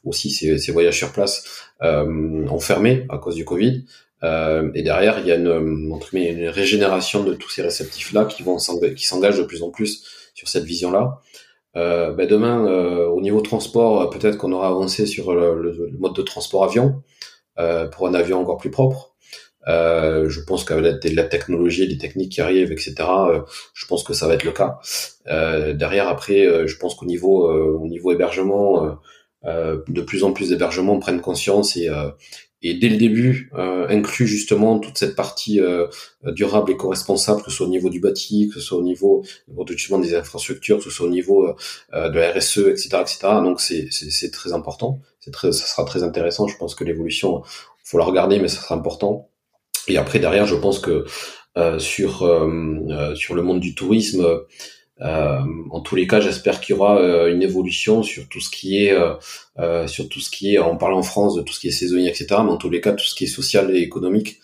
aussi 0.03 0.31
ces, 0.31 0.71
voyages 0.71 0.97
sur 0.97 1.11
place 1.11 1.43
euh, 1.83 2.47
enfermés 2.47 3.05
à 3.09 3.19
cause 3.19 3.35
du 3.35 3.45
Covid. 3.45 3.85
Et 4.23 4.81
derrière, 4.81 5.19
il 5.19 5.27
y 5.27 5.31
a 5.31 5.35
une, 5.35 5.91
entre 5.91 6.15
une 6.15 6.47
régénération 6.47 7.23
de 7.23 7.35
tous 7.35 7.49
ces 7.49 7.61
réceptifs-là 7.61 8.25
qui 8.25 8.41
vont 8.41 8.57
qui 8.95 9.05
s'engagent 9.05 9.37
de 9.37 9.43
plus 9.43 9.61
en 9.61 9.69
plus 9.69 10.03
sur 10.33 10.47
cette 10.47 10.63
vision-là. 10.63 11.21
Euh, 11.77 12.11
ben 12.11 12.27
demain, 12.27 12.65
euh, 12.65 13.07
au 13.07 13.21
niveau 13.21 13.41
transport, 13.41 14.01
euh, 14.01 14.09
peut-être 14.09 14.37
qu'on 14.37 14.51
aura 14.51 14.67
avancé 14.67 15.05
sur 15.05 15.33
le, 15.33 15.91
mode 15.99 16.15
de 16.15 16.21
transport 16.23 16.63
avion 16.63 17.03
pour 17.91 18.07
un 18.07 18.13
avion 18.13 18.39
encore 18.39 18.57
plus 18.57 18.69
propre. 18.69 19.15
je 19.65 20.39
pense 20.45 20.63
qu'avec 20.63 21.03
la, 21.03 21.11
la, 21.11 21.23
technologie, 21.23 21.87
les 21.87 21.97
techniques 21.97 22.33
qui 22.33 22.41
arrivent, 22.41 22.71
etc., 22.71 22.95
je 23.73 23.85
pense 23.87 24.03
que 24.03 24.13
ça 24.13 24.27
va 24.27 24.35
être 24.35 24.43
le 24.43 24.51
cas. 24.51 24.79
derrière, 25.73 26.07
après, 26.07 26.67
je 26.67 26.77
pense 26.77 26.93
qu'au 26.93 27.07
niveau, 27.07 27.49
au 27.49 27.87
niveau 27.87 28.11
hébergement, 28.11 28.99
de 29.47 30.01
plus 30.01 30.23
en 30.23 30.33
plus 30.33 30.49
d'hébergements 30.49 30.99
prennent 30.99 31.21
conscience 31.21 31.77
et, 31.77 31.89
et 32.63 32.73
dès 32.73 32.89
le 32.89 32.97
début 32.97 33.51
euh, 33.55 34.03
justement 34.03 34.79
toute 34.79 34.97
cette 34.97 35.15
partie 35.15 35.59
euh, 35.59 35.87
durable 36.23 36.71
et 36.71 36.77
co-responsable, 36.77 37.43
que 37.43 37.51
ce 37.51 37.57
soit 37.57 37.67
au 37.67 37.69
niveau 37.69 37.89
du 37.89 37.99
bâti, 37.99 38.47
que 38.47 38.55
ce 38.55 38.61
soit 38.61 38.79
au 38.79 38.83
niveau, 38.83 39.23
justement 39.69 39.99
des 39.99 40.15
infrastructures, 40.15 40.77
que 40.77 40.83
ce 40.83 40.89
soit 40.89 41.05
au 41.05 41.11
niveau 41.11 41.47
euh, 41.93 42.09
de 42.09 42.19
la 42.19 42.31
RSE, 42.31 42.59
etc., 42.69 42.89
etc. 43.01 43.19
Donc 43.43 43.61
c'est 43.61 43.87
c'est 43.91 44.31
très 44.31 44.53
important. 44.53 44.99
C'est 45.19 45.31
très, 45.31 45.51
ça 45.51 45.65
sera 45.65 45.85
très 45.85 46.03
intéressant. 46.03 46.47
Je 46.47 46.57
pense 46.57 46.73
que 46.73 46.83
l'évolution, 46.83 47.43
faut 47.83 47.97
la 47.97 48.05
regarder, 48.05 48.39
mais 48.39 48.47
ça 48.47 48.61
sera 48.61 48.75
important. 48.75 49.29
Et 49.87 49.97
après 49.97 50.19
derrière, 50.19 50.47
je 50.47 50.55
pense 50.55 50.79
que 50.79 51.05
euh, 51.57 51.77
sur 51.77 52.23
euh, 52.23 53.13
sur 53.15 53.35
le 53.35 53.43
monde 53.43 53.59
du 53.59 53.75
tourisme 53.75 54.25
euh, 55.01 55.39
en 55.69 55.81
tous 55.81 55.95
les 55.95 56.07
cas, 56.07 56.19
j'espère 56.19 56.59
qu'il 56.59 56.75
y 56.75 56.77
aura 56.77 56.99
euh, 56.99 57.31
une 57.31 57.43
évolution 57.43 58.03
sur 58.03 58.27
tout 58.27 58.41
ce 58.41 58.49
qui 58.49 58.83
est, 58.83 58.93
euh, 58.93 59.87
sur 59.87 60.09
tout 60.09 60.19
ce 60.19 60.29
qui 60.29 60.55
est, 60.55 60.59
on 60.59 60.77
parle 60.77 60.93
en 60.93 61.03
France 61.03 61.35
de 61.35 61.41
tout 61.41 61.53
ce 61.53 61.59
qui 61.59 61.67
est 61.67 61.71
saisonnier, 61.71 62.09
etc. 62.09 62.27
Mais 62.43 62.51
en 62.51 62.57
tous 62.57 62.69
les 62.69 62.81
cas, 62.81 62.93
tout 62.93 63.05
ce 63.05 63.15
qui 63.15 63.25
est 63.25 63.27
social 63.27 63.75
et 63.75 63.79
économique, 63.79 64.39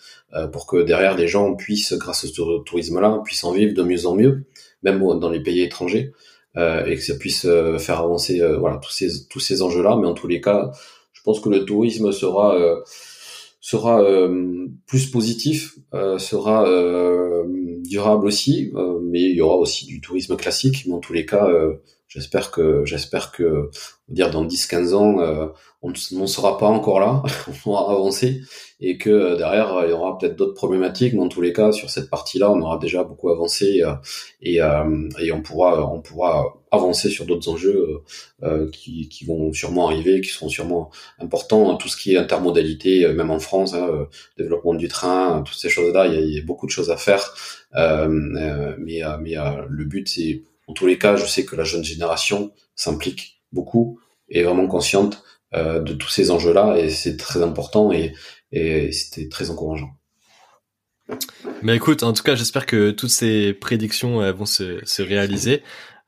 pour 0.52 0.66
que 0.66 0.82
derrière 0.82 1.16
les 1.16 1.28
gens 1.28 1.54
puissent, 1.54 1.92
grâce 1.92 2.24
au 2.40 2.58
tourisme-là, 2.58 3.20
puissent 3.24 3.44
en 3.44 3.52
vivre 3.52 3.72
de 3.72 3.84
mieux 3.84 4.04
en 4.06 4.16
mieux, 4.16 4.42
même 4.82 4.98
dans 4.98 5.30
les 5.30 5.40
pays 5.40 5.62
étrangers, 5.62 6.12
et 6.56 6.96
que 6.96 7.02
ça 7.02 7.14
puisse 7.14 7.46
faire 7.78 8.00
avancer, 8.00 8.42
voilà, 8.58 8.78
tous 8.78 8.90
ces 8.90 9.28
tous 9.28 9.38
ces 9.38 9.62
enjeux-là. 9.62 9.96
Mais 9.96 10.08
en 10.08 10.14
tous 10.14 10.26
les 10.26 10.40
cas, 10.40 10.72
je 11.12 11.22
pense 11.22 11.38
que 11.38 11.48
le 11.48 11.64
tourisme 11.64 12.10
sera 12.10 12.58
sera 13.64 14.02
euh, 14.02 14.68
plus 14.86 15.06
positif, 15.06 15.78
euh, 15.94 16.18
sera 16.18 16.68
euh, 16.68 17.44
durable 17.82 18.26
aussi, 18.26 18.70
mais 19.04 19.22
il 19.22 19.36
y 19.36 19.40
aura 19.40 19.56
aussi 19.56 19.86
du 19.86 20.02
tourisme 20.02 20.36
classique. 20.36 20.84
Mais 20.86 20.92
en 20.92 20.98
tous 20.98 21.14
les 21.14 21.24
cas, 21.24 21.48
j'espère 22.08 22.50
que 22.50 22.84
j'espère 22.84 23.32
que 23.32 23.70
dire 24.08 24.30
dans 24.30 24.44
10-15 24.44 24.94
ans, 24.94 25.20
euh, 25.20 25.46
on 25.82 25.90
ne 25.90 26.26
sera 26.26 26.58
pas 26.58 26.68
encore 26.68 27.00
là, 27.00 27.22
on 27.66 27.70
aura 27.70 27.92
avancé 27.92 28.42
et 28.80 28.98
que 28.98 29.10
euh, 29.10 29.36
derrière 29.36 29.82
il 29.84 29.90
y 29.90 29.92
aura 29.92 30.18
peut-être 30.18 30.36
d'autres 30.36 30.54
problématiques. 30.54 31.14
Mais 31.14 31.20
en 31.20 31.28
tous 31.28 31.40
les 31.40 31.52
cas, 31.52 31.72
sur 31.72 31.90
cette 31.90 32.10
partie-là, 32.10 32.50
on 32.50 32.60
aura 32.60 32.78
déjà 32.78 33.02
beaucoup 33.02 33.30
avancé 33.30 33.82
euh, 33.82 33.94
et, 34.42 34.58
et 35.20 35.32
on 35.32 35.42
pourra 35.42 35.90
on 35.92 36.00
pourra 36.00 36.54
avancer 36.70 37.08
sur 37.08 37.24
d'autres 37.24 37.48
enjeux 37.48 38.02
qui, 38.72 39.08
qui, 39.08 39.24
vont 39.24 39.52
sûrement 39.52 39.86
arriver, 39.86 40.20
qui 40.20 40.30
seront 40.30 40.48
sûrement 40.48 40.90
importants. 41.20 41.76
Tout 41.76 41.88
ce 41.88 41.96
qui 41.96 42.14
est 42.14 42.18
intermodalité, 42.18 43.06
même 43.12 43.30
en 43.30 43.38
France, 43.38 43.74
hein, 43.74 44.08
développement 44.36 44.74
du 44.74 44.88
train, 44.88 45.42
toutes 45.46 45.56
ces 45.56 45.68
choses-là, 45.68 46.08
il 46.08 46.28
y, 46.28 46.34
y 46.34 46.40
a 46.40 46.42
beaucoup 46.42 46.66
de 46.66 46.72
choses 46.72 46.90
à 46.90 46.96
faire. 46.96 47.34
mais 47.74 49.02
mais 49.20 49.34
le 49.68 49.84
but 49.84 50.08
c'est 50.08 50.42
en 50.66 50.72
tous 50.72 50.86
les 50.86 50.98
cas, 50.98 51.16
je 51.16 51.26
sais 51.26 51.44
que 51.44 51.56
la 51.56 51.64
jeune 51.64 51.84
génération 51.84 52.52
s'implique 52.74 53.42
beaucoup 53.52 54.00
et 54.28 54.40
est 54.40 54.42
vraiment 54.44 54.66
consciente 54.66 55.22
euh, 55.54 55.80
de 55.80 55.92
tous 55.92 56.08
ces 56.08 56.30
enjeux-là 56.30 56.76
et 56.78 56.90
c'est 56.90 57.16
très 57.16 57.42
important 57.42 57.92
et, 57.92 58.14
et 58.50 58.92
c'était 58.92 59.28
très 59.28 59.50
encourageant. 59.50 59.90
Mais 61.62 61.76
écoute, 61.76 62.02
en 62.02 62.12
tout 62.12 62.22
cas, 62.22 62.34
j'espère 62.34 62.66
que 62.66 62.90
toutes 62.90 63.10
ces 63.10 63.52
prédictions 63.52 64.22
euh, 64.22 64.32
vont 64.32 64.46
se, 64.46 64.80
se 64.84 65.02
réaliser. 65.02 65.62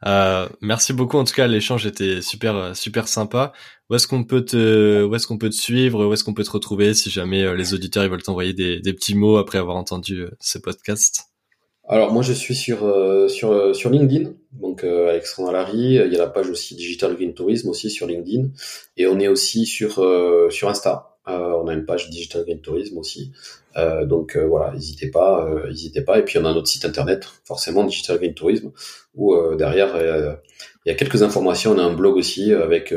Euh, 0.06 0.48
merci 0.60 0.92
beaucoup. 0.92 1.18
En 1.18 1.24
tout 1.24 1.34
cas, 1.34 1.46
l'échange 1.46 1.86
était 1.86 2.22
super 2.22 2.74
super 2.76 3.08
sympa. 3.08 3.52
Où 3.88 3.94
est-ce 3.94 4.06
qu'on 4.06 4.24
peut 4.24 4.44
te 4.44 5.04
où 5.04 5.14
est-ce 5.14 5.26
qu'on 5.26 5.38
peut 5.38 5.50
te 5.50 5.54
suivre? 5.54 6.06
Où 6.06 6.12
est-ce 6.12 6.24
qu'on 6.24 6.34
peut 6.34 6.44
te 6.44 6.50
retrouver 6.50 6.92
si 6.94 7.10
jamais 7.10 7.42
euh, 7.42 7.54
les 7.54 7.72
auditeurs 7.72 8.04
ils 8.04 8.10
veulent 8.10 8.22
t'envoyer 8.22 8.52
des, 8.52 8.80
des 8.80 8.92
petits 8.92 9.14
mots 9.14 9.36
après 9.36 9.58
avoir 9.58 9.76
entendu 9.76 10.26
ce 10.40 10.58
podcast? 10.58 11.26
Alors 11.88 12.12
moi 12.12 12.22
je 12.22 12.32
suis 12.32 12.56
sur 12.56 12.84
euh, 12.84 13.28
sur 13.28 13.52
euh, 13.52 13.72
sur 13.72 13.90
LinkedIn, 13.90 14.32
donc 14.60 14.84
euh, 14.84 15.10
Alexandre 15.10 15.50
Alary, 15.50 15.94
il 15.94 16.12
y 16.12 16.16
a 16.16 16.18
la 16.18 16.26
page 16.26 16.48
aussi 16.48 16.74
Digital 16.74 17.14
Green 17.14 17.34
Tourism 17.34 17.68
aussi 17.68 17.90
sur 17.90 18.06
LinkedIn, 18.06 18.48
et 18.96 19.06
on 19.06 19.18
est 19.18 19.28
aussi 19.28 19.66
sur 19.66 19.98
euh, 20.00 20.50
sur 20.50 20.68
Insta. 20.68 21.16
on 21.26 21.68
a 21.68 21.72
une 21.74 21.84
page 21.84 22.10
Digital 22.10 22.44
Green 22.44 22.60
Tourism 22.60 22.98
aussi, 22.98 23.32
donc 24.04 24.36
voilà, 24.36 24.72
n'hésitez 24.72 25.10
pas, 25.10 25.48
n'hésitez 25.68 26.02
pas. 26.02 26.18
Et 26.18 26.22
puis 26.22 26.38
on 26.38 26.44
a 26.44 26.54
notre 26.54 26.68
site 26.68 26.84
internet, 26.84 27.26
forcément 27.44 27.84
Digital 27.84 28.18
Green 28.18 28.34
Tourism, 28.34 28.70
où 29.14 29.34
derrière 29.56 29.96
il 30.84 30.88
y 30.88 30.92
a 30.92 30.94
quelques 30.94 31.22
informations. 31.22 31.72
On 31.72 31.78
a 31.78 31.82
un 31.82 31.92
blog 31.92 32.16
aussi 32.16 32.52
avec 32.52 32.94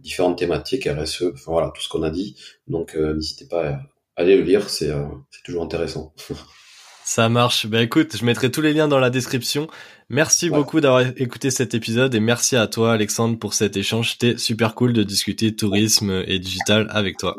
différentes 0.00 0.38
thématiques 0.38 0.86
RSE, 0.86 1.32
enfin 1.34 1.52
voilà 1.52 1.72
tout 1.74 1.82
ce 1.82 1.88
qu'on 1.88 2.04
a 2.04 2.10
dit. 2.10 2.36
Donc 2.68 2.94
n'hésitez 2.96 3.46
pas 3.46 3.68
à 3.70 3.80
aller 4.16 4.36
le 4.36 4.44
lire, 4.44 4.70
c'est 4.70 4.92
c'est 5.30 5.42
toujours 5.42 5.64
intéressant. 5.64 6.14
Ça 7.04 7.28
marche. 7.28 7.66
Bah 7.66 7.82
écoute, 7.82 8.16
je 8.16 8.24
mettrai 8.24 8.50
tous 8.50 8.62
les 8.62 8.72
liens 8.72 8.88
dans 8.88 8.98
la 8.98 9.10
description. 9.10 9.68
Merci 10.08 10.48
beaucoup 10.48 10.80
d'avoir 10.80 11.02
écouté 11.16 11.50
cet 11.50 11.74
épisode 11.74 12.14
et 12.14 12.20
merci 12.20 12.56
à 12.56 12.66
toi 12.66 12.94
Alexandre 12.94 13.38
pour 13.38 13.52
cet 13.52 13.76
échange. 13.76 14.12
C'était 14.12 14.38
super 14.38 14.74
cool 14.74 14.94
de 14.94 15.02
discuter 15.02 15.54
tourisme 15.54 16.22
et 16.26 16.38
digital 16.38 16.86
avec 16.90 17.18
toi. 17.18 17.36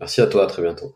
Merci 0.00 0.20
à 0.20 0.26
toi, 0.26 0.44
à 0.44 0.46
très 0.46 0.62
bientôt. 0.62 0.92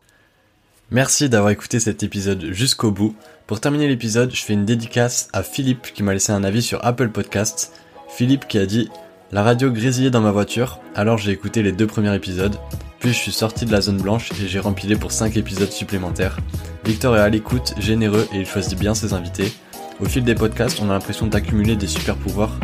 Merci 0.91 1.29
d'avoir 1.29 1.51
écouté 1.51 1.79
cet 1.79 2.03
épisode 2.03 2.51
jusqu'au 2.51 2.91
bout. 2.91 3.15
Pour 3.47 3.61
terminer 3.61 3.87
l'épisode, 3.87 4.35
je 4.35 4.43
fais 4.43 4.53
une 4.53 4.65
dédicace 4.65 5.29
à 5.31 5.41
Philippe 5.41 5.93
qui 5.93 6.03
m'a 6.03 6.13
laissé 6.13 6.33
un 6.33 6.43
avis 6.43 6.61
sur 6.61 6.83
Apple 6.85 7.09
Podcasts. 7.09 7.73
Philippe 8.09 8.47
qui 8.47 8.57
a 8.57 8.65
dit 8.65 8.89
La 9.31 9.41
radio 9.41 9.71
grésillait 9.71 10.11
dans 10.11 10.21
ma 10.21 10.31
voiture, 10.31 10.79
alors 10.95 11.17
j'ai 11.17 11.31
écouté 11.31 11.63
les 11.63 11.71
deux 11.71 11.87
premiers 11.87 12.13
épisodes. 12.15 12.55
Puis 12.99 13.09
je 13.09 13.17
suis 13.17 13.31
sorti 13.31 13.65
de 13.65 13.71
la 13.71 13.81
zone 13.81 13.97
blanche 13.97 14.31
et 14.31 14.47
j'ai 14.47 14.59
rempilé 14.59 14.95
pour 14.95 15.11
5 15.11 15.35
épisodes 15.37 15.71
supplémentaires. 15.71 16.37
Victor 16.85 17.17
est 17.17 17.21
à 17.21 17.29
l'écoute, 17.29 17.73
généreux 17.79 18.27
et 18.33 18.39
il 18.39 18.45
choisit 18.45 18.77
bien 18.77 18.93
ses 18.93 19.13
invités. 19.13 19.51
Au 19.99 20.05
fil 20.05 20.23
des 20.23 20.35
podcasts, 20.35 20.79
on 20.81 20.89
a 20.89 20.93
l'impression 20.93 21.27
d'accumuler 21.27 21.75
des 21.75 21.87
super 21.87 22.15
pouvoirs, 22.15 22.57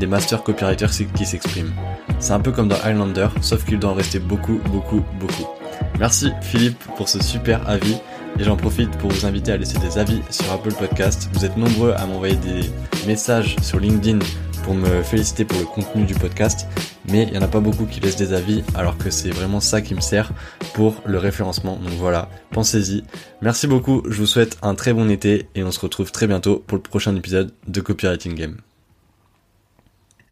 des 0.00 0.06
master 0.06 0.42
copywriters 0.42 0.90
qui 1.14 1.26
s'expriment. 1.26 1.72
C'est 2.18 2.32
un 2.32 2.40
peu 2.40 2.52
comme 2.52 2.68
dans 2.68 2.80
Highlander, 2.84 3.28
sauf 3.40 3.64
qu'il 3.64 3.78
doit 3.78 3.90
en 3.90 3.94
rester 3.94 4.18
beaucoup, 4.18 4.60
beaucoup, 4.70 5.02
beaucoup. 5.20 5.46
Merci 5.98 6.30
Philippe 6.42 6.82
pour 6.96 7.08
ce 7.08 7.22
super 7.22 7.68
avis 7.68 7.96
et 8.38 8.44
j'en 8.44 8.56
profite 8.56 8.90
pour 8.98 9.10
vous 9.10 9.26
inviter 9.26 9.52
à 9.52 9.56
laisser 9.56 9.78
des 9.78 9.98
avis 9.98 10.20
sur 10.30 10.50
Apple 10.52 10.72
Podcast. 10.72 11.28
Vous 11.32 11.44
êtes 11.44 11.56
nombreux 11.56 11.92
à 11.96 12.06
m'envoyer 12.06 12.36
des 12.36 12.70
messages 13.06 13.56
sur 13.62 13.80
LinkedIn 13.80 14.18
pour 14.66 14.74
me 14.74 15.04
féliciter 15.04 15.44
pour 15.44 15.60
le 15.60 15.64
contenu 15.64 16.02
du 16.02 16.14
podcast, 16.14 16.66
mais 17.08 17.22
il 17.22 17.30
n'y 17.30 17.38
en 17.38 17.42
a 17.42 17.46
pas 17.46 17.60
beaucoup 17.60 17.86
qui 17.86 18.00
laissent 18.00 18.16
des 18.16 18.32
avis, 18.32 18.64
alors 18.74 18.98
que 18.98 19.10
c'est 19.10 19.30
vraiment 19.30 19.60
ça 19.60 19.80
qui 19.80 19.94
me 19.94 20.00
sert 20.00 20.32
pour 20.74 21.02
le 21.06 21.18
référencement. 21.18 21.76
Donc 21.76 21.92
voilà, 21.92 22.28
pensez-y. 22.50 23.04
Merci 23.42 23.68
beaucoup, 23.68 24.02
je 24.08 24.18
vous 24.18 24.26
souhaite 24.26 24.58
un 24.62 24.74
très 24.74 24.92
bon 24.92 25.08
été 25.08 25.48
et 25.54 25.62
on 25.62 25.70
se 25.70 25.78
retrouve 25.78 26.10
très 26.10 26.26
bientôt 26.26 26.64
pour 26.66 26.76
le 26.78 26.82
prochain 26.82 27.14
épisode 27.14 27.52
de 27.68 27.80
Copywriting 27.80 28.34
Game. 28.34 28.56